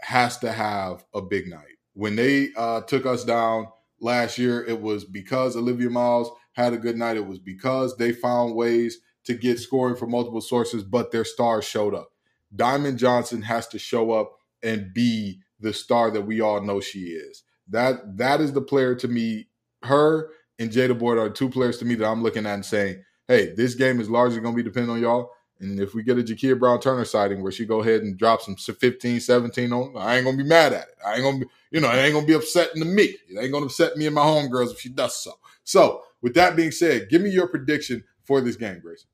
has 0.00 0.38
to 0.38 0.50
have 0.50 1.04
a 1.14 1.20
big 1.20 1.46
night. 1.46 1.76
When 1.94 2.16
they 2.16 2.50
uh, 2.56 2.82
took 2.82 3.06
us 3.06 3.24
down 3.24 3.68
last 4.00 4.38
year, 4.38 4.64
it 4.64 4.80
was 4.80 5.04
because 5.04 5.56
Olivia 5.56 5.90
Miles 5.90 6.30
had 6.52 6.72
a 6.72 6.78
good 6.78 6.96
night. 6.96 7.16
It 7.16 7.26
was 7.26 7.38
because 7.38 7.96
they 7.96 8.12
found 8.12 8.54
ways 8.54 8.98
to 9.24 9.34
get 9.34 9.58
scoring 9.58 9.96
from 9.96 10.10
multiple 10.10 10.40
sources, 10.40 10.82
but 10.82 11.12
their 11.12 11.24
stars 11.24 11.64
showed 11.64 11.94
up. 11.94 12.10
Diamond 12.54 12.98
Johnson 12.98 13.42
has 13.42 13.68
to 13.68 13.78
show 13.78 14.12
up 14.12 14.32
and 14.62 14.92
be 14.92 15.40
the 15.60 15.72
star 15.72 16.10
that 16.10 16.22
we 16.22 16.40
all 16.40 16.62
know 16.62 16.80
she 16.80 17.00
is. 17.00 17.42
That 17.68 18.16
that 18.16 18.40
is 18.40 18.52
the 18.52 18.62
player 18.62 18.94
to 18.96 19.08
me. 19.08 19.48
Her 19.82 20.30
and 20.58 20.70
Jada 20.70 20.98
Boyd 20.98 21.18
are 21.18 21.30
two 21.30 21.48
players 21.48 21.78
to 21.78 21.84
me 21.84 21.94
that 21.96 22.06
I'm 22.06 22.22
looking 22.22 22.46
at 22.46 22.54
and 22.54 22.64
saying, 22.64 23.02
hey, 23.28 23.54
this 23.54 23.74
game 23.74 24.00
is 24.00 24.10
largely 24.10 24.40
going 24.40 24.54
to 24.54 24.62
be 24.62 24.68
dependent 24.68 24.96
on 24.96 25.00
y'all. 25.00 25.30
And 25.60 25.78
if 25.78 25.94
we 25.94 26.02
get 26.02 26.18
a 26.18 26.22
Jakia 26.22 26.58
Brown 26.58 26.80
Turner 26.80 27.04
sighting 27.04 27.42
where 27.42 27.52
she 27.52 27.66
go 27.66 27.82
ahead 27.82 28.00
and 28.00 28.16
drop 28.16 28.40
some 28.40 28.56
15, 28.56 29.20
17 29.20 29.72
on, 29.72 29.94
I 29.96 30.16
ain't 30.16 30.24
gonna 30.24 30.36
be 30.36 30.42
mad 30.42 30.72
at 30.72 30.88
it. 30.88 30.94
I 31.06 31.14
ain't 31.14 31.22
gonna 31.22 31.38
be, 31.38 31.46
you 31.70 31.80
know, 31.80 31.90
it 31.90 31.98
ain't 31.98 32.14
gonna 32.14 32.26
be 32.26 32.32
upsetting 32.32 32.82
to 32.82 32.88
me. 32.88 33.14
It 33.28 33.38
ain't 33.38 33.52
gonna 33.52 33.66
upset 33.66 33.96
me 33.96 34.06
and 34.06 34.14
my 34.14 34.22
homegirls 34.22 34.72
if 34.72 34.80
she 34.80 34.88
does 34.88 35.22
so. 35.22 35.34
So 35.64 36.02
with 36.22 36.34
that 36.34 36.56
being 36.56 36.70
said, 36.70 37.10
give 37.10 37.20
me 37.20 37.30
your 37.30 37.46
prediction 37.46 38.02
for 38.22 38.40
this 38.40 38.56
game, 38.56 38.80
Grace. 38.80 39.06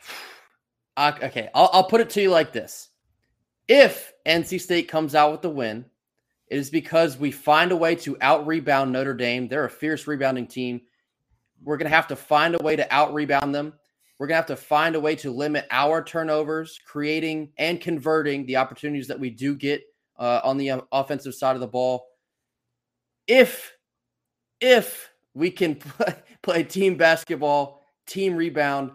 Okay, 0.98 1.50
I'll, 1.54 1.68
I'll 1.74 1.84
put 1.84 2.00
it 2.00 2.08
to 2.08 2.22
you 2.22 2.30
like 2.30 2.54
this: 2.54 2.88
If 3.68 4.14
NC 4.24 4.58
State 4.62 4.88
comes 4.88 5.14
out 5.14 5.30
with 5.30 5.42
the 5.42 5.50
win, 5.50 5.84
it 6.48 6.56
is 6.56 6.70
because 6.70 7.18
we 7.18 7.30
find 7.30 7.70
a 7.70 7.76
way 7.76 7.96
to 7.96 8.16
out 8.22 8.46
rebound 8.46 8.92
Notre 8.92 9.12
Dame. 9.12 9.46
They're 9.46 9.66
a 9.66 9.70
fierce 9.70 10.06
rebounding 10.06 10.46
team. 10.46 10.80
We're 11.62 11.76
to 11.76 11.86
have 11.88 12.06
to 12.06 12.16
find 12.16 12.54
a 12.54 12.64
way 12.64 12.76
to 12.76 12.94
out 12.94 13.12
rebound 13.12 13.54
them. 13.54 13.74
We're 14.18 14.26
going 14.26 14.34
to 14.34 14.48
have 14.48 14.58
to 14.58 14.64
find 14.64 14.94
a 14.94 15.00
way 15.00 15.14
to 15.16 15.30
limit 15.30 15.66
our 15.70 16.02
turnovers, 16.02 16.80
creating 16.86 17.52
and 17.58 17.80
converting 17.80 18.46
the 18.46 18.56
opportunities 18.56 19.08
that 19.08 19.20
we 19.20 19.30
do 19.30 19.54
get 19.54 19.82
uh, 20.18 20.40
on 20.42 20.56
the 20.56 20.70
uh, 20.70 20.80
offensive 20.92 21.34
side 21.34 21.54
of 21.54 21.60
the 21.60 21.66
ball. 21.66 22.06
If 23.26 23.72
if 24.60 25.10
we 25.34 25.50
can 25.50 25.74
play, 25.76 26.14
play 26.42 26.62
team 26.62 26.96
basketball, 26.96 27.82
team 28.06 28.34
rebound, 28.34 28.92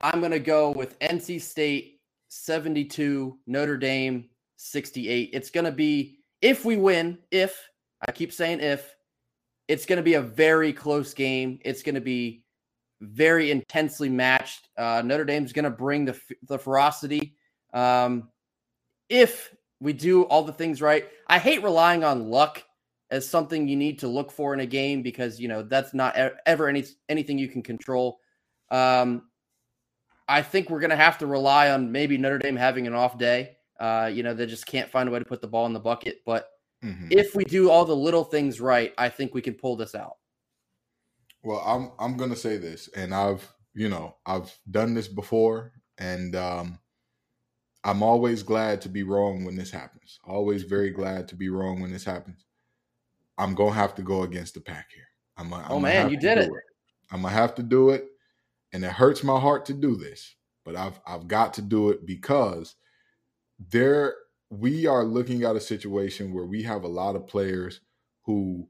I'm 0.00 0.20
going 0.20 0.32
to 0.32 0.38
go 0.38 0.72
with 0.72 0.98
NC 0.98 1.40
State 1.40 2.00
72, 2.28 3.38
Notre 3.46 3.78
Dame 3.78 4.28
68. 4.56 5.30
It's 5.32 5.50
going 5.50 5.64
to 5.64 5.72
be 5.72 6.18
if 6.42 6.64
we 6.64 6.76
win, 6.76 7.18
if 7.30 7.68
I 8.06 8.12
keep 8.12 8.32
saying 8.32 8.60
if, 8.60 8.94
it's 9.68 9.86
going 9.86 9.96
to 9.96 10.02
be 10.02 10.14
a 10.14 10.20
very 10.20 10.74
close 10.74 11.14
game. 11.14 11.58
It's 11.64 11.82
going 11.82 11.94
to 11.94 12.02
be 12.02 12.43
very 13.04 13.50
intensely 13.50 14.08
matched. 14.08 14.68
Uh, 14.76 15.02
Notre 15.04 15.24
Dame's 15.24 15.52
going 15.52 15.64
to 15.64 15.70
bring 15.70 16.04
the 16.04 16.18
the 16.48 16.58
ferocity. 16.58 17.36
Um, 17.72 18.28
if 19.08 19.54
we 19.80 19.92
do 19.92 20.22
all 20.24 20.42
the 20.42 20.52
things 20.52 20.80
right, 20.80 21.08
I 21.28 21.38
hate 21.38 21.62
relying 21.62 22.04
on 22.04 22.30
luck 22.30 22.62
as 23.10 23.28
something 23.28 23.68
you 23.68 23.76
need 23.76 23.98
to 24.00 24.08
look 24.08 24.32
for 24.32 24.54
in 24.54 24.60
a 24.60 24.66
game 24.66 25.02
because 25.02 25.38
you 25.38 25.48
know 25.48 25.62
that's 25.62 25.94
not 25.94 26.16
ever 26.46 26.68
any 26.68 26.84
anything 27.08 27.38
you 27.38 27.48
can 27.48 27.62
control. 27.62 28.18
Um, 28.70 29.24
I 30.26 30.42
think 30.42 30.70
we're 30.70 30.80
going 30.80 30.90
to 30.90 30.96
have 30.96 31.18
to 31.18 31.26
rely 31.26 31.70
on 31.70 31.92
maybe 31.92 32.16
Notre 32.16 32.38
Dame 32.38 32.56
having 32.56 32.86
an 32.86 32.94
off 32.94 33.18
day. 33.18 33.56
Uh, 33.78 34.10
you 34.12 34.22
know, 34.22 34.34
they 34.34 34.46
just 34.46 34.66
can't 34.66 34.90
find 34.90 35.08
a 35.08 35.12
way 35.12 35.18
to 35.18 35.24
put 35.24 35.40
the 35.40 35.46
ball 35.46 35.66
in 35.66 35.72
the 35.72 35.80
bucket. 35.80 36.22
But 36.24 36.48
mm-hmm. 36.82 37.08
if 37.10 37.34
we 37.34 37.44
do 37.44 37.70
all 37.70 37.84
the 37.84 37.94
little 37.94 38.24
things 38.24 38.60
right, 38.60 38.94
I 38.96 39.08
think 39.08 39.34
we 39.34 39.42
can 39.42 39.54
pull 39.54 39.76
this 39.76 39.94
out. 39.94 40.16
Well, 41.44 41.60
I'm 41.60 41.92
I'm 41.98 42.16
gonna 42.16 42.36
say 42.36 42.56
this, 42.56 42.88
and 42.96 43.14
I've 43.14 43.52
you 43.74 43.88
know 43.88 44.16
I've 44.24 44.56
done 44.70 44.94
this 44.94 45.08
before, 45.08 45.72
and 45.98 46.34
um, 46.34 46.78
I'm 47.84 48.02
always 48.02 48.42
glad 48.42 48.80
to 48.82 48.88
be 48.88 49.02
wrong 49.02 49.44
when 49.44 49.54
this 49.54 49.70
happens. 49.70 50.18
Always 50.24 50.62
very 50.62 50.90
glad 50.90 51.28
to 51.28 51.36
be 51.36 51.50
wrong 51.50 51.80
when 51.80 51.92
this 51.92 52.04
happens. 52.04 52.46
I'm 53.36 53.54
gonna 53.54 53.72
have 53.72 53.94
to 53.96 54.02
go 54.02 54.22
against 54.22 54.54
the 54.54 54.60
pack 54.60 54.90
here. 54.94 55.08
I'm. 55.36 55.52
A, 55.52 55.56
I'm 55.56 55.72
oh 55.72 55.80
man, 55.80 56.10
you 56.10 56.16
did 56.18 56.38
it. 56.38 56.48
it. 56.48 56.52
I'm 57.10 57.22
gonna 57.22 57.34
have 57.34 57.54
to 57.56 57.62
do 57.62 57.90
it, 57.90 58.06
and 58.72 58.82
it 58.82 58.92
hurts 58.92 59.22
my 59.22 59.38
heart 59.38 59.66
to 59.66 59.74
do 59.74 59.96
this, 59.96 60.34
but 60.64 60.76
I've 60.76 60.98
I've 61.06 61.28
got 61.28 61.52
to 61.54 61.62
do 61.62 61.90
it 61.90 62.06
because 62.06 62.74
there 63.58 64.14
we 64.48 64.86
are 64.86 65.04
looking 65.04 65.44
at 65.44 65.56
a 65.56 65.60
situation 65.60 66.32
where 66.32 66.46
we 66.46 66.62
have 66.62 66.84
a 66.84 66.88
lot 66.88 67.16
of 67.16 67.26
players 67.26 67.80
who 68.22 68.68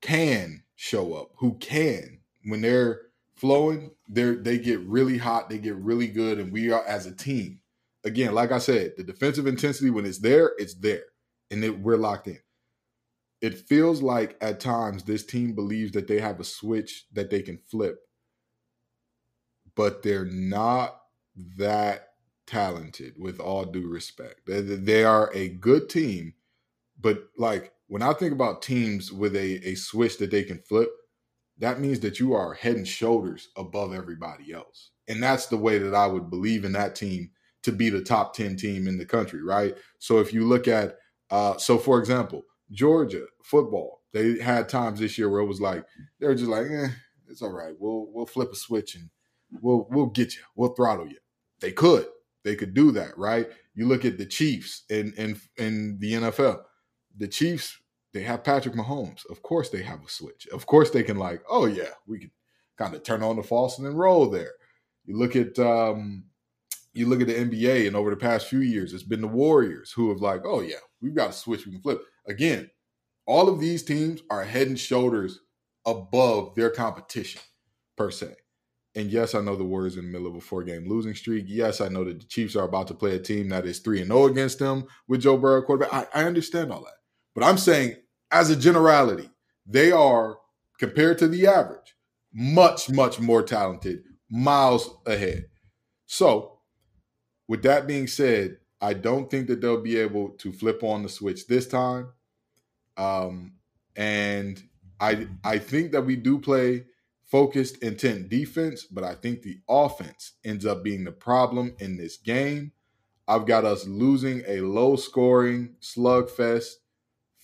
can 0.00 0.63
show 0.76 1.14
up, 1.14 1.30
who 1.36 1.54
can 1.58 2.18
when 2.44 2.60
they're 2.60 3.02
flowing, 3.34 3.90
they 4.08 4.34
they 4.34 4.58
get 4.58 4.80
really 4.80 5.18
hot, 5.18 5.48
they 5.48 5.58
get 5.58 5.76
really 5.76 6.08
good, 6.08 6.38
and 6.38 6.52
we 6.52 6.70
are 6.70 6.84
as 6.86 7.06
a 7.06 7.14
team. 7.14 7.60
Again, 8.04 8.34
like 8.34 8.52
I 8.52 8.58
said, 8.58 8.92
the 8.96 9.04
defensive 9.04 9.46
intensity 9.46 9.90
when 9.90 10.04
it's 10.04 10.18
there, 10.18 10.52
it's 10.58 10.74
there, 10.74 11.04
and 11.50 11.64
it, 11.64 11.78
we're 11.78 11.96
locked 11.96 12.28
in. 12.28 12.38
It 13.40 13.58
feels 13.58 14.02
like 14.02 14.36
at 14.40 14.60
times 14.60 15.02
this 15.02 15.24
team 15.24 15.54
believes 15.54 15.92
that 15.92 16.06
they 16.06 16.20
have 16.20 16.40
a 16.40 16.44
switch 16.44 17.06
that 17.12 17.30
they 17.30 17.42
can 17.42 17.58
flip, 17.70 17.98
but 19.74 20.02
they're 20.02 20.24
not 20.24 21.00
that 21.56 22.10
talented 22.46 23.14
with 23.18 23.40
all 23.40 23.64
due 23.64 23.88
respect. 23.88 24.46
They, 24.46 24.60
they 24.60 25.04
are 25.04 25.30
a 25.34 25.48
good 25.48 25.88
team, 25.88 26.34
but 27.00 27.24
like 27.36 27.73
when 27.88 28.02
I 28.02 28.12
think 28.12 28.32
about 28.32 28.62
teams 28.62 29.12
with 29.12 29.36
a, 29.36 29.68
a 29.68 29.74
switch 29.74 30.18
that 30.18 30.30
they 30.30 30.42
can 30.42 30.58
flip, 30.60 30.90
that 31.58 31.80
means 31.80 32.00
that 32.00 32.18
you 32.18 32.34
are 32.34 32.54
head 32.54 32.76
and 32.76 32.88
shoulders 32.88 33.48
above 33.56 33.94
everybody 33.94 34.52
else. 34.52 34.90
And 35.08 35.22
that's 35.22 35.46
the 35.46 35.56
way 35.56 35.78
that 35.78 35.94
I 35.94 36.06
would 36.06 36.30
believe 36.30 36.64
in 36.64 36.72
that 36.72 36.94
team 36.94 37.30
to 37.62 37.72
be 37.72 37.90
the 37.90 38.02
top 38.02 38.34
10 38.34 38.56
team 38.56 38.88
in 38.88 38.98
the 38.98 39.06
country, 39.06 39.42
right? 39.42 39.76
So 39.98 40.18
if 40.18 40.32
you 40.32 40.46
look 40.46 40.66
at, 40.68 40.96
uh, 41.30 41.56
so 41.56 41.78
for 41.78 41.98
example, 41.98 42.42
Georgia 42.70 43.24
football, 43.42 44.02
they 44.12 44.38
had 44.38 44.68
times 44.68 45.00
this 45.00 45.16
year 45.16 45.30
where 45.30 45.40
it 45.40 45.46
was 45.46 45.60
like, 45.60 45.84
they 46.20 46.26
were 46.26 46.34
just 46.34 46.50
like, 46.50 46.66
eh, 46.70 46.88
it's 47.28 47.42
all 47.42 47.52
right. 47.52 47.74
We'll, 47.78 48.08
we'll 48.12 48.26
flip 48.26 48.52
a 48.52 48.56
switch 48.56 48.96
and 48.96 49.08
we'll, 49.62 49.86
we'll 49.90 50.06
get 50.06 50.34
you. 50.34 50.42
We'll 50.56 50.74
throttle 50.74 51.08
you. 51.08 51.18
They 51.60 51.72
could. 51.72 52.06
They 52.44 52.54
could 52.54 52.74
do 52.74 52.92
that, 52.92 53.16
right? 53.16 53.48
You 53.74 53.88
look 53.88 54.04
at 54.04 54.18
the 54.18 54.26
Chiefs 54.26 54.84
in 54.90 55.12
in 55.14 55.40
in 55.56 55.98
the 55.98 56.12
NFL. 56.12 56.60
The 57.16 57.28
Chiefs, 57.28 57.78
they 58.12 58.22
have 58.22 58.44
Patrick 58.44 58.74
Mahomes. 58.74 59.28
Of 59.30 59.42
course 59.42 59.70
they 59.70 59.82
have 59.82 60.04
a 60.04 60.08
switch. 60.08 60.46
Of 60.52 60.66
course 60.66 60.90
they 60.90 61.02
can 61.02 61.16
like, 61.16 61.42
oh 61.48 61.66
yeah, 61.66 61.90
we 62.06 62.18
can 62.18 62.30
kind 62.76 62.94
of 62.94 63.02
turn 63.02 63.22
on 63.22 63.36
the 63.36 63.42
faucet 63.42 63.84
and 63.84 63.98
roll 63.98 64.28
there. 64.28 64.52
You 65.04 65.18
look 65.18 65.36
at 65.36 65.58
um 65.58 66.24
you 66.92 67.08
look 67.08 67.20
at 67.20 67.26
the 67.26 67.34
NBA 67.34 67.86
and 67.86 67.96
over 67.96 68.10
the 68.10 68.16
past 68.16 68.46
few 68.46 68.60
years, 68.60 68.92
it's 68.92 69.02
been 69.02 69.20
the 69.20 69.26
Warriors 69.26 69.92
who 69.92 70.10
have 70.10 70.20
like, 70.20 70.42
oh 70.44 70.60
yeah, 70.60 70.76
we've 71.00 71.14
got 71.14 71.30
a 71.30 71.32
switch 71.32 71.66
we 71.66 71.72
can 71.72 71.82
flip. 71.82 72.00
Again, 72.26 72.70
all 73.26 73.48
of 73.48 73.60
these 73.60 73.82
teams 73.82 74.22
are 74.30 74.44
head 74.44 74.68
and 74.68 74.78
shoulders 74.78 75.40
above 75.86 76.54
their 76.54 76.70
competition 76.70 77.40
per 77.96 78.10
se. 78.10 78.34
And 78.94 79.10
yes, 79.10 79.34
I 79.34 79.40
know 79.40 79.56
the 79.56 79.64
Warriors 79.64 79.96
in 79.96 80.04
the 80.04 80.10
middle 80.10 80.28
of 80.28 80.36
a 80.36 80.40
four 80.40 80.62
game 80.62 80.88
losing 80.88 81.14
streak. 81.14 81.46
Yes, 81.48 81.80
I 81.80 81.88
know 81.88 82.04
that 82.04 82.20
the 82.20 82.26
Chiefs 82.26 82.54
are 82.54 82.64
about 82.64 82.86
to 82.88 82.94
play 82.94 83.16
a 83.16 83.18
team 83.18 83.48
that 83.48 83.66
is 83.66 83.80
3 83.80 84.00
and 84.00 84.08
0 84.08 84.26
against 84.26 84.60
them 84.60 84.84
with 85.08 85.22
Joe 85.22 85.36
Burrow 85.36 85.62
quarterback. 85.62 85.92
I, 86.14 86.22
I 86.22 86.24
understand 86.24 86.70
all 86.70 86.84
that. 86.84 86.94
But 87.34 87.44
I'm 87.44 87.58
saying, 87.58 87.96
as 88.30 88.50
a 88.50 88.56
generality, 88.56 89.30
they 89.66 89.92
are, 89.92 90.38
compared 90.78 91.18
to 91.18 91.28
the 91.28 91.46
average, 91.46 91.94
much, 92.32 92.90
much 92.90 93.20
more 93.20 93.42
talented, 93.42 94.02
miles 94.30 94.96
ahead. 95.06 95.46
So, 96.06 96.58
with 97.48 97.62
that 97.62 97.86
being 97.86 98.06
said, 98.06 98.58
I 98.80 98.94
don't 98.94 99.30
think 99.30 99.46
that 99.48 99.60
they'll 99.60 99.80
be 99.80 99.98
able 99.98 100.30
to 100.30 100.52
flip 100.52 100.82
on 100.82 101.02
the 101.02 101.08
switch 101.08 101.46
this 101.46 101.66
time. 101.66 102.08
Um, 102.96 103.54
and 103.96 104.62
I 105.00 105.28
I 105.42 105.58
think 105.58 105.92
that 105.92 106.02
we 106.02 106.16
do 106.16 106.38
play 106.38 106.84
focused, 107.24 107.82
intent 107.82 108.28
defense, 108.28 108.84
but 108.84 109.02
I 109.04 109.14
think 109.14 109.42
the 109.42 109.58
offense 109.68 110.32
ends 110.44 110.66
up 110.66 110.84
being 110.84 111.04
the 111.04 111.12
problem 111.12 111.74
in 111.78 111.96
this 111.96 112.16
game. 112.16 112.72
I've 113.26 113.46
got 113.46 113.64
us 113.64 113.86
losing 113.86 114.42
a 114.46 114.60
low 114.60 114.96
scoring 114.96 115.76
slugfest 115.80 116.74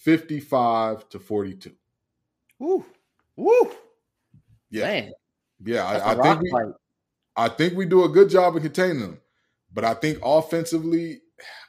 55 0.00 1.08
to 1.10 1.18
42. 1.18 1.72
Woo. 2.58 2.84
Woo. 3.36 3.70
Yeah. 4.70 4.84
Man. 4.84 5.12
Yeah, 5.62 5.84
I, 5.84 6.12
I 6.12 6.22
think 6.22 6.40
we 6.40 6.52
I 7.36 7.48
think 7.48 7.74
we 7.74 7.84
do 7.84 8.04
a 8.04 8.08
good 8.08 8.30
job 8.30 8.56
of 8.56 8.62
containing 8.62 9.00
them. 9.00 9.20
But 9.72 9.84
I 9.84 9.94
think 9.94 10.18
offensively, 10.22 11.20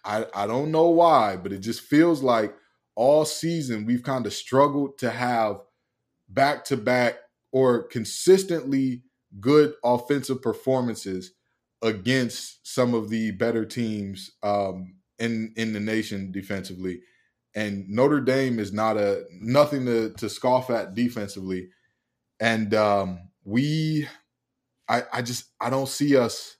I, 0.03 0.25
I 0.33 0.47
don't 0.47 0.71
know 0.71 0.89
why, 0.89 1.35
but 1.35 1.51
it 1.51 1.59
just 1.59 1.81
feels 1.81 2.23
like 2.23 2.55
all 2.95 3.25
season 3.25 3.85
we've 3.85 4.03
kind 4.03 4.25
of 4.25 4.33
struggled 4.33 4.97
to 4.99 5.09
have 5.11 5.61
back 6.29 6.63
to 6.65 6.77
back 6.77 7.15
or 7.51 7.83
consistently 7.83 9.03
good 9.39 9.73
offensive 9.83 10.41
performances 10.41 11.33
against 11.81 12.65
some 12.65 12.93
of 12.93 13.09
the 13.09 13.31
better 13.31 13.65
teams 13.65 14.31
um, 14.41 14.95
in 15.19 15.53
in 15.57 15.73
the 15.73 15.79
nation 15.81 16.31
defensively. 16.31 17.01
And 17.55 17.89
Notre 17.89 18.21
Dame 18.21 18.59
is 18.59 18.71
not 18.71 18.97
a 18.97 19.23
nothing 19.31 19.85
to, 19.85 20.13
to 20.13 20.29
scoff 20.29 20.69
at 20.69 20.93
defensively. 20.95 21.69
And 22.39 22.73
um, 22.73 23.29
we, 23.43 24.07
I, 24.87 25.03
I 25.13 25.21
just 25.21 25.45
I 25.59 25.69
don't 25.69 25.89
see 25.89 26.17
us. 26.17 26.57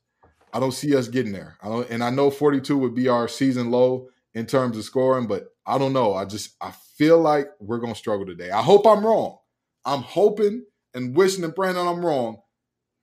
I 0.54 0.60
don't 0.60 0.74
see 0.74 0.96
us 0.96 1.08
getting 1.08 1.32
there. 1.32 1.58
I 1.62 1.70
don't, 1.70 1.90
and 1.90 2.04
I 2.04 2.10
know 2.10 2.30
42 2.30 2.78
would 2.78 2.96
be 2.96 3.08
our 3.08 3.28
season 3.28 3.72
low 3.72 4.10
in 4.34 4.46
terms 4.46 4.78
of 4.78 4.84
scoring, 4.84 5.28
but 5.28 5.48
I 5.66 5.78
don't 5.78 5.94
know. 5.94 6.14
I 6.14 6.26
just 6.26 6.56
I 6.62 6.72
feel 6.98 7.20
like 7.20 7.48
we're 7.60 7.80
gonna 7.80 7.96
struggle 7.96 8.26
today. 8.26 8.52
I 8.52 8.62
hope 8.62 8.86
I'm 8.86 9.06
wrong. 9.06 9.38
I'm 9.86 10.02
hoping 10.02 10.66
and 10.94 11.16
wishing 11.16 11.44
and 11.44 11.56
praying 11.56 11.76
that 11.76 11.88
I'm 11.88 12.06
wrong, 12.06 12.42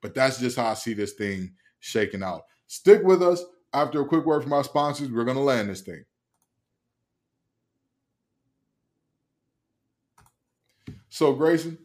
but 0.03 0.15
that's 0.15 0.39
just 0.39 0.57
how 0.57 0.67
I 0.67 0.75
see 0.75 0.95
this 0.95 1.15
thing 1.15 1.55
shaking 1.81 2.23
out. 2.23 2.43
Stick 2.67 3.03
with 3.03 3.23
us. 3.23 3.43
After 3.75 4.01
a 4.01 4.07
quick 4.07 4.25
word 4.25 4.43
from 4.43 4.55
our 4.55 4.65
sponsors, 4.65 5.11
we're 5.11 5.25
gonna 5.25 5.43
land 5.43 5.71
this 5.71 5.83
thing. 5.83 6.05
So, 11.09 11.33
Grayson, 11.33 11.79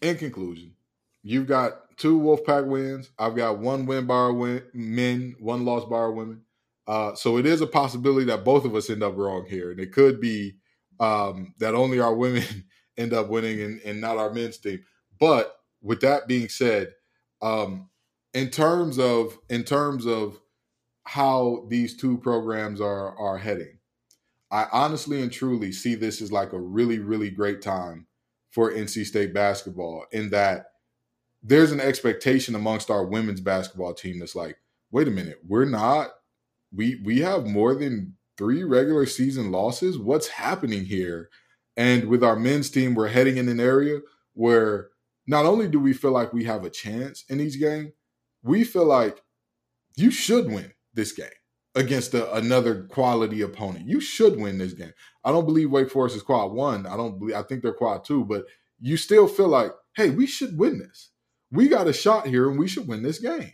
in 0.00 0.16
conclusion, 0.16 0.74
you've 1.22 1.46
got 1.46 1.96
two 1.96 2.18
Wolfpack 2.18 2.66
wins. 2.66 3.10
I've 3.18 3.36
got 3.36 3.58
one 3.58 3.86
win 3.86 4.06
by 4.06 4.28
win, 4.28 4.62
men, 4.72 5.36
one 5.38 5.64
loss 5.64 5.84
by 5.84 6.06
women. 6.06 6.42
Uh, 6.86 7.14
so 7.14 7.38
it 7.38 7.46
is 7.46 7.60
a 7.60 7.66
possibility 7.66 8.26
that 8.26 8.44
both 8.44 8.64
of 8.64 8.74
us 8.74 8.90
end 8.90 9.02
up 9.02 9.16
wrong 9.16 9.46
here, 9.48 9.70
and 9.70 9.80
it 9.80 9.92
could 9.92 10.20
be 10.20 10.56
um, 11.00 11.54
that 11.58 11.74
only 11.74 11.98
our 11.98 12.14
women 12.14 12.44
end 12.96 13.12
up 13.12 13.28
winning 13.28 13.60
and, 13.60 13.80
and, 13.82 14.00
not 14.00 14.18
our 14.18 14.30
men's 14.30 14.58
team. 14.58 14.84
But 15.18 15.56
with 15.82 16.00
that 16.02 16.28
being 16.28 16.48
said, 16.48 16.92
um, 17.40 17.88
in 18.34 18.50
terms 18.50 18.98
of 18.98 19.38
in 19.48 19.64
terms 19.64 20.06
of 20.06 20.38
how 21.04 21.66
these 21.68 21.96
two 21.96 22.18
programs 22.18 22.80
are 22.80 23.16
are 23.16 23.38
heading, 23.38 23.78
I 24.54 24.68
honestly 24.70 25.20
and 25.20 25.32
truly 25.32 25.72
see 25.72 25.96
this 25.96 26.22
as 26.22 26.30
like 26.30 26.52
a 26.52 26.60
really 26.60 27.00
really 27.00 27.28
great 27.28 27.60
time 27.60 28.06
for 28.52 28.70
NC 28.70 29.04
State 29.04 29.34
basketball 29.34 30.04
in 30.12 30.30
that 30.30 30.66
there's 31.42 31.72
an 31.72 31.80
expectation 31.80 32.54
amongst 32.54 32.88
our 32.88 33.04
women's 33.04 33.40
basketball 33.40 33.94
team 33.94 34.20
that's 34.20 34.36
like, 34.36 34.56
wait 34.92 35.08
a 35.08 35.10
minute, 35.10 35.40
we're 35.44 35.64
not 35.64 36.10
we 36.72 37.00
we 37.04 37.18
have 37.18 37.46
more 37.46 37.74
than 37.74 38.14
three 38.38 38.62
regular 38.62 39.06
season 39.06 39.50
losses. 39.50 39.98
What's 39.98 40.28
happening 40.28 40.84
here? 40.84 41.30
And 41.76 42.04
with 42.04 42.22
our 42.22 42.36
men's 42.36 42.70
team, 42.70 42.94
we're 42.94 43.08
heading 43.08 43.38
in 43.38 43.48
an 43.48 43.58
area 43.58 43.98
where 44.34 44.90
not 45.26 45.46
only 45.46 45.66
do 45.66 45.80
we 45.80 45.94
feel 45.94 46.12
like 46.12 46.32
we 46.32 46.44
have 46.44 46.64
a 46.64 46.70
chance 46.70 47.24
in 47.28 47.40
each 47.40 47.58
game, 47.58 47.92
we 48.44 48.62
feel 48.62 48.86
like 48.86 49.20
you 49.96 50.12
should 50.12 50.46
win 50.46 50.72
this 50.92 51.10
game 51.10 51.26
against 51.74 52.14
a, 52.14 52.32
another 52.34 52.84
quality 52.84 53.40
opponent. 53.40 53.88
You 53.88 54.00
should 54.00 54.38
win 54.38 54.58
this 54.58 54.72
game. 54.72 54.92
I 55.24 55.32
don't 55.32 55.46
believe 55.46 55.70
Wake 55.70 55.90
Forest 55.90 56.16
is 56.16 56.22
quad 56.22 56.52
one. 56.52 56.86
I 56.86 56.96
don't 56.96 57.18
believe. 57.18 57.36
I 57.36 57.42
think 57.42 57.62
they're 57.62 57.72
quad 57.72 58.04
two, 58.04 58.24
but 58.24 58.44
you 58.80 58.96
still 58.96 59.26
feel 59.26 59.48
like, 59.48 59.72
hey, 59.96 60.10
we 60.10 60.26
should 60.26 60.58
win 60.58 60.78
this. 60.78 61.10
We 61.50 61.68
got 61.68 61.88
a 61.88 61.92
shot 61.92 62.26
here, 62.26 62.48
and 62.48 62.58
we 62.58 62.68
should 62.68 62.88
win 62.88 63.02
this 63.02 63.18
game. 63.18 63.52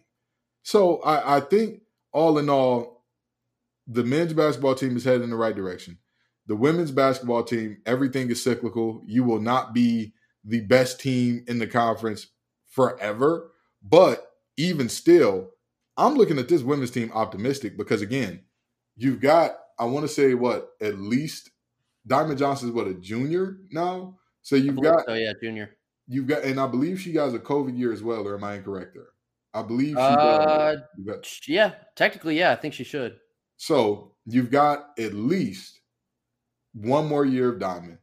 So 0.63 1.01
I, 1.03 1.37
I 1.37 1.41
think 1.41 1.83
all 2.13 2.39
in 2.39 2.49
all, 2.49 3.05
the 3.87 4.05
men's 4.05 4.33
basketball 4.33 4.75
team 4.75 4.97
is 4.97 5.05
headed 5.05 5.23
in 5.23 5.31
the 5.31 5.37
right 5.37 5.55
direction. 5.55 5.99
The 6.47 6.57
women's 6.57 6.91
basketball 6.91 7.45
team, 7.45 7.79
everything 7.87 8.31
is 8.31 8.43
cyclical. 8.43 9.03
You 9.07 9.25
will 9.25 9.41
not 9.41 9.73
be 9.73 10.15
the 10.45 10.61
best 10.63 11.01
team 11.01 11.45
in 11.47 11.59
the 11.59 11.67
conference 11.67 12.29
forever. 12.67 13.53
But 13.83 14.27
even 14.57 14.89
still, 14.89 15.51
I'm 16.01 16.15
looking 16.15 16.39
at 16.39 16.49
this 16.49 16.63
women's 16.63 16.91
team 16.91 17.13
optimistic 17.15 17.77
because 17.77 18.01
again, 18.01 18.41
you've 18.97 19.21
got, 19.21 19.53
I 19.79 19.85
want 19.85 20.05
to 20.05 20.13
say 20.13 20.35
what, 20.35 20.71
at 20.81 20.99
least 20.99 21.51
Diamond 22.07 22.39
Johnson 22.39 22.71
is 22.71 22.75
what 22.75 22.87
a 22.87 22.95
junior 22.95 23.59
now. 23.71 24.17
So 24.43 24.57
you've 24.57 24.81
got 24.81 25.05
Oh 25.07 25.15
yeah, 25.15 25.33
junior. 25.43 25.77
You've 26.09 26.27
got 26.27 26.43
and 26.45 26.59
I 26.59 26.67
believe 26.67 27.01
she 27.01 27.15
has 27.15 27.35
a 27.35 27.39
COVID 27.39 27.79
year 27.79 27.93
as 27.93 28.03
well, 28.03 28.27
or 28.27 28.35
am 28.35 28.45
I 28.45 28.55
incorrect 28.55 28.95
there? 28.95 29.11
I 29.53 29.63
believe 29.63 29.97
she 29.97 30.03
uh, 30.03 30.77
does. 31.07 31.41
Yeah, 31.47 31.73
technically, 31.97 32.39
yeah, 32.39 32.53
I 32.53 32.57
think 32.57 32.73
she 32.73 32.85
should. 32.85 33.19
So 33.59 34.15
you've 34.25 34.51
got 34.51 34.99
at 34.99 35.13
least 35.13 35.81
one 36.73 37.07
more 37.07 37.25
year 37.27 37.51
of 37.51 37.59
Diamond. 37.59 37.99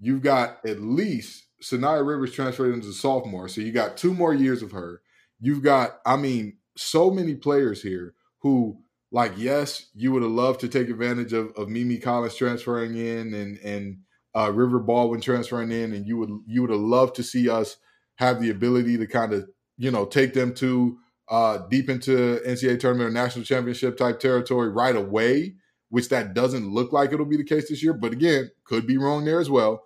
You've 0.00 0.22
got 0.22 0.64
at 0.66 0.80
least 0.80 1.44
Saniya 1.62 2.06
Rivers 2.06 2.32
transferred 2.32 2.72
into 2.72 2.92
sophomore. 2.92 3.48
So 3.48 3.60
you 3.60 3.72
got 3.72 3.96
two 3.96 4.14
more 4.14 4.32
years 4.32 4.62
of 4.62 4.72
her. 4.72 5.02
You've 5.38 5.62
got, 5.62 5.98
I 6.06 6.16
mean, 6.16 6.56
so 6.76 7.10
many 7.10 7.34
players 7.34 7.82
here 7.82 8.14
who, 8.40 8.78
like, 9.10 9.32
yes, 9.36 9.88
you 9.94 10.12
would 10.12 10.22
have 10.22 10.32
loved 10.32 10.60
to 10.60 10.68
take 10.68 10.88
advantage 10.88 11.32
of, 11.32 11.52
of 11.56 11.68
Mimi 11.68 11.98
Collins 11.98 12.36
transferring 12.36 12.96
in 12.96 13.34
and 13.34 13.58
and 13.58 13.98
uh, 14.34 14.50
River 14.52 14.78
Baldwin 14.78 15.20
transferring 15.20 15.70
in, 15.70 15.92
and 15.92 16.06
you 16.06 16.16
would 16.16 16.30
you 16.46 16.62
would 16.62 16.70
have 16.70 16.80
loved 16.80 17.14
to 17.16 17.22
see 17.22 17.48
us 17.48 17.76
have 18.16 18.40
the 18.40 18.50
ability 18.50 18.96
to 18.98 19.06
kind 19.06 19.32
of 19.32 19.48
you 19.76 19.90
know 19.90 20.06
take 20.06 20.34
them 20.34 20.54
to 20.54 20.98
uh, 21.28 21.58
deep 21.68 21.88
into 21.88 22.40
NCAA 22.46 22.78
tournament 22.78 23.08
or 23.08 23.12
national 23.12 23.44
championship 23.44 23.96
type 23.96 24.20
territory 24.20 24.68
right 24.68 24.96
away, 24.96 25.54
which 25.88 26.08
that 26.08 26.34
doesn't 26.34 26.72
look 26.72 26.92
like 26.92 27.12
it'll 27.12 27.26
be 27.26 27.36
the 27.36 27.44
case 27.44 27.68
this 27.68 27.82
year. 27.82 27.94
But 27.94 28.12
again, 28.12 28.50
could 28.64 28.86
be 28.86 28.98
wrong 28.98 29.24
there 29.24 29.40
as 29.40 29.50
well. 29.50 29.82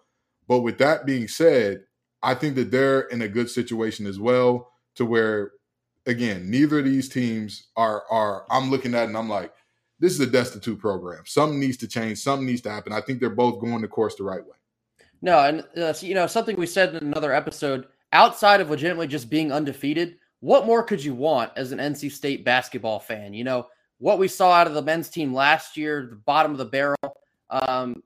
But 0.49 0.61
with 0.61 0.79
that 0.79 1.07
being 1.07 1.29
said, 1.29 1.83
I 2.23 2.35
think 2.35 2.55
that 2.57 2.71
they're 2.71 3.03
in 3.03 3.23
a 3.23 3.29
good 3.29 3.51
situation 3.51 4.07
as 4.07 4.19
well 4.19 4.73
to 4.97 5.05
where, 5.05 5.53
again, 6.07 6.51
neither 6.51 6.79
of 6.79 6.85
these 6.85 7.09
teams 7.09 7.69
are 7.77 8.05
are 8.11 8.47
I'm 8.51 8.71
looking 8.71 8.95
at 8.95 9.09
and 9.09 9.17
I'm 9.17 9.29
like, 9.29 9.53
this 9.99 10.13
is 10.13 10.21
a 10.21 10.27
destitute 10.27 10.79
program. 10.79 11.23
Something 11.27 11.61
needs 11.61 11.77
to 11.79 11.89
change. 11.89 12.19
Something 12.19 12.47
needs 12.47 12.63
to 12.63 12.71
happen. 12.71 12.93
I 12.93 13.01
think 13.01 13.21
they're 13.21 13.31
both 13.31 13.61
going 13.61 13.81
the 13.83 13.89
course 13.89 14.15
the 14.15 14.25
right 14.25 14.45
way. 14.45 14.57
No, 15.23 15.39
and 15.41 15.65
uh, 15.77 15.95
you 16.01 16.15
know 16.15 16.27
something 16.27 16.57
we 16.57 16.67
said 16.67 16.95
in 16.95 17.05
another 17.05 17.33
episode. 17.33 17.87
Outside 18.13 18.61
of 18.61 18.71
legitimately 18.71 19.09
just 19.09 19.29
being 19.29 19.53
undefeated, 19.53 20.19
what 20.41 20.65
more 20.65 20.83
could 20.83 21.03
you 21.03 21.15
want 21.15 21.51
as 21.57 21.73
an 21.73 21.79
NC 21.79 22.13
State 22.13 22.45
basketball 22.45 23.01
fan? 23.01 23.35
You 23.35 23.45
know, 23.45 23.67
what 23.99 24.19
we 24.19 24.29
saw 24.29 24.53
out 24.53 24.67
of 24.67 24.75
the 24.75 24.83
men's 24.83 25.09
team 25.09 25.35
last 25.35 25.77
year, 25.77 26.07
the 26.09 26.17
bottom 26.17 26.53
of 26.53 26.59
the 26.59 26.65
barrel. 26.65 27.17
Um, 27.51 28.03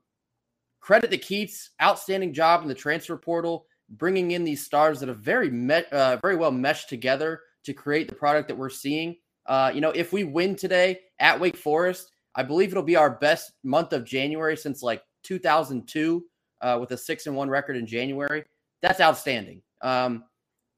credit 0.79 1.11
to 1.11 1.17
Keatts, 1.17 1.69
outstanding 1.81 2.33
job 2.33 2.63
in 2.63 2.67
the 2.67 2.75
transfer 2.75 3.15
portal, 3.15 3.67
bringing 3.89 4.31
in 4.31 4.43
these 4.43 4.65
stars 4.65 4.99
that 4.99 5.09
have 5.09 5.19
very 5.19 5.49
met, 5.49 5.91
uh, 5.93 6.17
very 6.17 6.35
well 6.35 6.51
meshed 6.51 6.89
together 6.89 7.41
to 7.63 7.73
create 7.73 8.07
the 8.07 8.15
product 8.15 8.47
that 8.47 8.57
we're 8.57 8.69
seeing. 8.69 9.15
Uh, 9.45 9.71
you 9.73 9.81
know, 9.81 9.91
if 9.91 10.13
we 10.13 10.23
win 10.23 10.55
today 10.55 10.99
at 11.19 11.39
Wake 11.39 11.57
Forest, 11.57 12.11
I 12.35 12.43
believe 12.43 12.71
it'll 12.71 12.83
be 12.83 12.95
our 12.95 13.09
best 13.09 13.53
month 13.63 13.93
of 13.93 14.05
January 14.05 14.55
since 14.55 14.81
like 14.81 15.03
2002, 15.23 16.23
uh, 16.61 16.77
with 16.79 16.91
a 16.91 16.97
six 16.97 17.27
and 17.27 17.35
one 17.35 17.49
record 17.49 17.75
in 17.75 17.85
January. 17.85 18.43
That's 18.81 19.01
outstanding. 19.01 19.61
Um, 19.81 20.23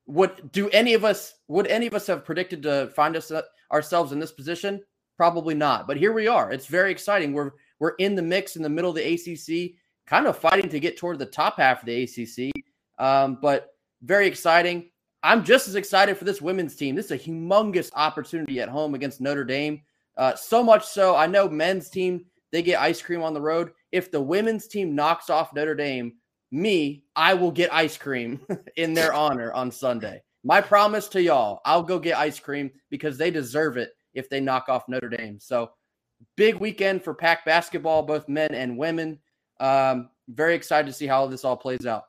would 0.05 0.51
do 0.51 0.69
any 0.69 0.93
of 0.93 1.05
us 1.05 1.35
would 1.47 1.67
any 1.67 1.87
of 1.87 1.93
us 1.93 2.07
have 2.07 2.25
predicted 2.25 2.61
to 2.63 2.91
find 2.95 3.15
us 3.15 3.31
uh, 3.31 3.41
ourselves 3.71 4.11
in 4.11 4.19
this 4.19 4.31
position? 4.31 4.81
Probably 5.17 5.55
not. 5.55 5.87
But 5.87 5.97
here 5.97 6.11
we 6.11 6.27
are. 6.27 6.51
It's 6.51 6.65
very 6.65 6.91
exciting. 6.91 7.33
We're 7.33 7.51
we're 7.79 7.95
in 7.99 8.15
the 8.15 8.21
mix 8.21 8.55
in 8.55 8.63
the 8.63 8.69
middle 8.69 8.89
of 8.89 8.95
the 8.95 9.13
ACC, 9.13 9.75
kind 10.05 10.27
of 10.27 10.37
fighting 10.37 10.69
to 10.69 10.79
get 10.79 10.97
toward 10.97 11.19
the 11.19 11.25
top 11.25 11.57
half 11.57 11.81
of 11.81 11.85
the 11.85 12.03
ACC. 12.03 12.51
Um, 12.99 13.37
but 13.41 13.69
very 14.01 14.27
exciting. 14.27 14.89
I'm 15.23 15.43
just 15.43 15.69
as 15.69 15.75
excited 15.75 16.17
for 16.17 16.25
this 16.25 16.41
women's 16.41 16.75
team. 16.75 16.95
This 16.95 17.05
is 17.05 17.11
a 17.11 17.17
humongous 17.17 17.89
opportunity 17.95 18.59
at 18.59 18.69
home 18.69 18.93
against 18.93 19.21
Notre 19.21 19.45
Dame. 19.45 19.81
Uh, 20.17 20.35
so 20.35 20.61
much 20.61 20.85
so, 20.85 21.15
I 21.15 21.25
know 21.27 21.49
men's 21.49 21.89
team 21.89 22.25
they 22.51 22.61
get 22.61 22.79
ice 22.79 23.01
cream 23.01 23.23
on 23.23 23.33
the 23.33 23.41
road. 23.41 23.71
If 23.91 24.11
the 24.11 24.21
women's 24.21 24.67
team 24.67 24.93
knocks 24.93 25.31
off 25.31 25.53
Notre 25.53 25.73
Dame, 25.73 26.13
me, 26.51 27.03
I 27.15 27.33
will 27.33 27.49
get 27.49 27.73
ice 27.73 27.97
cream 27.97 28.41
in 28.75 28.93
their 28.93 29.11
honor 29.11 29.51
on 29.53 29.71
Sunday. 29.71 30.21
My 30.43 30.61
promise 30.61 31.07
to 31.09 31.21
y'all, 31.21 31.61
I'll 31.65 31.81
go 31.81 31.97
get 31.97 32.15
ice 32.15 32.39
cream 32.39 32.69
because 32.91 33.17
they 33.17 33.31
deserve 33.31 33.77
it 33.77 33.93
if 34.13 34.29
they 34.29 34.39
knock 34.39 34.69
off 34.69 34.87
Notre 34.87 35.09
Dame. 35.09 35.39
So, 35.39 35.71
big 36.35 36.55
weekend 36.55 37.03
for 37.03 37.15
Pack 37.15 37.43
basketball, 37.43 38.03
both 38.03 38.29
men 38.29 38.53
and 38.53 38.77
women. 38.77 39.17
Um, 39.59 40.09
very 40.27 40.53
excited 40.53 40.85
to 40.85 40.93
see 40.93 41.07
how 41.07 41.25
this 41.25 41.43
all 41.43 41.57
plays 41.57 41.87
out. 41.87 42.03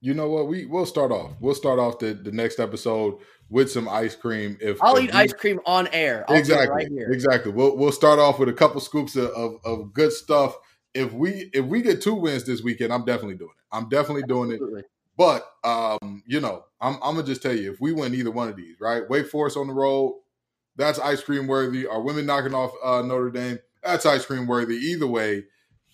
You 0.00 0.14
know 0.14 0.28
what? 0.28 0.48
We 0.48 0.66
we'll 0.66 0.86
start 0.86 1.12
off. 1.12 1.32
We'll 1.40 1.54
start 1.54 1.78
off 1.78 1.98
the, 1.98 2.14
the 2.14 2.32
next 2.32 2.58
episode 2.58 3.18
with 3.48 3.70
some 3.70 3.88
ice 3.88 4.16
cream. 4.16 4.56
If 4.60 4.82
I'll 4.82 4.96
if 4.96 5.04
eat 5.04 5.12
we, 5.12 5.18
ice 5.18 5.32
cream 5.32 5.60
on 5.66 5.88
air, 5.88 6.24
I'll 6.28 6.36
exactly, 6.36 6.68
right 6.68 6.88
exactly. 7.10 7.52
We'll 7.52 7.76
we'll 7.76 7.92
start 7.92 8.18
off 8.18 8.38
with 8.38 8.48
a 8.48 8.54
couple 8.54 8.80
scoops 8.80 9.16
of, 9.16 9.30
of, 9.30 9.56
of 9.64 9.92
good 9.92 10.12
stuff 10.12 10.56
if 10.94 11.12
we 11.12 11.50
if 11.52 11.64
we 11.66 11.82
get 11.82 12.02
two 12.02 12.14
wins 12.14 12.44
this 12.44 12.62
weekend, 12.62 12.92
I'm 12.92 13.04
definitely 13.04 13.36
doing 13.36 13.50
it. 13.50 13.76
I'm 13.76 13.88
definitely 13.88 14.24
doing 14.24 14.52
Absolutely. 14.52 14.80
it. 14.80 14.90
But 15.16 15.46
um, 15.64 16.22
you 16.26 16.40
know, 16.40 16.64
I'm, 16.80 16.94
I'm 16.94 17.14
gonna 17.14 17.24
just 17.24 17.42
tell 17.42 17.54
you, 17.54 17.72
if 17.72 17.80
we 17.80 17.92
win 17.92 18.14
either 18.14 18.30
one 18.30 18.48
of 18.48 18.56
these, 18.56 18.76
right? 18.80 19.08
Wake 19.08 19.28
Forest 19.28 19.56
on 19.56 19.68
the 19.68 19.74
road, 19.74 20.20
that's 20.76 20.98
ice 20.98 21.22
cream 21.22 21.46
worthy. 21.46 21.86
Our 21.86 22.00
women 22.00 22.26
knocking 22.26 22.54
off 22.54 22.72
uh, 22.82 23.02
Notre 23.02 23.30
Dame, 23.30 23.58
that's 23.82 24.06
ice 24.06 24.24
cream 24.24 24.46
worthy. 24.46 24.76
Either 24.76 25.06
way, 25.06 25.44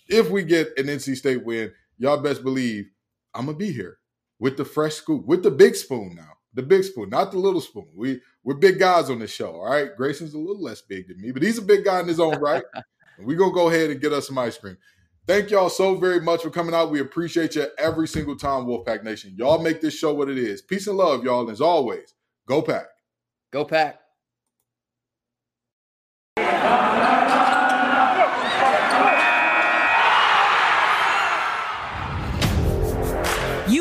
if 0.07 0.29
we 0.29 0.43
get 0.43 0.77
an 0.77 0.85
NC 0.85 1.15
State 1.15 1.45
win, 1.45 1.71
y'all 1.97 2.21
best 2.21 2.43
believe 2.43 2.89
I'm 3.37 3.45
gonna 3.45 3.57
be 3.57 3.71
here 3.71 3.99
with 4.39 4.57
the 4.57 4.65
fresh 4.65 4.95
scoop, 4.95 5.25
with 5.25 5.43
the 5.43 5.51
big 5.51 5.75
spoon 5.75 6.15
now. 6.15 6.33
The 6.53 6.63
big 6.63 6.83
spoon, 6.83 7.09
not 7.09 7.31
the 7.31 7.37
little 7.37 7.61
spoon. 7.61 7.87
We 7.95 8.21
we're 8.43 8.55
big 8.55 8.79
guys 8.79 9.09
on 9.09 9.19
the 9.19 9.27
show, 9.27 9.51
all 9.51 9.69
right. 9.69 9.95
Grayson's 9.95 10.33
a 10.33 10.39
little 10.39 10.61
less 10.61 10.81
big 10.81 11.07
than 11.07 11.21
me, 11.21 11.31
but 11.31 11.43
he's 11.43 11.57
a 11.57 11.61
big 11.61 11.83
guy 11.85 11.99
in 11.99 12.07
his 12.07 12.19
own 12.19 12.39
right. 12.39 12.63
We're 13.19 13.37
going 13.37 13.51
to 13.51 13.55
go 13.55 13.69
ahead 13.69 13.89
and 13.89 13.99
get 13.99 14.13
us 14.13 14.27
some 14.27 14.37
ice 14.37 14.57
cream. 14.57 14.77
Thank 15.25 15.49
y'all 15.51 15.69
so 15.69 15.95
very 15.95 16.21
much 16.21 16.43
for 16.43 16.49
coming 16.49 16.73
out. 16.73 16.91
We 16.91 17.01
appreciate 17.01 17.55
you 17.55 17.67
every 17.77 18.07
single 18.07 18.37
time, 18.37 18.65
Wolfpack 18.65 19.03
Nation. 19.03 19.33
Y'all 19.35 19.61
make 19.61 19.81
this 19.81 19.97
show 19.97 20.13
what 20.13 20.29
it 20.29 20.37
is. 20.37 20.61
Peace 20.61 20.87
and 20.87 20.97
love, 20.97 21.23
y'all. 21.23 21.41
And 21.41 21.49
as 21.49 21.59
always, 21.59 22.13
go 22.47 22.61
pack. 22.61 22.85
Go 23.51 23.65
pack. 23.65 23.99